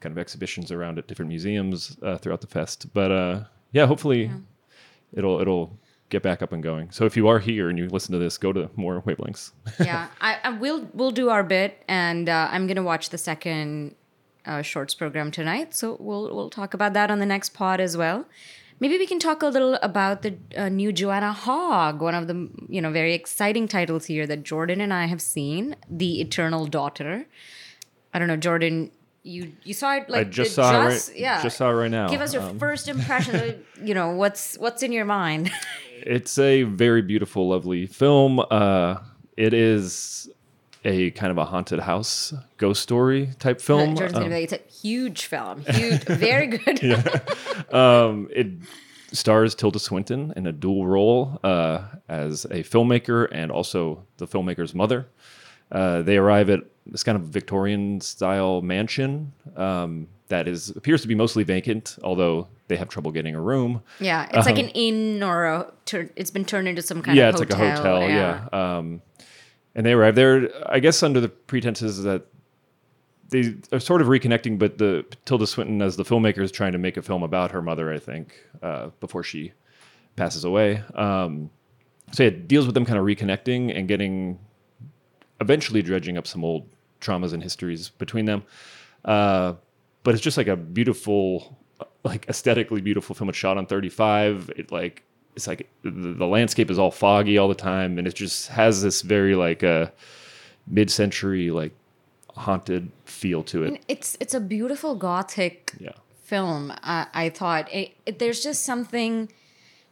kind 0.00 0.12
of 0.12 0.18
exhibitions 0.18 0.70
around 0.70 0.98
at 0.98 1.06
different 1.08 1.30
museums 1.30 1.96
uh, 2.02 2.18
throughout 2.18 2.42
the 2.42 2.46
fest. 2.46 2.92
But 2.92 3.10
uh, 3.10 3.40
yeah, 3.72 3.86
hopefully 3.86 4.30
it'll 5.12 5.40
it'll 5.40 5.78
get 6.08 6.22
back 6.22 6.42
up 6.42 6.52
and 6.52 6.62
going. 6.62 6.90
So 6.90 7.06
if 7.06 7.16
you 7.16 7.26
are 7.28 7.38
here 7.38 7.70
and 7.70 7.78
you 7.78 7.88
listen 7.88 8.12
to 8.12 8.18
this, 8.18 8.36
go 8.38 8.52
to 8.52 8.70
more 8.76 9.00
wavelengths. 9.02 9.52
yeah, 9.80 10.08
I, 10.20 10.38
I 10.44 10.50
will. 10.50 10.88
We'll 10.92 11.10
do 11.10 11.30
our 11.30 11.42
bit, 11.42 11.82
and 11.88 12.28
uh, 12.28 12.48
I'm 12.50 12.66
gonna 12.66 12.82
watch 12.82 13.10
the 13.10 13.18
second 13.18 13.94
uh, 14.44 14.62
shorts 14.62 14.94
program 14.94 15.30
tonight. 15.30 15.74
So 15.74 15.96
we'll 15.98 16.34
we'll 16.34 16.50
talk 16.50 16.74
about 16.74 16.92
that 16.92 17.10
on 17.10 17.18
the 17.18 17.26
next 17.26 17.50
pod 17.50 17.80
as 17.80 17.96
well. 17.96 18.26
Maybe 18.78 18.98
we 18.98 19.06
can 19.06 19.20
talk 19.20 19.42
a 19.42 19.46
little 19.46 19.74
about 19.74 20.22
the 20.22 20.36
uh, 20.56 20.68
new 20.68 20.92
Joanna 20.92 21.32
Hogg, 21.32 22.02
one 22.02 22.14
of 22.14 22.26
the 22.26 22.50
you 22.68 22.80
know 22.80 22.90
very 22.90 23.14
exciting 23.14 23.68
titles 23.68 24.06
here 24.06 24.26
that 24.26 24.42
Jordan 24.42 24.80
and 24.80 24.92
I 24.92 25.06
have 25.06 25.22
seen, 25.22 25.76
The 25.88 26.20
Eternal 26.20 26.66
Daughter. 26.66 27.26
I 28.12 28.18
don't 28.18 28.28
know, 28.28 28.36
Jordan. 28.36 28.90
You 29.24 29.52
you 29.62 29.72
saw 29.74 29.94
it 29.96 30.08
like 30.10 30.26
I 30.26 30.30
just 30.30 30.54
saw 30.54 30.88
just- 30.90 31.10
it 31.10 31.12
right. 31.12 31.20
yeah. 31.20 31.42
Just 31.42 31.56
saw 31.56 31.70
it 31.70 31.74
right 31.74 31.90
now. 31.90 32.08
Give 32.08 32.20
us 32.20 32.34
your 32.34 32.42
Um, 32.42 32.58
first 32.58 32.88
impression. 32.88 33.36
of, 33.36 33.54
you 33.88 33.94
know 33.94 34.10
what's 34.16 34.56
what's 34.58 34.82
in 34.82 34.92
your 34.92 35.04
mind. 35.04 35.50
It's 36.04 36.36
a 36.36 36.64
very 36.64 37.00
beautiful, 37.00 37.48
lovely 37.48 37.86
film. 37.86 38.40
Uh, 38.50 38.96
it 39.36 39.54
is 39.54 40.28
a 40.84 41.12
kind 41.12 41.30
of 41.30 41.38
a 41.38 41.44
haunted 41.44 41.78
house 41.78 42.34
ghost 42.56 42.82
story 42.82 43.30
type 43.38 43.60
film. 43.60 43.90
Um, 43.96 44.32
it's 44.32 44.52
a 44.52 44.58
huge 44.82 45.26
film, 45.26 45.60
huge, 45.68 46.02
very 46.02 46.48
good. 46.48 46.82
um, 47.72 48.28
it 48.34 48.48
stars 49.12 49.54
Tilda 49.54 49.78
Swinton 49.78 50.32
in 50.34 50.46
a 50.48 50.52
dual 50.52 50.88
role 50.88 51.38
uh, 51.44 51.82
as 52.08 52.46
a 52.46 52.64
filmmaker 52.64 53.28
and 53.30 53.52
also 53.52 54.04
the 54.16 54.26
filmmaker's 54.26 54.74
mother. 54.74 55.06
Uh, 55.72 56.02
they 56.02 56.18
arrive 56.18 56.50
at 56.50 56.60
this 56.86 57.02
kind 57.02 57.16
of 57.16 57.24
Victorian 57.24 58.00
style 58.00 58.60
mansion 58.60 59.32
um, 59.56 60.06
that 60.28 60.46
is 60.46 60.70
appears 60.70 61.02
to 61.02 61.08
be 61.08 61.14
mostly 61.14 61.42
vacant, 61.42 61.98
although 62.04 62.46
they 62.68 62.76
have 62.76 62.88
trouble 62.88 63.10
getting 63.10 63.34
a 63.34 63.40
room. 63.40 63.82
Yeah, 63.98 64.28
it's 64.32 64.46
like 64.46 64.58
an 64.58 64.68
inn 64.70 65.22
or 65.22 65.46
a. 65.46 65.72
Tur- 65.86 66.10
it's 66.14 66.30
been 66.30 66.44
turned 66.44 66.68
into 66.68 66.82
some 66.82 67.02
kind 67.02 67.16
yeah, 67.16 67.28
of 67.28 67.34
it's 67.34 67.40
hotel. 67.40 67.58
like 67.58 67.68
a 67.68 67.76
hotel. 67.76 68.08
Yeah. 68.08 68.48
Um, 68.52 69.02
and 69.74 69.86
they 69.86 69.92
arrive 69.92 70.14
there, 70.14 70.50
I 70.66 70.80
guess, 70.80 71.02
under 71.02 71.20
the 71.20 71.28
pretenses 71.28 72.02
that 72.02 72.26
they 73.30 73.54
are 73.72 73.80
sort 73.80 74.02
of 74.02 74.08
reconnecting, 74.08 74.58
but 74.58 74.78
the 74.78 75.04
Tilda 75.24 75.46
Swinton 75.46 75.80
as 75.80 75.96
the 75.96 76.04
filmmaker 76.04 76.40
is 76.40 76.52
trying 76.52 76.72
to 76.72 76.78
make 76.78 76.98
a 76.98 77.02
film 77.02 77.22
about 77.22 77.50
her 77.52 77.62
mother, 77.62 77.92
I 77.92 77.98
think, 77.98 78.34
uh, 78.62 78.90
before 79.00 79.22
she 79.22 79.52
passes 80.16 80.44
away. 80.44 80.82
Um, 80.94 81.50
so 82.12 82.24
it 82.24 82.46
deals 82.46 82.66
with 82.66 82.74
them 82.74 82.84
kind 82.84 82.98
of 82.98 83.06
reconnecting 83.06 83.74
and 83.76 83.88
getting 83.88 84.38
eventually 85.42 85.82
dredging 85.82 86.16
up 86.16 86.26
some 86.26 86.42
old 86.44 86.64
traumas 87.00 87.32
and 87.34 87.42
histories 87.42 87.90
between 87.90 88.24
them. 88.24 88.42
Uh, 89.04 89.54
but 90.04 90.14
it's 90.14 90.22
just 90.22 90.36
like 90.36 90.48
a 90.48 90.56
beautiful, 90.56 91.58
like 92.04 92.26
aesthetically 92.28 92.80
beautiful 92.80 93.14
film. 93.14 93.28
It's 93.28 93.38
shot 93.38 93.56
on 93.58 93.66
35. 93.66 94.50
It 94.56 94.72
like 94.72 95.02
it's 95.36 95.46
like 95.46 95.68
the, 95.82 95.90
the 95.90 96.26
landscape 96.26 96.70
is 96.70 96.78
all 96.78 96.90
foggy 96.90 97.36
all 97.38 97.48
the 97.48 97.54
time, 97.72 97.98
and 97.98 98.06
it 98.06 98.14
just 98.14 98.48
has 98.48 98.82
this 98.82 99.02
very 99.02 99.34
like 99.34 99.62
uh, 99.62 99.86
mid-century 100.66 101.50
like 101.50 101.72
haunted 102.36 102.90
feel 103.04 103.42
to 103.44 103.64
it. 103.64 103.82
It's 103.88 104.16
it's 104.20 104.34
a 104.34 104.40
beautiful 104.40 104.94
gothic 104.94 105.72
Yeah. 105.78 105.92
film. 106.24 106.72
I, 106.82 107.06
I 107.14 107.28
thought 107.30 107.72
it, 107.72 107.92
it- 108.06 108.18
there's 108.18 108.42
just 108.42 108.62
something. 108.64 109.30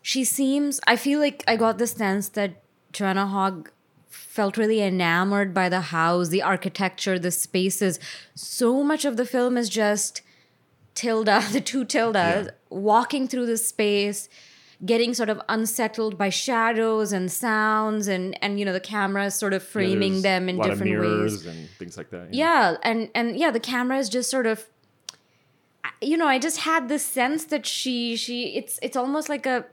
She 0.02 0.24
seems. 0.24 0.80
I 0.86 0.96
feel 0.96 1.18
like 1.20 1.44
I 1.46 1.56
got 1.56 1.78
the 1.78 1.86
sense 1.86 2.28
that 2.30 2.62
Joanna 2.92 3.26
Hogg 3.26 3.70
felt 4.10 4.56
really 4.58 4.82
enamored 4.82 5.54
by 5.54 5.68
the 5.68 5.80
house, 5.80 6.28
the 6.28 6.42
architecture, 6.42 7.18
the 7.18 7.30
spaces. 7.30 7.98
So 8.34 8.82
much 8.84 9.04
of 9.04 9.16
the 9.16 9.24
film 9.24 9.56
is 9.56 9.68
just 9.68 10.20
Tilda, 10.94 11.42
the 11.52 11.60
two 11.60 11.84
Tildas, 11.86 12.50
walking 12.68 13.28
through 13.28 13.46
the 13.46 13.56
space, 13.56 14.28
getting 14.84 15.14
sort 15.14 15.28
of 15.28 15.40
unsettled 15.48 16.18
by 16.18 16.28
shadows 16.28 17.12
and 17.12 17.30
sounds, 17.30 18.08
and 18.08 18.36
and 18.42 18.58
you 18.58 18.64
know 18.66 18.72
the 18.72 18.80
camera 18.80 19.26
is 19.26 19.34
sort 19.36 19.54
of 19.54 19.62
framing 19.62 20.12
There's 20.14 20.22
them 20.22 20.48
in 20.48 20.58
different 20.60 21.00
ways 21.00 21.46
and 21.46 21.68
things 21.78 21.96
like 21.96 22.10
that. 22.10 22.34
yeah 22.34 22.76
and 22.82 23.10
and 23.14 23.36
yeah 23.38 23.50
the 23.50 23.60
camera 23.60 23.98
is 23.98 24.08
just 24.08 24.30
sort 24.30 24.46
of 24.46 24.66
you 26.00 26.16
know 26.16 26.26
i 26.26 26.38
just 26.38 26.58
had 26.58 26.88
this 26.88 27.04
sense 27.04 27.44
that 27.46 27.66
she 27.66 28.16
she 28.16 28.56
it's 28.56 28.78
it's 28.82 28.96
almost 28.96 29.28
like 29.28 29.46
a 29.46 29.64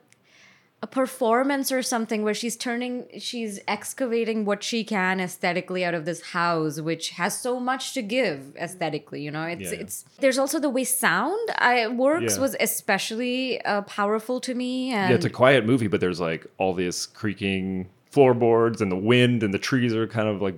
a 0.84 0.88
performance 0.88 1.72
or 1.72 1.82
something 1.82 2.24
where 2.24 2.36
she's 2.36 2.56
turning 2.56 3.06
she's 3.18 3.60
excavating 3.68 4.46
what 4.46 4.62
she 4.62 4.84
can 4.84 5.20
aesthetically 5.20 5.84
out 5.84 5.96
of 5.96 6.06
this 6.06 6.22
house 6.38 6.80
which 6.80 7.10
has 7.12 7.36
so 7.40 7.60
much 7.60 7.94
to 7.96 8.02
give 8.04 8.56
aesthetically 8.58 9.22
you 9.24 9.32
know 9.32 9.44
it's 9.44 9.72
Yeah. 9.72 9.80
it's 9.80 10.06
there's 10.20 10.38
also 10.38 10.60
the 10.60 10.70
way 10.70 10.84
sound 10.84 11.50
I, 11.58 11.88
works 11.88 12.36
Yeah. 12.36 12.42
was 12.42 12.56
especially 12.60 13.60
uh, 13.66 13.82
powerful 13.84 14.40
to 14.42 14.54
me 14.54 14.92
and 14.92 15.10
Yeah, 15.10 15.16
it's 15.16 15.26
a 15.26 15.32
quiet 15.32 15.66
movie, 15.66 15.88
but 15.88 16.00
there's 16.00 16.20
like 16.20 16.46
all 16.60 16.74
this 16.76 17.08
creaking 17.08 17.90
floorboards 18.12 18.80
and 18.80 18.92
the 18.92 18.96
wind 18.96 19.42
and 19.44 19.54
the 19.54 19.60
trees 19.60 19.96
are 19.96 20.08
kind 20.08 20.28
of 20.28 20.42
like 20.44 20.56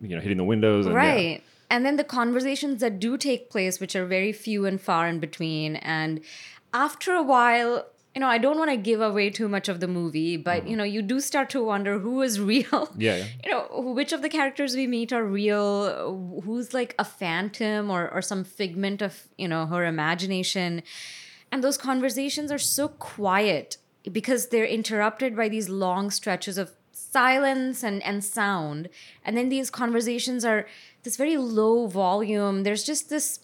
you 0.00 0.14
know 0.14 0.20
hitting 0.20 0.36
the 0.38 0.44
windows. 0.44 0.86
And 0.86 0.94
yeah. 0.94 1.00
right 1.00 1.42
and 1.68 1.84
then 1.84 1.96
the 1.96 2.04
conversations 2.04 2.80
that 2.82 3.00
do 3.00 3.16
take 3.16 3.50
place 3.50 3.80
which 3.80 3.96
are 3.96 4.06
very 4.06 4.32
few 4.32 4.64
and 4.64 4.80
far 4.80 5.08
in 5.08 5.18
between 5.18 5.74
and 5.76 6.20
after 6.72 7.12
a 7.12 7.22
while 7.22 7.84
you 8.16 8.20
know 8.20 8.26
i 8.26 8.38
don't 8.38 8.58
want 8.58 8.70
to 8.70 8.76
give 8.76 9.00
away 9.00 9.28
too 9.28 9.46
much 9.46 9.68
of 9.68 9.78
the 9.80 9.86
movie 9.86 10.36
but 10.38 10.60
mm-hmm. 10.60 10.68
you 10.70 10.76
know 10.76 10.84
you 10.84 11.02
do 11.02 11.20
start 11.20 11.50
to 11.50 11.62
wonder 11.62 11.98
who 11.98 12.22
is 12.22 12.40
real. 12.52 12.88
Yeah, 12.96 13.16
yeah. 13.16 13.26
you 13.44 13.50
know 13.50 13.92
which 13.98 14.12
of 14.12 14.22
the 14.22 14.28
characters 14.28 14.74
we 14.74 14.86
meet 14.86 15.12
are 15.12 15.24
real 15.24 16.40
who's 16.44 16.72
like 16.72 16.94
a 16.98 17.04
phantom 17.04 17.90
or, 17.90 18.08
or 18.08 18.22
some 18.22 18.42
figment 18.44 19.02
of 19.02 19.28
you 19.36 19.48
know 19.48 19.66
her 19.66 19.84
imagination. 19.84 20.82
And 21.52 21.62
those 21.62 21.78
conversations 21.78 22.50
are 22.50 22.58
so 22.58 22.88
quiet 22.88 23.76
because 24.10 24.48
they're 24.48 24.66
interrupted 24.66 25.36
by 25.36 25.48
these 25.48 25.68
long 25.68 26.10
stretches 26.10 26.58
of 26.58 26.72
silence 26.90 27.84
and, 27.84 28.02
and 28.02 28.24
sound. 28.24 28.88
And 29.24 29.36
then 29.36 29.48
these 29.48 29.70
conversations 29.70 30.44
are 30.44 30.66
this 31.04 31.16
very 31.16 31.36
low 31.36 31.86
volume. 31.86 32.62
There's 32.64 32.84
just 32.84 33.10
this 33.10 33.40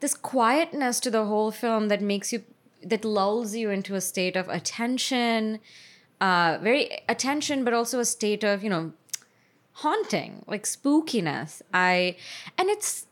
this 0.00 0.14
quietness 0.14 1.00
to 1.00 1.10
the 1.10 1.24
whole 1.24 1.50
film 1.50 1.88
that 1.88 2.00
makes 2.00 2.32
you 2.32 2.44
that 2.82 3.04
lulls 3.04 3.54
you 3.54 3.70
into 3.70 3.94
a 3.94 4.00
state 4.00 4.36
of 4.36 4.48
attention, 4.48 5.60
uh, 6.20 6.58
very 6.60 7.00
attention, 7.08 7.64
but 7.64 7.74
also 7.74 8.00
a 8.00 8.04
state 8.04 8.44
of 8.44 8.62
you 8.62 8.70
know 8.70 8.92
haunting, 9.72 10.44
like 10.46 10.64
spookiness. 10.64 11.62
I 11.72 12.16
and 12.56 12.68
it's 12.68 13.06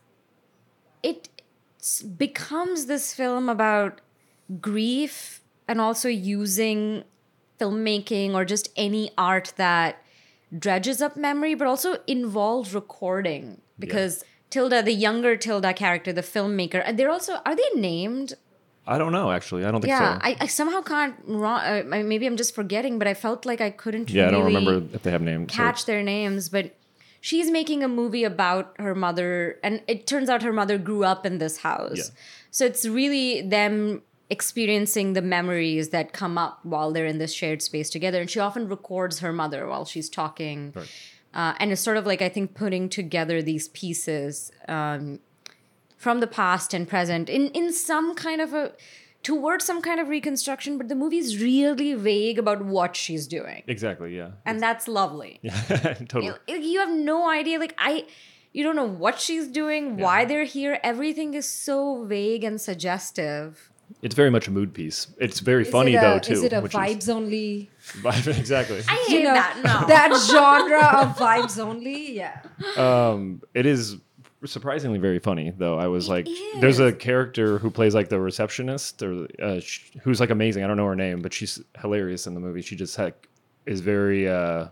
it 1.03 1.29
becomes 2.17 2.85
this 2.85 3.13
film 3.13 3.49
about 3.49 4.01
grief 4.61 5.41
and 5.67 5.81
also 5.81 6.09
using 6.09 7.03
filmmaking 7.59 8.33
or 8.33 8.45
just 8.45 8.69
any 8.75 9.11
art 9.17 9.53
that 9.57 10.01
dredges 10.57 11.01
up 11.01 11.17
memory, 11.17 11.55
but 11.55 11.67
also 11.67 11.97
involves 12.07 12.73
recording 12.73 13.61
because 13.79 14.23
Tilda, 14.49 14.81
the 14.81 14.93
younger 14.93 15.35
Tilda 15.35 15.73
character, 15.73 16.13
the 16.13 16.21
filmmaker, 16.21 16.81
and 16.85 16.97
they're 16.97 17.11
also 17.11 17.39
are 17.45 17.55
they 17.55 17.69
named? 17.75 18.35
I 18.87 18.97
don't 18.97 19.11
know 19.11 19.31
actually. 19.31 19.65
I 19.65 19.71
don't 19.71 19.81
think 19.81 19.89
Yeah, 19.89 20.15
so. 20.15 20.19
I, 20.23 20.37
I 20.41 20.47
somehow 20.47 20.81
can't. 20.81 21.15
Uh, 21.29 21.83
maybe 21.85 22.25
I'm 22.25 22.37
just 22.37 22.55
forgetting, 22.55 22.97
but 22.99 23.07
I 23.07 23.13
felt 23.13 23.45
like 23.45 23.61
I 23.61 23.69
couldn't. 23.69 24.09
yeah, 24.09 24.27
I 24.27 24.31
don't 24.31 24.45
remember 24.45 24.81
if 24.93 25.03
they 25.03 25.11
have 25.11 25.21
names. 25.21 25.51
or- 25.53 25.55
catch 25.55 25.85
their 25.85 26.01
names, 26.01 26.49
but 26.49 26.75
she's 27.21 27.51
making 27.51 27.83
a 27.83 27.87
movie 27.87 28.23
about 28.23 28.73
her 28.79 28.95
mother, 28.95 29.59
and 29.63 29.81
it 29.87 30.07
turns 30.07 30.29
out 30.29 30.41
her 30.43 30.53
mother 30.53 30.77
grew 30.77 31.03
up 31.03 31.25
in 31.25 31.37
this 31.39 31.57
house. 31.57 31.97
Yeah. 31.97 32.03
So 32.51 32.65
it's 32.65 32.85
really 32.87 33.41
them 33.41 34.01
experiencing 34.29 35.13
the 35.13 35.21
memories 35.21 35.89
that 35.89 36.11
come 36.13 36.37
up 36.37 36.59
while 36.63 36.91
they're 36.91 37.05
in 37.05 37.17
this 37.17 37.33
shared 37.33 37.61
space 37.61 37.89
together. 37.89 38.19
And 38.21 38.29
she 38.29 38.39
often 38.39 38.67
records 38.67 39.19
her 39.19 39.31
mother 39.33 39.67
while 39.67 39.85
she's 39.85 40.09
talking. 40.09 40.73
Right. 40.75 40.89
Uh, 41.33 41.53
and 41.59 41.71
it's 41.71 41.81
sort 41.81 41.97
of 41.97 42.05
like, 42.05 42.21
I 42.21 42.29
think, 42.29 42.53
putting 42.55 42.89
together 42.89 43.41
these 43.41 43.67
pieces 43.69 44.51
um, 44.67 45.19
from 45.97 46.19
the 46.21 46.27
past 46.27 46.73
and 46.73 46.87
present 46.87 47.29
in, 47.29 47.47
in 47.49 47.73
some 47.73 48.15
kind 48.15 48.39
of 48.41 48.53
a 48.53 48.71
towards 49.23 49.65
some 49.65 49.81
kind 49.81 49.99
of 49.99 50.07
reconstruction, 50.07 50.77
but 50.77 50.87
the 50.87 50.95
movie's 50.95 51.41
really 51.41 51.93
vague 51.95 52.37
about 52.39 52.63
what 52.63 52.95
she's 52.95 53.27
doing. 53.27 53.63
Exactly. 53.67 54.15
Yeah. 54.15 54.29
And 54.45 54.61
that's 54.61 54.87
lovely 54.87 55.39
Yeah. 55.43 55.95
totally. 56.07 56.33
you, 56.47 56.55
you 56.57 56.79
have 56.79 56.91
no 56.91 57.29
idea 57.29 57.59
like 57.59 57.73
i 57.77 58.05
you 58.53 58.63
don't 58.63 58.75
know 58.75 58.87
what 59.05 59.19
she's 59.19 59.47
doing 59.47 59.97
why 59.97 60.23
they're 60.25 60.45
here 60.45 60.79
everything 60.83 61.33
is 61.33 61.47
so 61.49 62.05
vague 62.05 62.43
and 62.43 62.59
suggestive 62.61 63.71
It's 64.01 64.15
very 64.15 64.29
much 64.29 64.47
a 64.47 64.51
mood 64.51 64.73
piece. 64.73 65.07
It's 65.25 65.39
very 65.51 65.63
Is 65.63 65.69
funny 65.75 65.93
it 65.93 65.97
a- 65.97 66.01
though 66.01 66.19
too. 66.19 66.33
Is 66.33 66.43
it 66.43 66.53
a 66.53 66.61
which 66.61 66.73
vibes 66.73 67.07
only? 67.17 67.69
Vibe 68.03 68.27
exactly. 68.43 68.81
i 68.87 68.95
You 69.09 69.17
hate 69.17 69.23
know, 69.23 69.33
that 69.41 69.53
no 69.69 69.75
that 69.93 70.09
genre 70.31 70.85
of 71.01 71.07
vibes 71.17 71.55
only. 71.69 71.99
Yeah. 72.21 72.35
um, 72.85 73.41
it 73.53 73.65
is 73.65 73.95
surprisingly 74.45 74.99
very 74.99 75.19
funny 75.19 75.51
though. 75.57 75.77
I 75.79 75.87
was 75.87 76.07
like, 76.09 76.27
is. 76.27 76.61
there's 76.61 76.79
a 76.79 76.91
character 76.93 77.57
who 77.59 77.69
plays 77.71 77.95
like 77.95 78.09
the 78.09 78.19
receptionist 78.19 79.01
or 79.01 79.27
uh, 79.41 79.59
sh- 79.59 79.91
who's 80.03 80.19
like 80.19 80.29
amazing. 80.29 80.63
I 80.63 80.67
don't 80.67 80.77
know 80.77 80.85
her 80.85 80.95
name, 80.95 81.21
but 81.21 81.33
she's 81.33 81.61
hilarious 81.81 82.27
in 82.27 82.33
the 82.33 82.39
movie. 82.39 82.61
She 82.61 82.75
just 82.75 82.97
like 82.99 83.27
is 83.65 83.81
very. 83.81 84.27
uh 84.29 84.67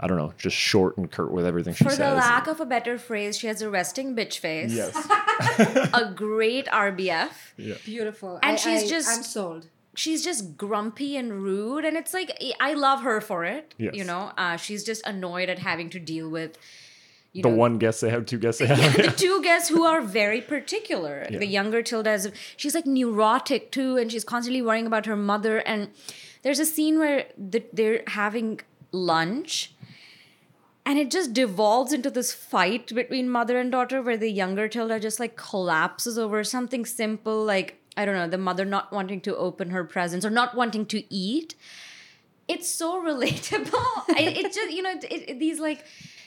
I 0.00 0.08
don't 0.08 0.16
know, 0.18 0.32
just 0.36 0.56
short 0.56 0.96
and 0.98 1.08
curt 1.08 1.30
with 1.30 1.46
everything 1.46 1.72
she 1.72 1.84
for 1.84 1.90
says. 1.90 1.98
the 1.98 2.14
lack 2.16 2.48
of 2.48 2.58
a 2.60 2.66
better 2.66 2.98
phrase 2.98 3.38
she 3.38 3.46
has 3.46 3.62
a 3.62 3.70
resting 3.70 4.16
bitch 4.16 4.38
face 4.38 4.72
yes. 4.72 4.92
a 5.94 6.12
great 6.12 6.66
rbf 6.66 7.30
Beautiful. 7.84 8.40
And 8.42 8.54
I- 8.54 8.56
she's 8.56 8.82
I- 8.82 8.88
just- 8.88 9.08
I'm 9.16 9.22
sold. 9.22 9.68
she's 9.94 10.24
just 10.24 10.56
grumpy 10.56 11.16
and 11.16 11.32
rude 11.44 11.84
and 11.84 11.96
it's 11.96 12.12
like 12.12 12.36
i 12.58 12.72
love 12.74 13.02
her 13.02 13.20
for 13.20 13.44
it 13.44 13.72
Yes. 13.78 13.94
you 13.94 14.02
know 14.02 14.32
uh, 14.36 14.56
she's 14.56 14.82
just 14.82 15.06
annoyed 15.06 15.48
at 15.48 15.60
having 15.60 15.88
to 15.90 16.00
deal 16.00 16.28
with 16.28 16.58
you 17.34 17.42
the 17.42 17.48
know, 17.50 17.56
one 17.56 17.78
guest 17.78 18.00
they 18.00 18.10
have, 18.10 18.26
two 18.26 18.38
guests 18.38 18.60
they 18.60 18.66
have. 18.66 18.96
the 18.96 19.10
two 19.10 19.42
guests 19.48 19.68
who 19.68 19.84
are 19.84 20.00
very 20.00 20.40
particular. 20.40 21.26
Yeah. 21.28 21.40
The 21.40 21.46
younger 21.46 21.82
Tilda 21.82 22.12
is 22.12 22.30
she's 22.56 22.76
like 22.76 22.86
neurotic 22.86 23.72
too, 23.72 23.96
and 23.96 24.10
she's 24.10 24.24
constantly 24.24 24.62
worrying 24.62 24.86
about 24.86 25.06
her 25.06 25.16
mother. 25.16 25.58
And 25.58 25.90
there's 26.42 26.60
a 26.60 26.64
scene 26.64 26.98
where 27.00 27.26
the, 27.36 27.64
they're 27.72 28.04
having 28.06 28.60
lunch, 28.92 29.74
and 30.86 30.96
it 30.96 31.10
just 31.10 31.32
devolves 31.32 31.92
into 31.92 32.08
this 32.08 32.32
fight 32.32 32.94
between 32.94 33.28
mother 33.28 33.58
and 33.58 33.72
daughter, 33.72 34.00
where 34.00 34.16
the 34.16 34.30
younger 34.30 34.68
Tilda 34.68 35.00
just 35.00 35.18
like 35.18 35.36
collapses 35.36 36.16
over 36.16 36.44
something 36.44 36.86
simple, 36.86 37.44
like 37.44 37.80
I 37.96 38.04
don't 38.04 38.14
know, 38.14 38.28
the 38.28 38.38
mother 38.38 38.64
not 38.64 38.92
wanting 38.92 39.20
to 39.22 39.36
open 39.36 39.70
her 39.70 39.82
presents 39.82 40.24
or 40.24 40.30
not 40.30 40.54
wanting 40.54 40.86
to 40.86 41.12
eat. 41.12 41.56
It's 42.46 42.70
so 42.70 43.02
relatable. 43.04 43.74
I, 44.10 44.34
it 44.36 44.52
just 44.52 44.70
you 44.70 44.82
know 44.82 44.92
it, 44.92 45.04
it, 45.10 45.38
these 45.40 45.58
like 45.58 45.84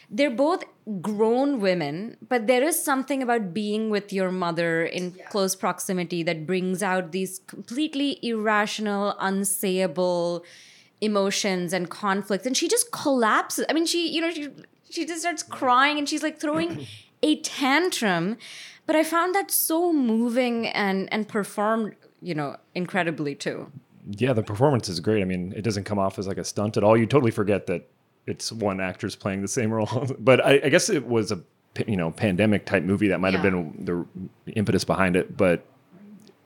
they're 0.09 0.29
both 0.29 0.63
grown 1.01 1.59
women, 1.59 2.17
but 2.27 2.47
there 2.47 2.63
is 2.63 2.81
something 2.81 3.21
about 3.21 3.53
being 3.53 3.89
with 3.89 4.13
your 4.13 4.31
mother 4.31 4.85
in 4.85 5.11
close 5.29 5.55
proximity 5.55 6.23
that 6.23 6.45
brings 6.47 6.81
out 6.81 7.11
these 7.11 7.39
completely 7.47 8.19
irrational, 8.23 9.15
unsayable 9.19 10.43
emotions 11.01 11.73
and 11.73 11.89
conflicts. 11.89 12.45
And 12.45 12.55
she 12.55 12.67
just 12.67 12.91
collapses. 12.91 13.65
I 13.69 13.73
mean, 13.73 13.85
she, 13.85 14.09
you 14.09 14.21
know, 14.21 14.31
she 14.31 14.49
she 14.89 15.05
just 15.05 15.21
starts 15.21 15.43
crying 15.43 15.97
and 15.97 16.07
she's 16.07 16.23
like 16.23 16.39
throwing 16.39 16.87
a 17.21 17.41
tantrum. 17.41 18.37
But 18.85 18.95
I 18.95 19.03
found 19.03 19.35
that 19.35 19.51
so 19.51 19.91
moving 19.91 20.67
and 20.67 21.11
and 21.11 21.27
performed, 21.27 21.95
you 22.21 22.33
know, 22.33 22.55
incredibly 22.73 23.35
too. 23.35 23.71
yeah, 24.09 24.31
the 24.31 24.43
performance 24.43 24.87
is 24.87 25.01
great. 25.01 25.21
I 25.21 25.25
mean, 25.25 25.53
it 25.55 25.63
doesn't 25.63 25.83
come 25.83 25.99
off 25.99 26.17
as 26.17 26.27
like 26.27 26.37
a 26.37 26.43
stunt 26.45 26.77
at 26.77 26.83
all. 26.83 26.95
You 26.97 27.05
totally 27.05 27.31
forget 27.31 27.67
that 27.67 27.89
it's 28.27 28.51
one 28.51 28.79
actor's 28.79 29.15
playing 29.15 29.41
the 29.41 29.47
same 29.47 29.71
role. 29.73 30.07
but 30.19 30.45
I, 30.45 30.61
I 30.65 30.69
guess 30.69 30.89
it 30.89 31.07
was 31.07 31.31
a 31.31 31.41
you 31.87 31.97
know 31.97 32.11
pandemic 32.11 32.65
type 32.65 32.83
movie 32.83 33.07
that 33.07 33.19
might 33.19 33.33
have 33.33 33.43
been 33.43 33.85
the 33.85 34.53
impetus 34.53 34.83
behind 34.83 35.15
it, 35.15 35.35
but 35.35 35.65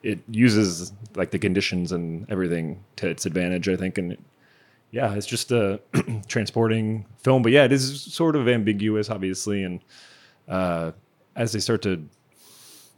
it 0.03 0.19
uses 0.29 0.93
like 1.15 1.31
the 1.31 1.39
conditions 1.39 1.91
and 1.91 2.29
everything 2.29 2.83
to 2.97 3.07
its 3.07 3.25
advantage. 3.25 3.69
I 3.69 3.75
think, 3.75 3.97
and 3.97 4.17
yeah, 4.91 5.13
it's 5.13 5.27
just 5.27 5.51
a 5.51 5.79
transporting 6.27 7.05
film. 7.19 7.43
But 7.43 7.51
yeah, 7.51 7.63
it 7.63 7.71
is 7.71 8.01
sort 8.01 8.35
of 8.35 8.47
ambiguous, 8.47 9.09
obviously, 9.09 9.63
and 9.63 9.79
uh, 10.47 10.91
as 11.35 11.53
they 11.53 11.59
start 11.59 11.81
to 11.83 12.07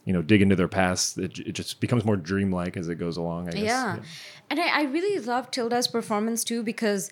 you 0.06 0.14
know 0.14 0.22
dig 0.22 0.42
into 0.42 0.56
their 0.56 0.68
past, 0.68 1.18
it, 1.18 1.40
it 1.40 1.54
just 1.54 1.80
becomes 1.80 2.04
more 2.04 2.18
dreamlike 2.18 2.78
as 2.78 2.90
it 2.90 2.96
goes 2.96 3.18
along. 3.18 3.50
I 3.50 3.52
guess. 3.52 3.64
Yeah. 3.64 4.00
And 4.50 4.60
I, 4.60 4.82
I 4.82 4.84
really 4.84 5.20
love 5.20 5.52
Tilda's 5.52 5.88
performance 5.88 6.44
too 6.44 6.64
because, 6.64 7.12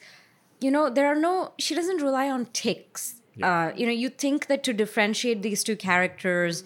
you 0.62 0.72
know, 0.72 0.90
there 0.90 1.08
are 1.08 1.16
no, 1.16 1.54
she 1.58 1.76
doesn't 1.76 2.02
rely 2.02 2.30
on 2.30 2.46
ticks. 2.54 3.16
Uh, 3.42 3.72
you 3.76 3.86
know, 3.86 3.92
you 3.92 4.10
think 4.10 4.48
that 4.48 4.64
to 4.64 4.74
differentiate 4.74 5.42
these 5.42 5.64
two 5.64 5.76
characters, 5.76 6.64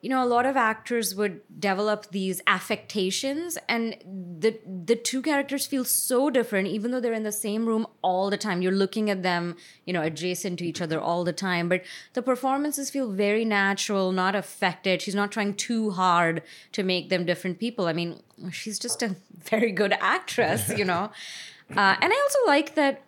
you 0.00 0.08
know, 0.08 0.22
a 0.22 0.26
lot 0.26 0.46
of 0.46 0.56
actors 0.56 1.14
would 1.14 1.40
develop 1.58 2.10
these 2.12 2.40
affectations, 2.46 3.58
and 3.68 3.96
the 4.40 4.56
the 4.64 4.94
two 4.94 5.20
characters 5.20 5.66
feel 5.66 5.84
so 5.84 6.30
different, 6.30 6.68
even 6.68 6.92
though 6.92 7.00
they're 7.00 7.12
in 7.12 7.24
the 7.24 7.32
same 7.32 7.66
room 7.66 7.84
all 8.00 8.30
the 8.30 8.36
time. 8.36 8.62
You're 8.62 8.70
looking 8.70 9.10
at 9.10 9.24
them, 9.24 9.56
you 9.86 9.92
know, 9.92 10.02
adjacent 10.02 10.60
to 10.60 10.64
each 10.64 10.80
other 10.80 11.00
all 11.00 11.24
the 11.24 11.32
time. 11.32 11.68
But 11.68 11.82
the 12.12 12.22
performances 12.22 12.90
feel 12.90 13.10
very 13.10 13.44
natural, 13.44 14.12
not 14.12 14.36
affected. 14.36 15.02
She's 15.02 15.16
not 15.16 15.32
trying 15.32 15.54
too 15.54 15.90
hard 15.90 16.42
to 16.72 16.84
make 16.84 17.08
them 17.08 17.26
different 17.26 17.58
people. 17.58 17.86
I 17.86 17.92
mean, 17.92 18.22
she's 18.52 18.78
just 18.78 19.02
a 19.02 19.16
very 19.50 19.72
good 19.72 19.94
actress, 20.00 20.72
you 20.76 20.84
know. 20.84 21.10
Uh, 21.70 21.94
and 22.00 22.10
I 22.10 22.16
also 22.16 22.38
like 22.46 22.76
that 22.76 23.02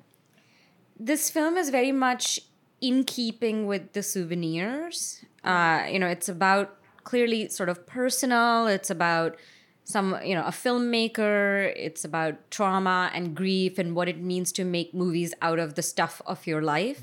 this 1.01 1.30
film 1.30 1.57
is 1.57 1.70
very 1.70 1.92
much 1.92 2.38
in 2.80 3.05
keeping 3.05 3.66
with 3.66 3.94
the 3.94 4.03
souvenirs. 4.03 5.24
Uh, 5.42 5.86
you 5.90 5.98
know, 5.98 6.07
it's 6.07 6.28
about 6.28 6.76
clearly 7.05 7.48
sort 7.48 7.70
of 7.70 7.86
personal. 7.86 8.66
It's 8.66 8.90
about 8.90 9.36
some, 9.84 10.18
you 10.22 10.34
know, 10.34 10.44
a 10.44 10.51
filmmaker. 10.51 11.72
It's 11.74 12.05
about 12.05 12.51
trauma 12.51 13.11
and 13.14 13.34
grief 13.34 13.78
and 13.78 13.96
what 13.96 14.09
it 14.09 14.20
means 14.20 14.53
to 14.53 14.64
make 14.64 14.92
movies 14.92 15.32
out 15.40 15.59
of 15.59 15.74
the 15.74 15.82
stuff 15.82 16.20
of 16.26 16.46
your 16.46 16.61
life, 16.61 17.03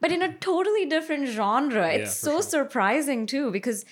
but 0.00 0.12
in 0.12 0.22
a 0.22 0.34
totally 0.34 0.84
different 0.84 1.26
genre. 1.26 1.88
It's 1.90 2.20
for 2.20 2.26
so 2.26 2.32
sure. 2.32 2.42
surprising 2.42 3.26
too 3.26 3.50
because 3.50 3.86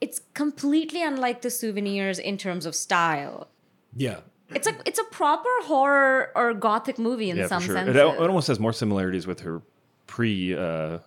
it's 0.00 0.20
completely 0.34 1.02
unlike 1.02 1.42
the 1.42 1.50
souvenirs 1.50 2.18
in 2.18 2.36
terms 2.36 2.66
of 2.66 2.74
style. 2.74 3.48
Yeah. 3.96 4.20
It's 4.50 4.66
a 4.66 4.74
it's 4.86 4.98
a 4.98 5.04
proper 5.04 5.48
horror 5.62 6.32
or 6.34 6.54
gothic 6.54 6.98
movie 6.98 7.30
in 7.30 7.36
yeah, 7.36 7.46
some 7.48 7.62
sure. 7.62 7.74
sense. 7.74 7.90
It, 7.90 7.96
it 7.96 8.04
almost 8.04 8.48
has 8.48 8.58
more 8.58 8.72
similarities 8.72 9.26
with 9.26 9.40
her 9.40 9.62
pre. 10.06 10.56
Uh, 10.56 10.98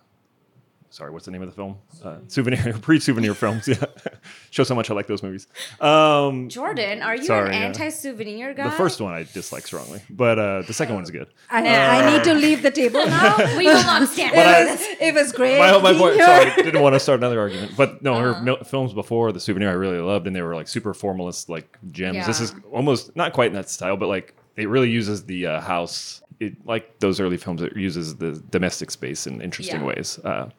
sorry, 0.92 1.10
what's 1.10 1.24
the 1.24 1.30
name 1.30 1.42
of 1.42 1.48
the 1.48 1.54
film? 1.54 1.76
Uh, 2.04 2.18
souvenir 2.28 2.74
pre 2.82 3.00
souvenir 3.00 3.34
films. 3.34 3.66
Yeah, 3.66 3.84
shows 4.50 4.68
how 4.68 4.74
much 4.74 4.90
I 4.90 4.94
like 4.94 5.06
those 5.06 5.22
movies. 5.22 5.46
Um, 5.80 6.48
Jordan, 6.48 7.02
are 7.02 7.16
you 7.16 7.24
Sorry, 7.24 7.48
an 7.48 7.52
yeah. 7.54 7.66
anti-souvenir 7.66 8.54
guy? 8.54 8.64
the 8.64 8.76
first 8.76 9.00
one 9.00 9.12
I 9.14 9.24
dislike 9.24 9.66
strongly, 9.66 10.02
but 10.10 10.38
uh, 10.38 10.62
the 10.62 10.72
second 10.74 10.94
one's 10.94 11.10
good. 11.10 11.28
I, 11.50 11.66
I 11.66 12.10
need 12.12 12.24
to 12.24 12.34
leave 12.34 12.62
the 12.62 12.70
table 12.70 13.04
now. 13.06 13.36
we 13.56 13.66
will 13.66 13.74
not 13.74 14.08
stand 14.08 14.34
it, 14.34 14.36
for 14.36 14.72
was, 14.72 14.96
it 15.00 15.14
was 15.14 15.32
great. 15.32 15.58
My, 15.58 15.72
my 15.80 15.90
being 15.92 15.98
point. 16.02 16.18
Sorry, 16.20 16.62
didn't 16.62 16.82
want 16.82 16.94
to 16.94 17.00
start 17.00 17.18
another 17.20 17.40
argument, 17.40 17.72
but 17.76 18.02
no, 18.02 18.14
Uh-huh. 18.14 18.34
her 18.34 18.42
mil- 18.42 18.62
films 18.64 18.92
before 18.92 19.32
the 19.32 19.40
souvenir 19.40 19.70
I 19.70 19.72
really 19.72 19.98
loved, 19.98 20.26
and 20.26 20.36
they 20.36 20.42
were 20.42 20.54
like 20.54 20.68
super 20.68 20.92
formalist, 20.94 21.48
like 21.48 21.78
gems. 21.90 22.26
This 22.26 22.40
is 22.40 22.54
almost 22.70 23.16
not 23.16 23.32
quite 23.32 23.48
in 23.48 23.54
that 23.54 23.68
style, 23.70 23.96
but 23.96 24.08
like 24.08 24.34
it 24.56 24.68
really 24.68 24.90
uses 24.90 25.24
the 25.24 25.46
uh, 25.46 25.60
house. 25.60 26.20
It 26.40 26.54
like 26.66 26.98
those 26.98 27.20
early 27.20 27.36
films. 27.38 27.62
It 27.62 27.76
uses 27.76 28.16
the 28.16 28.32
domestic 28.50 28.90
space 28.90 29.26
in 29.26 29.40
interesting 29.40 29.80
Yeah. 29.80 29.86
ways. 29.86 30.18
Uh, 30.18 30.50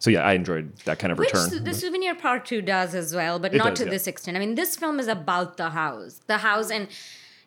so 0.00 0.10
yeah, 0.10 0.22
I 0.22 0.32
enjoyed 0.32 0.74
that 0.86 0.98
kind 0.98 1.12
of 1.12 1.18
Which 1.18 1.32
return. 1.32 1.62
the 1.62 1.74
souvenir 1.74 2.14
part 2.14 2.46
two 2.46 2.62
does 2.62 2.94
as 2.94 3.14
well, 3.14 3.38
but 3.38 3.54
It 3.54 3.58
not 3.58 3.70
does, 3.70 3.80
to 3.80 3.84
yeah. 3.84 3.90
this 3.90 4.06
extent. 4.06 4.36
I 4.36 4.40
mean, 4.40 4.54
this 4.54 4.74
film 4.74 4.98
is 4.98 5.06
about 5.06 5.58
the 5.58 5.70
house, 5.70 6.22
the 6.26 6.38
house, 6.38 6.70
and 6.70 6.88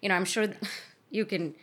you 0.01 0.07
know, 0.09 0.15
I'm 0.15 0.23
sure 0.23 0.47
you 1.09 1.25
can 1.25 1.55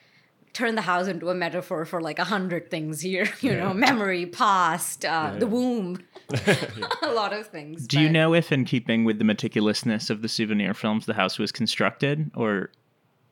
turn 0.52 0.74
the 0.74 0.82
house 0.82 1.06
into 1.06 1.30
a 1.30 1.34
metaphor 1.34 1.84
for 1.84 2.00
like 2.00 2.18
a 2.18 2.24
hundred 2.24 2.72
things 2.72 3.00
here. 3.00 3.28
You 3.40 3.56
know, 3.56 3.72
memory, 3.72 4.26
past, 4.26 5.04
uh, 5.04 5.36
the 5.38 5.46
womb, 5.46 6.02
a 7.02 7.12
lot 7.12 7.32
of 7.32 7.46
things. 7.46 7.86
Do 7.86 8.00
you 8.00 8.08
know 8.10 8.34
if, 8.34 8.50
in 8.50 8.64
keeping 8.64 9.04
with 9.04 9.20
the 9.20 9.24
meticulousness 9.24 10.10
of 10.10 10.22
the 10.22 10.28
souvenir 10.28 10.74
films, 10.74 11.06
the 11.06 11.14
house 11.14 11.38
was 11.38 11.52
constructed 11.52 12.32
or 12.34 12.72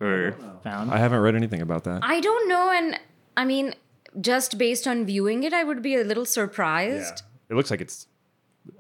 or 0.01 0.37
found? 0.63 0.93
I 0.93 0.99
haven't 0.99 1.19
read 1.19 1.35
anything 1.35 1.61
about 1.61 1.83
that. 1.85 2.01
I 2.05 2.21
don't 2.21 2.49
know, 2.49 2.71
and 2.71 3.01
I 3.37 3.45
mean, 3.45 3.75
just 4.21 4.59
based 4.59 4.87
on 4.87 5.05
viewing 5.05 5.43
it, 5.43 5.53
I 5.53 5.65
would 5.65 5.83
be 5.83 5.97
a 5.97 6.05
little 6.05 6.25
surprised. 6.25 7.23
It 7.51 7.55
looks 7.55 7.71
like 7.71 7.81
it's 7.81 8.07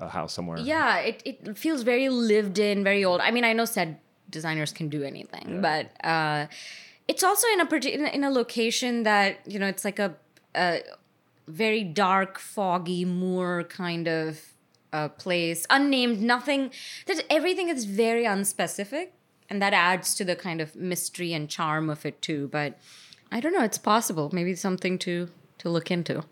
a 0.00 0.08
house 0.08 0.32
somewhere. 0.32 0.58
Yeah, 0.58 0.98
it, 0.98 1.22
it 1.24 1.58
feels 1.58 1.82
very 1.82 2.08
lived 2.08 2.58
in, 2.58 2.84
very 2.84 3.04
old. 3.04 3.20
I 3.20 3.30
mean, 3.30 3.44
I 3.44 3.52
know 3.52 3.64
said 3.64 3.98
designers 4.30 4.72
can 4.72 4.88
do 4.88 5.02
anything, 5.02 5.60
but 5.62 5.90
uh, 6.04 6.46
it's 7.06 7.24
also 7.24 7.46
in 7.54 7.60
a 7.60 7.66
parti- 7.66 7.94
in 7.94 8.04
a, 8.04 8.08
in 8.08 8.24
a 8.24 8.30
location 8.30 9.04
that 9.04 9.40
you 9.46 9.58
know 9.58 9.66
it's 9.66 9.84
like 9.84 9.98
a, 9.98 10.14
a 10.54 10.82
very 11.46 11.82
dark, 11.82 12.38
foggy 12.38 13.04
moor 13.04 13.64
kind 13.64 14.06
of 14.06 14.40
uh, 14.92 15.08
place, 15.08 15.66
unnamed, 15.70 16.20
nothing. 16.20 16.70
That 17.06 17.24
everything 17.30 17.68
is 17.70 17.86
very 17.86 18.24
unspecific, 18.24 19.08
and 19.48 19.62
that 19.62 19.72
adds 19.72 20.14
to 20.16 20.24
the 20.24 20.36
kind 20.36 20.60
of 20.60 20.76
mystery 20.76 21.32
and 21.32 21.48
charm 21.48 21.88
of 21.88 22.04
it 22.04 22.20
too. 22.20 22.48
But 22.52 22.78
I 23.32 23.40
don't 23.40 23.54
know. 23.54 23.64
It's 23.64 23.78
possible. 23.78 24.28
Maybe 24.32 24.54
something 24.54 24.98
to 24.98 25.30
to 25.58 25.70
look 25.70 25.90
into. 25.90 26.24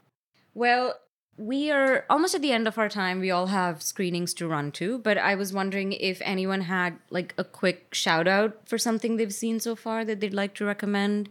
Well, 0.55 0.95
we 1.37 1.71
are 1.71 2.05
almost 2.09 2.35
at 2.35 2.43
the 2.43 2.53
end 2.53 2.67
of 2.67 2.79
our 2.79 2.89
time. 2.89 3.21
We 3.21 3.31
all 3.31 3.47
have 3.47 3.83
screenings 3.83 4.33
to 4.35 4.49
run 4.49 4.73
to, 4.73 4.99
but 4.99 5.19
I 5.19 5.35
was 5.35 5.53
wondering 5.53 5.93
if 5.93 6.21
anyone 6.25 6.63
had 6.63 6.99
like 7.11 7.35
a 7.37 7.45
quick 7.45 7.95
shout 7.95 8.27
out 8.27 8.69
for 8.69 8.79
something 8.79 9.17
they've 9.17 9.33
seen 9.33 9.61
so 9.61 9.77
far 9.77 10.05
that 10.05 10.21
they'd 10.21 10.35
like 10.35 10.55
to 10.55 10.65
recommend. 10.65 11.29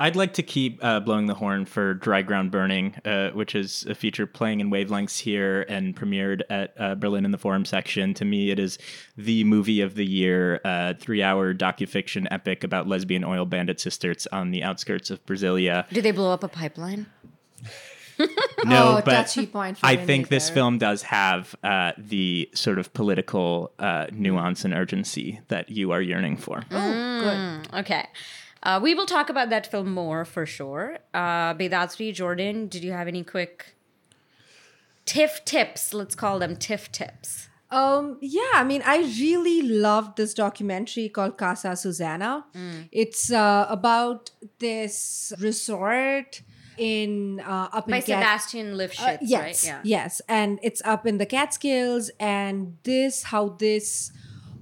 I'd 0.00 0.16
like 0.16 0.32
to 0.34 0.42
keep 0.42 0.82
uh, 0.82 0.98
blowing 0.98 1.26
the 1.26 1.34
horn 1.34 1.64
for 1.64 1.94
Dry 1.94 2.22
Ground 2.22 2.50
Burning, 2.50 2.96
uh, 3.04 3.30
which 3.30 3.54
is 3.54 3.86
a 3.88 3.94
feature 3.94 4.26
playing 4.26 4.58
in 4.58 4.68
wavelengths 4.68 5.20
here 5.20 5.64
and 5.68 5.94
premiered 5.94 6.42
at 6.50 6.74
uh, 6.76 6.96
Berlin 6.96 7.24
in 7.24 7.30
the 7.30 7.38
Forum 7.38 7.64
section. 7.64 8.12
To 8.14 8.24
me, 8.24 8.50
it 8.50 8.58
is 8.58 8.78
the 9.16 9.44
movie 9.44 9.80
of 9.80 9.94
the 9.94 10.04
year, 10.04 10.60
uh, 10.64 10.94
three-hour 10.98 11.54
docufiction 11.54 12.26
epic 12.32 12.64
about 12.64 12.88
lesbian 12.88 13.22
oil 13.22 13.44
bandit 13.46 13.78
sisters 13.78 14.26
on 14.32 14.50
the 14.50 14.64
outskirts 14.64 15.10
of 15.10 15.24
Brasilia. 15.24 15.88
Do 15.90 16.00
they 16.00 16.10
blow 16.10 16.32
up 16.32 16.42
a 16.42 16.48
pipeline? 16.48 17.06
No, 18.64 18.98
Oh, 18.98 19.02
but 19.04 19.12
touchy 19.26 19.46
point 19.46 19.78
I 19.82 19.96
me 19.96 20.04
think 20.06 20.28
this 20.28 20.46
there. 20.46 20.54
film 20.54 20.78
does 20.78 21.02
have 21.02 21.54
uh, 21.64 21.92
the 21.98 22.48
sort 22.54 22.78
of 22.78 22.92
political 22.92 23.72
uh, 23.78 24.06
nuance 24.12 24.64
and 24.64 24.72
urgency 24.74 25.40
that 25.48 25.70
you 25.70 25.90
are 25.92 26.00
yearning 26.00 26.36
for. 26.36 26.62
Oh, 26.70 27.20
good. 27.20 27.74
Okay. 27.80 28.06
Uh, 28.62 28.78
we 28.80 28.94
will 28.94 29.06
talk 29.06 29.28
about 29.28 29.50
that 29.50 29.66
film 29.66 29.92
more 29.92 30.24
for 30.24 30.46
sure. 30.46 30.98
Uh, 31.12 31.54
Bedatri, 31.54 32.14
Jordan, 32.14 32.68
did 32.68 32.84
you 32.84 32.92
have 32.92 33.08
any 33.08 33.24
quick 33.24 33.74
TIFF 35.06 35.44
tips? 35.44 35.92
Let's 35.92 36.14
call 36.14 36.38
them 36.38 36.56
TIFF 36.56 36.92
tips. 36.92 37.48
Um, 37.70 38.18
yeah, 38.20 38.50
I 38.54 38.64
mean, 38.64 38.82
I 38.84 38.98
really 39.18 39.62
loved 39.62 40.16
this 40.18 40.34
documentary 40.34 41.08
called 41.08 41.38
Casa 41.38 41.74
Susana. 41.74 42.44
It's 42.92 43.32
uh, 43.32 43.66
about 43.68 44.30
this 44.58 45.32
resort 45.40 46.42
in 46.78 47.40
uh, 47.40 47.68
up 47.72 47.88
in 47.88 47.92
By 47.92 48.00
Cat- 48.00 48.40
Sébastien 48.40 48.72
Uh, 48.72 48.76
Lifshitz, 48.76 49.18
yes, 49.22 49.42
right? 49.42 49.64
Yeah. 49.64 49.80
yes, 49.84 50.20
and 50.28 50.58
it's 50.62 50.82
up 50.84 51.06
in 51.06 51.18
the 51.18 51.26
Catskills, 51.26 52.10
and 52.18 52.76
this 52.84 53.24
how 53.24 53.50
this 53.50 54.12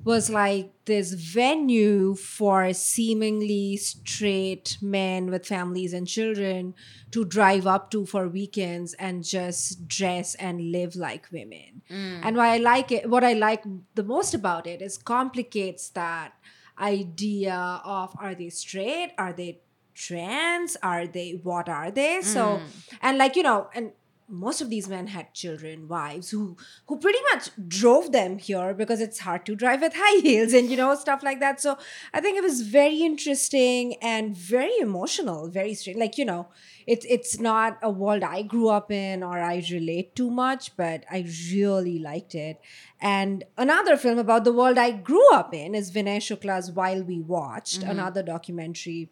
was 0.03 0.31
like 0.31 0.73
this 0.87 1.13
venue 1.13 2.15
for 2.15 2.73
seemingly 2.73 3.77
straight 3.77 4.79
men 4.81 5.31
with 5.31 5.45
families 5.45 5.93
and 5.93 6.09
children 6.09 6.75
to 7.11 7.23
drive 7.27 7.67
up 7.67 7.91
to 7.91 8.07
for 8.07 8.27
weekends 8.27 8.95
and 8.95 9.23
just 9.23 9.87
dress 9.87 10.35
and 10.37 10.73
live 10.73 10.97
like 10.97 11.31
women. 11.31 11.83
And 11.91 12.35
why 12.35 12.55
I 12.55 12.57
like 12.57 12.91
it, 12.91 13.11
what 13.11 13.25
I 13.25 13.35
like 13.35 13.63
the 13.95 14.03
most 14.03 14.33
about 14.33 14.67
it 14.67 14.81
is 14.81 14.97
complicates 14.97 15.91
that 15.91 16.33
idea 16.79 17.81
of 17.85 18.15
are 18.19 18.35
they 18.35 18.49
straight, 18.49 19.13
are 19.19 19.35
they 19.35 19.61
trans, 20.07 20.77
are 20.83 21.07
they 21.07 21.41
what 21.43 21.69
are 21.69 21.91
they? 21.91 22.23
So 22.23 22.43
mm. 22.43 22.97
and 23.03 23.19
like 23.19 23.37
you 23.37 23.43
know 23.43 23.69
and 23.75 23.93
most 24.31 24.61
of 24.61 24.71
these 24.71 24.89
men 24.89 25.09
had 25.09 25.35
children 25.35 25.89
wives 25.89 26.31
who 26.31 26.57
who 26.87 26.97
pretty 26.99 27.19
much 27.33 27.51
drove 27.67 28.13
them 28.13 28.39
here 28.39 28.73
because 28.73 29.01
it's 29.01 29.19
hard 29.19 29.45
to 29.45 29.57
drive 29.57 29.81
with 29.81 29.93
high 29.97 30.21
heels 30.27 30.53
and 30.53 30.71
you 30.71 30.77
know 30.77 30.95
stuff 30.95 31.23
like 31.23 31.41
that. 31.41 31.61
So 31.61 31.77
i 32.15 32.21
think 32.21 32.39
it 32.39 32.43
was 32.43 32.61
very 32.63 33.01
interesting 33.03 33.95
and 34.01 34.37
very 34.37 34.77
emotional 34.79 35.49
very 35.49 35.75
straight 35.75 35.99
like 35.99 36.17
you 36.17 36.25
know 36.25 36.49
it's 36.87 37.07
it's 37.09 37.39
not 37.41 37.79
a 37.83 37.91
world 37.91 38.23
i 38.23 38.43
grew 38.43 38.69
up 38.69 38.91
in 38.93 39.23
or 39.23 39.39
i 39.41 39.63
relate 39.71 40.15
too 40.15 40.31
much 40.31 40.77
but 40.77 41.05
i 41.11 41.25
really 41.53 41.99
liked 41.99 42.35
it. 42.35 42.61
And 43.03 43.45
another 43.57 43.97
film 43.97 44.19
about 44.19 44.45
the 44.45 44.53
world 44.53 44.79
i 44.79 44.91
grew 44.91 45.27
up 45.35 45.55
in 45.55 45.75
is 45.75 45.91
vinay 45.91 46.19
shukla's 46.29 46.71
while 46.71 47.03
we 47.03 47.21
watched 47.21 47.81
mm-hmm. 47.81 47.91
another 47.91 48.23
documentary 48.23 49.11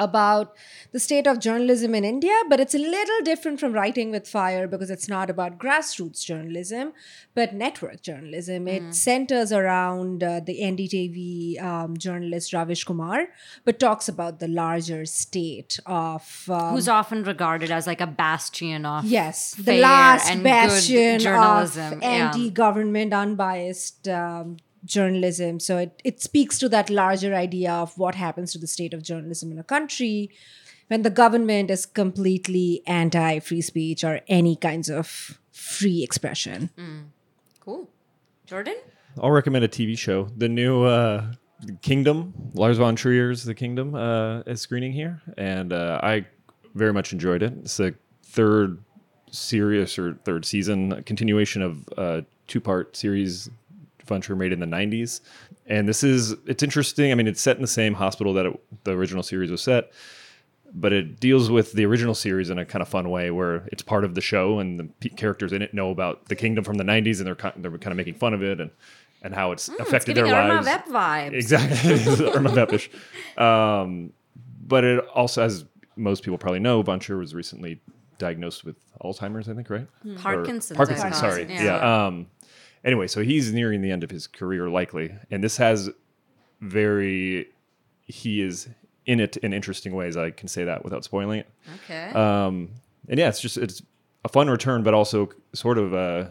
about 0.00 0.56
the 0.92 0.98
state 0.98 1.26
of 1.26 1.38
journalism 1.38 1.94
in 1.94 2.04
India, 2.04 2.34
but 2.48 2.58
it's 2.60 2.74
a 2.74 2.78
little 2.78 3.22
different 3.24 3.60
from 3.60 3.72
Writing 3.72 4.10
with 4.10 4.26
Fire 4.26 4.66
because 4.66 4.90
it's 4.90 5.08
not 5.08 5.28
about 5.28 5.58
grassroots 5.58 6.24
journalism, 6.24 6.92
but 7.34 7.54
network 7.54 8.02
journalism. 8.02 8.68
It 8.68 8.94
centers 8.94 9.52
around 9.52 10.24
uh, 10.24 10.40
the 10.40 10.60
NDTV 10.60 11.62
um, 11.62 11.96
journalist 11.96 12.52
Ravish 12.52 12.84
Kumar, 12.84 13.28
but 13.64 13.78
talks 13.78 14.08
about 14.08 14.40
the 14.40 14.48
larger 14.48 15.04
state 15.04 15.78
of. 15.86 16.48
Um, 16.48 16.74
Who's 16.74 16.88
often 16.88 17.24
regarded 17.24 17.70
as 17.70 17.86
like 17.86 18.00
a 18.00 18.06
bastion 18.06 18.86
of 18.86 19.04
Yes, 19.04 19.54
the 19.54 19.78
last 19.80 20.42
bastion 20.42 21.18
journalism, 21.20 21.94
of 21.94 22.02
anti-government, 22.02 23.12
unbiased 23.12 24.08
um, 24.08 24.56
journalism. 24.84 25.60
So 25.60 25.78
it, 25.78 26.00
it 26.04 26.20
speaks 26.20 26.58
to 26.58 26.68
that 26.70 26.90
larger 26.90 27.34
idea 27.34 27.72
of 27.72 27.96
what 27.98 28.14
happens 28.14 28.52
to 28.52 28.58
the 28.58 28.66
state 28.66 28.94
of 28.94 29.02
journalism 29.02 29.52
in 29.52 29.58
a 29.58 29.64
country 29.64 30.30
when 30.88 31.02
the 31.02 31.10
government 31.10 31.70
is 31.70 31.86
completely 31.86 32.82
anti-free 32.86 33.62
speech 33.62 34.04
or 34.04 34.20
any 34.28 34.56
kinds 34.56 34.90
of 34.90 35.38
free 35.52 36.02
expression. 36.02 36.70
Cool. 37.60 37.88
Jordan? 38.46 38.76
I'll 39.20 39.30
recommend 39.30 39.64
a 39.64 39.68
TV 39.68 39.96
show. 39.96 40.28
The 40.36 40.48
new 40.48 40.82
uh, 40.82 41.32
Kingdom, 41.80 42.34
Lars 42.54 42.78
von 42.78 42.96
Trier's 42.96 43.44
The 43.44 43.54
Kingdom, 43.54 43.94
uh, 43.94 44.40
is 44.40 44.60
screening 44.60 44.92
here, 44.92 45.22
and 45.38 45.72
uh, 45.72 46.00
I 46.02 46.26
very 46.74 46.92
much 46.92 47.12
enjoyed 47.12 47.42
it. 47.42 47.52
It's 47.62 47.76
the 47.76 47.94
third 48.24 48.78
serious 49.30 49.98
or 49.98 50.14
third 50.24 50.44
season, 50.44 51.02
continuation 51.04 51.62
of 51.62 51.88
a 51.96 52.24
two-part 52.48 52.96
series 52.96 53.48
von 54.06 54.20
Trier 54.20 54.36
made 54.36 54.52
in 54.52 54.60
the 54.60 54.66
'90s, 54.66 55.20
and 55.66 55.88
this 55.88 56.02
is 56.04 56.34
it's 56.46 56.62
interesting. 56.62 57.12
I 57.12 57.14
mean, 57.14 57.26
it's 57.26 57.40
set 57.40 57.56
in 57.56 57.62
the 57.62 57.68
same 57.68 57.94
hospital 57.94 58.32
that 58.34 58.46
it, 58.46 58.60
the 58.84 58.92
original 58.92 59.22
series 59.22 59.50
was 59.50 59.62
set. 59.62 59.92
But 60.74 60.94
it 60.94 61.20
deals 61.20 61.50
with 61.50 61.72
the 61.72 61.84
original 61.84 62.14
series 62.14 62.48
in 62.48 62.58
a 62.58 62.64
kind 62.64 62.80
of 62.80 62.88
fun 62.88 63.10
way, 63.10 63.30
where 63.30 63.68
it's 63.70 63.82
part 63.82 64.04
of 64.04 64.14
the 64.14 64.22
show, 64.22 64.58
and 64.58 64.80
the 64.80 64.84
p- 65.00 65.10
characters 65.10 65.52
in 65.52 65.60
it 65.60 65.74
know 65.74 65.90
about 65.90 66.26
the 66.28 66.34
kingdom 66.34 66.64
from 66.64 66.76
the 66.78 66.84
'90s, 66.84 67.18
and 67.18 67.26
they're 67.26 67.34
kind, 67.34 67.52
they're 67.58 67.70
kind 67.72 67.92
of 67.92 67.96
making 67.98 68.14
fun 68.14 68.32
of 68.32 68.42
it, 68.42 68.58
and 68.58 68.70
and 69.20 69.34
how 69.34 69.52
it's 69.52 69.68
affected 69.68 70.14
Giving 70.14 70.32
their 70.32 70.40
Irma 70.42 70.54
lives. 70.62 70.66
Vep 70.66 70.86
vibes. 70.88 71.32
Exactly, 71.34 72.26
Irma 72.34 72.50
Vepish. 72.50 72.88
Um, 73.38 74.14
but 74.66 74.82
it 74.84 75.04
also, 75.14 75.42
as 75.42 75.66
most 75.96 76.22
people 76.22 76.38
probably 76.38 76.60
know, 76.60 76.80
von 76.80 76.98
Trier 77.00 77.18
was 77.18 77.34
recently 77.34 77.78
diagnosed 78.16 78.64
with 78.64 78.76
Alzheimer's. 79.04 79.50
I 79.50 79.54
think, 79.54 79.68
right? 79.68 79.86
Or- 80.06 80.14
Parkinson's, 80.16 80.76
Parkinson's. 80.76 81.18
Sorry. 81.18 81.44
Yeah. 81.50 81.64
Yeah. 81.64 82.06
Um, 82.06 82.26
anyway, 82.84 83.06
so 83.06 83.22
he's 83.22 83.52
nearing 83.52 83.82
the 83.82 83.90
end 83.90 84.04
of 84.04 84.10
his 84.10 84.26
career, 84.26 84.68
likely, 84.68 85.14
and 85.30 85.42
this 85.42 85.56
has 85.56 85.90
very. 86.60 87.48
He 88.06 88.42
is 88.42 88.68
in 89.06 89.20
it 89.20 89.36
in 89.38 89.52
interesting 89.52 89.94
ways. 89.94 90.16
I 90.16 90.30
can 90.30 90.48
say 90.48 90.64
that 90.64 90.84
without 90.84 91.04
spoiling 91.04 91.40
it. 91.40 91.50
Okay. 91.84 92.10
Um, 92.10 92.70
and 93.08 93.18
yeah, 93.18 93.28
it's 93.28 93.40
just 93.40 93.58
it's 93.58 93.82
a 94.24 94.28
fun 94.28 94.48
return, 94.48 94.82
but 94.82 94.94
also 94.94 95.30
sort 95.52 95.78
of 95.78 95.94
uh, 95.94 96.26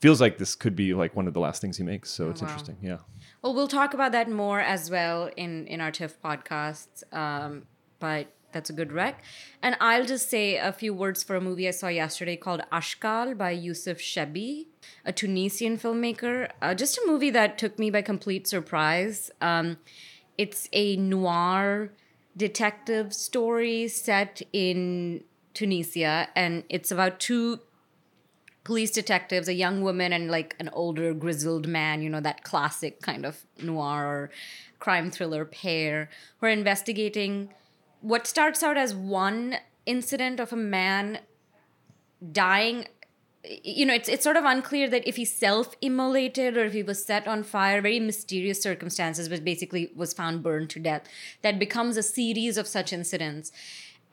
feels 0.00 0.20
like 0.20 0.38
this 0.38 0.54
could 0.54 0.76
be 0.76 0.94
like 0.94 1.14
one 1.14 1.26
of 1.26 1.34
the 1.34 1.40
last 1.40 1.60
things 1.60 1.76
he 1.76 1.84
makes. 1.84 2.10
So 2.10 2.30
it's 2.30 2.42
wow. 2.42 2.48
interesting. 2.48 2.76
Yeah. 2.82 2.98
Well, 3.42 3.54
we'll 3.54 3.68
talk 3.68 3.94
about 3.94 4.12
that 4.12 4.30
more 4.30 4.60
as 4.60 4.90
well 4.90 5.30
in 5.36 5.66
in 5.66 5.80
our 5.80 5.90
TIFF 5.90 6.20
podcasts. 6.20 7.02
Um, 7.12 7.66
but 7.98 8.26
that's 8.52 8.70
a 8.70 8.72
good 8.72 8.92
rec. 8.92 9.22
And 9.62 9.76
I'll 9.80 10.04
just 10.04 10.30
say 10.30 10.56
a 10.56 10.72
few 10.72 10.94
words 10.94 11.22
for 11.22 11.36
a 11.36 11.40
movie 11.40 11.68
I 11.68 11.72
saw 11.72 11.88
yesterday 11.88 12.36
called 12.36 12.62
Ashkal 12.72 13.36
by 13.36 13.50
Youssef 13.50 13.98
Chebbi, 13.98 14.66
a 15.04 15.12
Tunisian 15.12 15.78
filmmaker. 15.78 16.50
Uh, 16.60 16.74
just 16.74 16.98
a 16.98 17.02
movie 17.06 17.30
that 17.30 17.58
took 17.58 17.78
me 17.78 17.90
by 17.90 18.02
complete 18.02 18.46
surprise. 18.46 19.30
Um, 19.40 19.78
it's 20.38 20.68
a 20.72 20.96
noir 20.96 21.92
detective 22.36 23.12
story 23.12 23.88
set 23.88 24.42
in 24.52 25.24
Tunisia, 25.54 26.28
and 26.34 26.64
it's 26.68 26.90
about 26.90 27.20
two 27.20 27.60
police 28.64 28.90
detectives, 28.90 29.48
a 29.48 29.54
young 29.54 29.82
woman 29.82 30.12
and 30.12 30.30
like 30.30 30.54
an 30.58 30.70
older 30.72 31.12
grizzled 31.12 31.66
man, 31.66 32.02
you 32.02 32.08
know, 32.08 32.20
that 32.20 32.44
classic 32.44 33.00
kind 33.00 33.26
of 33.26 33.44
noir 33.60 34.30
crime 34.78 35.10
thriller 35.10 35.44
pair 35.44 36.08
who 36.38 36.46
are 36.46 36.50
investigating 36.50 37.50
what 38.02 38.26
starts 38.26 38.62
out 38.62 38.76
as 38.76 38.94
one 38.94 39.56
incident 39.86 40.38
of 40.38 40.52
a 40.52 40.56
man 40.56 41.20
dying 42.30 42.86
you 43.44 43.84
know 43.84 43.94
it's 43.94 44.08
it's 44.08 44.22
sort 44.22 44.36
of 44.36 44.44
unclear 44.44 44.88
that 44.88 45.06
if 45.06 45.16
he 45.16 45.24
self-immolated 45.24 46.56
or 46.56 46.64
if 46.64 46.72
he 46.72 46.82
was 46.82 47.04
set 47.04 47.26
on 47.26 47.42
fire 47.42 47.80
very 47.80 47.98
mysterious 47.98 48.62
circumstances 48.62 49.28
but 49.28 49.44
basically 49.44 49.90
was 49.96 50.12
found 50.12 50.42
burned 50.42 50.70
to 50.70 50.78
death 50.78 51.02
that 51.42 51.58
becomes 51.58 51.96
a 51.96 52.02
series 52.02 52.56
of 52.56 52.66
such 52.66 52.92
incidents. 52.92 53.50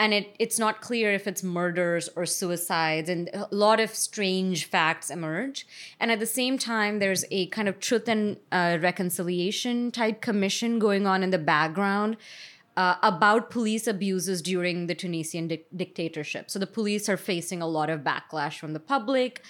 And 0.02 0.14
it 0.14 0.34
it's 0.40 0.58
not 0.58 0.80
clear 0.80 1.12
if 1.12 1.28
it's 1.28 1.44
murders 1.44 2.08
or 2.16 2.26
suicides 2.26 3.10
and 3.10 3.30
a 3.34 3.48
lot 3.52 3.82
of 3.82 3.94
strange 3.94 4.64
facts 4.64 5.10
emerge. 5.10 5.68
And 6.00 6.10
at 6.10 6.20
the 6.20 6.26
same 6.26 6.58
time 6.58 7.00
there's 7.00 7.26
a 7.32 7.48
kind 7.48 7.68
of 7.68 7.82
truth 7.82 8.08
and 8.08 8.38
uh, 8.50 8.78
reconciliation 8.80 9.92
type 9.92 10.22
commission 10.22 10.80
going 10.80 11.06
on 11.06 11.22
in 11.22 11.32
the 11.32 11.38
background 11.38 12.16
uh, 12.80 12.96
about 13.04 13.50
police 13.50 13.86
abuses 13.88 14.42
during 14.42 14.88
the 14.88 14.96
Tunisian 14.96 15.46
di- 15.50 15.66
dictatorship. 15.76 16.50
So 16.50 16.58
the 16.60 16.74
police 16.80 17.10
are 17.12 17.18
facing 17.18 17.62
a 17.62 17.68
lot 17.68 17.90
of 17.90 17.98
backlash 18.12 18.58
from 18.58 18.72
the 18.72 18.80
public 18.80 19.44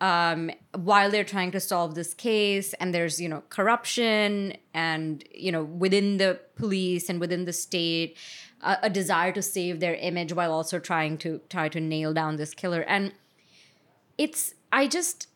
um, 0.00 0.50
while 0.74 1.08
they're 1.12 1.32
trying 1.36 1.52
to 1.52 1.60
solve 1.60 1.94
this 1.94 2.12
case. 2.12 2.74
And 2.80 2.92
there's, 2.92 3.20
you 3.20 3.28
know, 3.28 3.44
corruption 3.50 4.56
and, 4.74 5.22
you 5.32 5.52
know, 5.52 5.62
within 5.84 6.16
the 6.16 6.40
police 6.56 7.08
and 7.08 7.20
within 7.20 7.44
the 7.44 7.52
state, 7.52 8.16
a, 8.60 8.72
a 8.82 8.90
desire 8.90 9.32
to 9.32 9.42
save 9.42 9.78
their 9.78 9.94
image 9.94 10.32
while 10.32 10.52
also 10.52 10.80
trying 10.80 11.18
to 11.18 11.40
try 11.48 11.68
to 11.68 11.80
nail 11.80 12.12
down 12.12 12.34
this 12.34 12.52
killer. 12.52 12.82
And 12.88 13.12
it's, 14.18 14.54
I 14.72 14.88
just, 14.88 15.28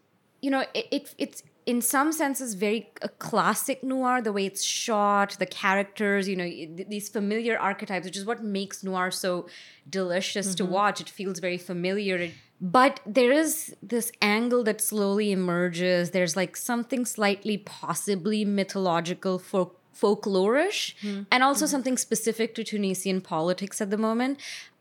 you 0.43 0.51
know, 0.51 0.65
it, 0.75 0.87
it 0.91 1.15
it's 1.17 1.43
in 1.67 1.83
some 1.83 2.13
senses 2.13 2.55
very 2.55 2.91
a 3.03 3.09
classic 3.09 3.83
noir 3.83 4.23
the 4.23 4.33
way 4.33 4.47
it's 4.47 4.63
shot 4.63 5.37
the 5.41 5.47
characters 5.47 6.29
you 6.29 6.37
know 6.37 6.49
th- 6.49 6.87
these 6.89 7.09
familiar 7.09 7.59
archetypes 7.59 8.05
which 8.07 8.17
is 8.17 8.25
what 8.25 8.43
makes 8.43 8.85
noir 8.85 9.11
so 9.11 9.47
delicious 9.89 10.55
to 10.55 10.65
mm-hmm. 10.65 10.73
watch. 10.73 11.01
It 11.01 11.09
feels 11.09 11.39
very 11.39 11.59
familiar. 11.59 12.31
But 12.61 13.01
there 13.07 13.33
is 13.33 13.77
this 13.83 14.11
angle 14.23 14.65
that 14.65 14.81
slowly 14.81 15.31
emerges. 15.31 16.11
There's 16.11 16.37
like 16.37 16.57
something 16.57 17.05
slightly 17.05 17.59
possibly 17.59 18.45
mythological 18.45 19.39
for 19.39 19.73
folklorish 19.95 20.95
mm-hmm. 21.01 21.23
and 21.31 21.43
also 21.43 21.65
mm-hmm. 21.65 21.71
something 21.71 21.97
specific 21.97 22.55
to 22.55 22.63
tunisian 22.63 23.19
politics 23.19 23.81
at 23.81 23.89
the 23.89 23.97
moment 23.97 24.39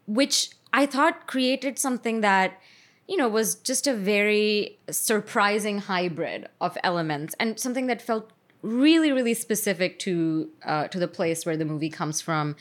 which 0.07 0.49
i 0.73 0.85
thought 0.85 1.25
created 1.25 1.79
something 1.79 2.19
that 2.19 2.59
you 3.07 3.17
know, 3.17 3.29
was 3.29 3.55
just 3.55 3.87
a 3.87 3.93
very 3.93 4.77
surprising 4.89 5.79
hybrid 5.79 6.47
of 6.59 6.77
elements 6.83 7.35
and 7.39 7.59
something 7.59 7.87
that 7.87 8.01
felt 8.01 8.31
really, 8.65 9.11
really 9.11 9.35
specific 9.35 9.99
to 9.99 10.49
uh, 10.65 10.87
to 10.87 10.99
the 10.99 11.07
place 11.07 11.45
where 11.45 11.55
the 11.55 11.65
movie 11.65 11.89
comes 11.89 12.19
from, 12.21 12.55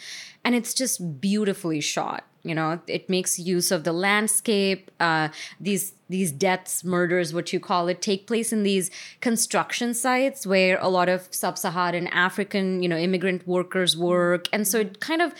and 0.45 0.55
it's 0.55 0.75
just 0.75 1.21
beautifully 1.21 1.81
shot. 1.81 2.25
You 2.43 2.55
know, 2.55 2.79
it 2.87 3.09
makes 3.09 3.39
use 3.39 3.73
of 3.73 3.85
the 3.85 3.93
landscape. 3.93 4.91
Uh, 5.01 5.29
these 5.59 5.95
these 6.11 6.31
deaths, 6.31 6.85
murders, 6.85 7.33
what 7.33 7.53
you 7.55 7.59
call 7.59 7.89
it, 7.89 8.03
take 8.03 8.27
place 8.27 8.53
in 8.53 8.63
these 8.65 8.91
construction 9.23 9.95
sites 9.95 10.47
where 10.47 10.79
a 10.81 10.89
lot 10.89 11.09
of 11.09 11.27
sub-Saharan 11.31 12.07
African, 12.09 12.83
you 12.83 12.89
know, 12.89 12.99
immigrant 12.99 13.49
workers 13.49 13.97
work, 13.97 14.47
and 14.53 14.69
so 14.69 14.81
it 14.81 15.01
kind 15.01 15.23
of 15.23 15.33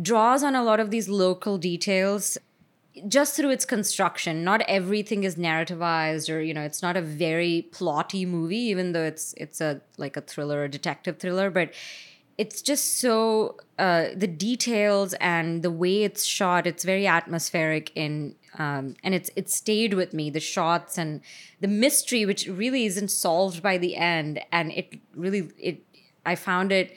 draws 0.00 0.42
on 0.42 0.54
a 0.54 0.62
lot 0.62 0.80
of 0.80 0.90
these 0.90 1.08
local 1.08 1.58
details 1.58 2.38
just 3.08 3.36
through 3.36 3.50
its 3.50 3.64
construction 3.64 4.44
not 4.44 4.60
everything 4.62 5.24
is 5.24 5.36
narrativized 5.36 6.32
or 6.32 6.40
you 6.40 6.54
know 6.54 6.62
it's 6.62 6.82
not 6.82 6.96
a 6.96 7.02
very 7.02 7.68
plotty 7.72 8.26
movie 8.26 8.56
even 8.56 8.92
though 8.92 9.04
it's 9.04 9.34
it's 9.36 9.60
a 9.60 9.80
like 9.98 10.16
a 10.16 10.20
thriller 10.20 10.64
a 10.64 10.68
detective 10.68 11.18
thriller 11.18 11.50
but 11.50 11.72
it's 12.38 12.60
just 12.60 12.98
so 13.00 13.56
uh, 13.78 14.08
the 14.14 14.26
details 14.26 15.14
and 15.14 15.62
the 15.62 15.70
way 15.70 16.02
it's 16.02 16.24
shot 16.24 16.66
it's 16.66 16.84
very 16.84 17.06
atmospheric 17.06 17.90
in 17.94 18.34
um, 18.58 18.94
and 19.02 19.14
it's 19.14 19.30
it 19.36 19.50
stayed 19.50 19.94
with 19.94 20.12
me 20.12 20.30
the 20.30 20.40
shots 20.40 20.98
and 20.98 21.20
the 21.60 21.68
mystery 21.68 22.24
which 22.24 22.46
really 22.46 22.86
isn't 22.86 23.10
solved 23.10 23.62
by 23.62 23.78
the 23.78 23.96
end 23.96 24.40
and 24.52 24.72
it 24.72 24.98
really 25.14 25.50
it 25.58 25.82
i 26.24 26.34
found 26.34 26.72
it 26.72 26.96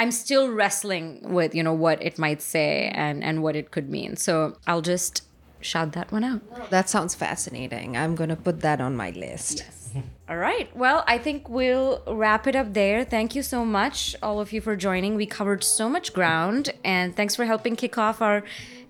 I'm 0.00 0.10
still 0.10 0.50
wrestling 0.50 1.20
with 1.22 1.54
you 1.54 1.62
know 1.62 1.74
what 1.74 2.02
it 2.02 2.18
might 2.18 2.40
say 2.40 2.90
and 2.94 3.22
and 3.22 3.42
what 3.42 3.54
it 3.54 3.70
could 3.70 3.90
mean. 3.90 4.16
So 4.16 4.56
I'll 4.66 4.80
just 4.94 5.24
shout 5.60 5.92
that 5.92 6.10
one 6.10 6.24
out. 6.24 6.70
That 6.70 6.88
sounds 6.88 7.14
fascinating. 7.14 7.98
I'm 7.98 8.14
going 8.14 8.30
to 8.30 8.36
put 8.36 8.62
that 8.62 8.80
on 8.80 8.96
my 8.96 9.10
list. 9.10 9.58
Yes. 9.58 9.94
All 10.26 10.38
right. 10.38 10.74
Well, 10.74 11.04
I 11.06 11.18
think 11.18 11.50
we'll 11.50 12.02
wrap 12.06 12.46
it 12.46 12.56
up 12.56 12.72
there. 12.72 13.04
Thank 13.04 13.34
you 13.34 13.42
so 13.42 13.64
much, 13.64 14.16
all 14.22 14.40
of 14.40 14.52
you, 14.54 14.62
for 14.62 14.74
joining. 14.74 15.16
We 15.16 15.26
covered 15.26 15.62
so 15.62 15.90
much 15.90 16.14
ground, 16.14 16.70
and 16.82 17.14
thanks 17.14 17.36
for 17.36 17.44
helping 17.44 17.76
kick 17.76 17.98
off 17.98 18.22
our 18.22 18.42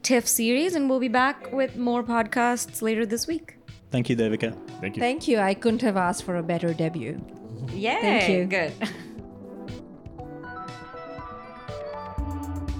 TIFF 0.04 0.28
series. 0.28 0.76
And 0.76 0.88
we'll 0.88 1.00
be 1.00 1.08
back 1.08 1.52
with 1.52 1.76
more 1.76 2.04
podcasts 2.04 2.82
later 2.82 3.04
this 3.04 3.26
week. 3.26 3.56
Thank 3.90 4.10
you, 4.10 4.16
Devika. 4.16 4.54
Thank 4.80 4.96
you. 4.96 5.00
Thank 5.00 5.26
you. 5.26 5.38
I 5.38 5.54
couldn't 5.54 5.82
have 5.82 5.96
asked 5.96 6.22
for 6.22 6.36
a 6.36 6.42
better 6.42 6.72
debut. 6.72 7.20
Yeah. 7.72 8.00
Thank 8.00 8.28
you. 8.28 8.44
Good. 8.44 8.72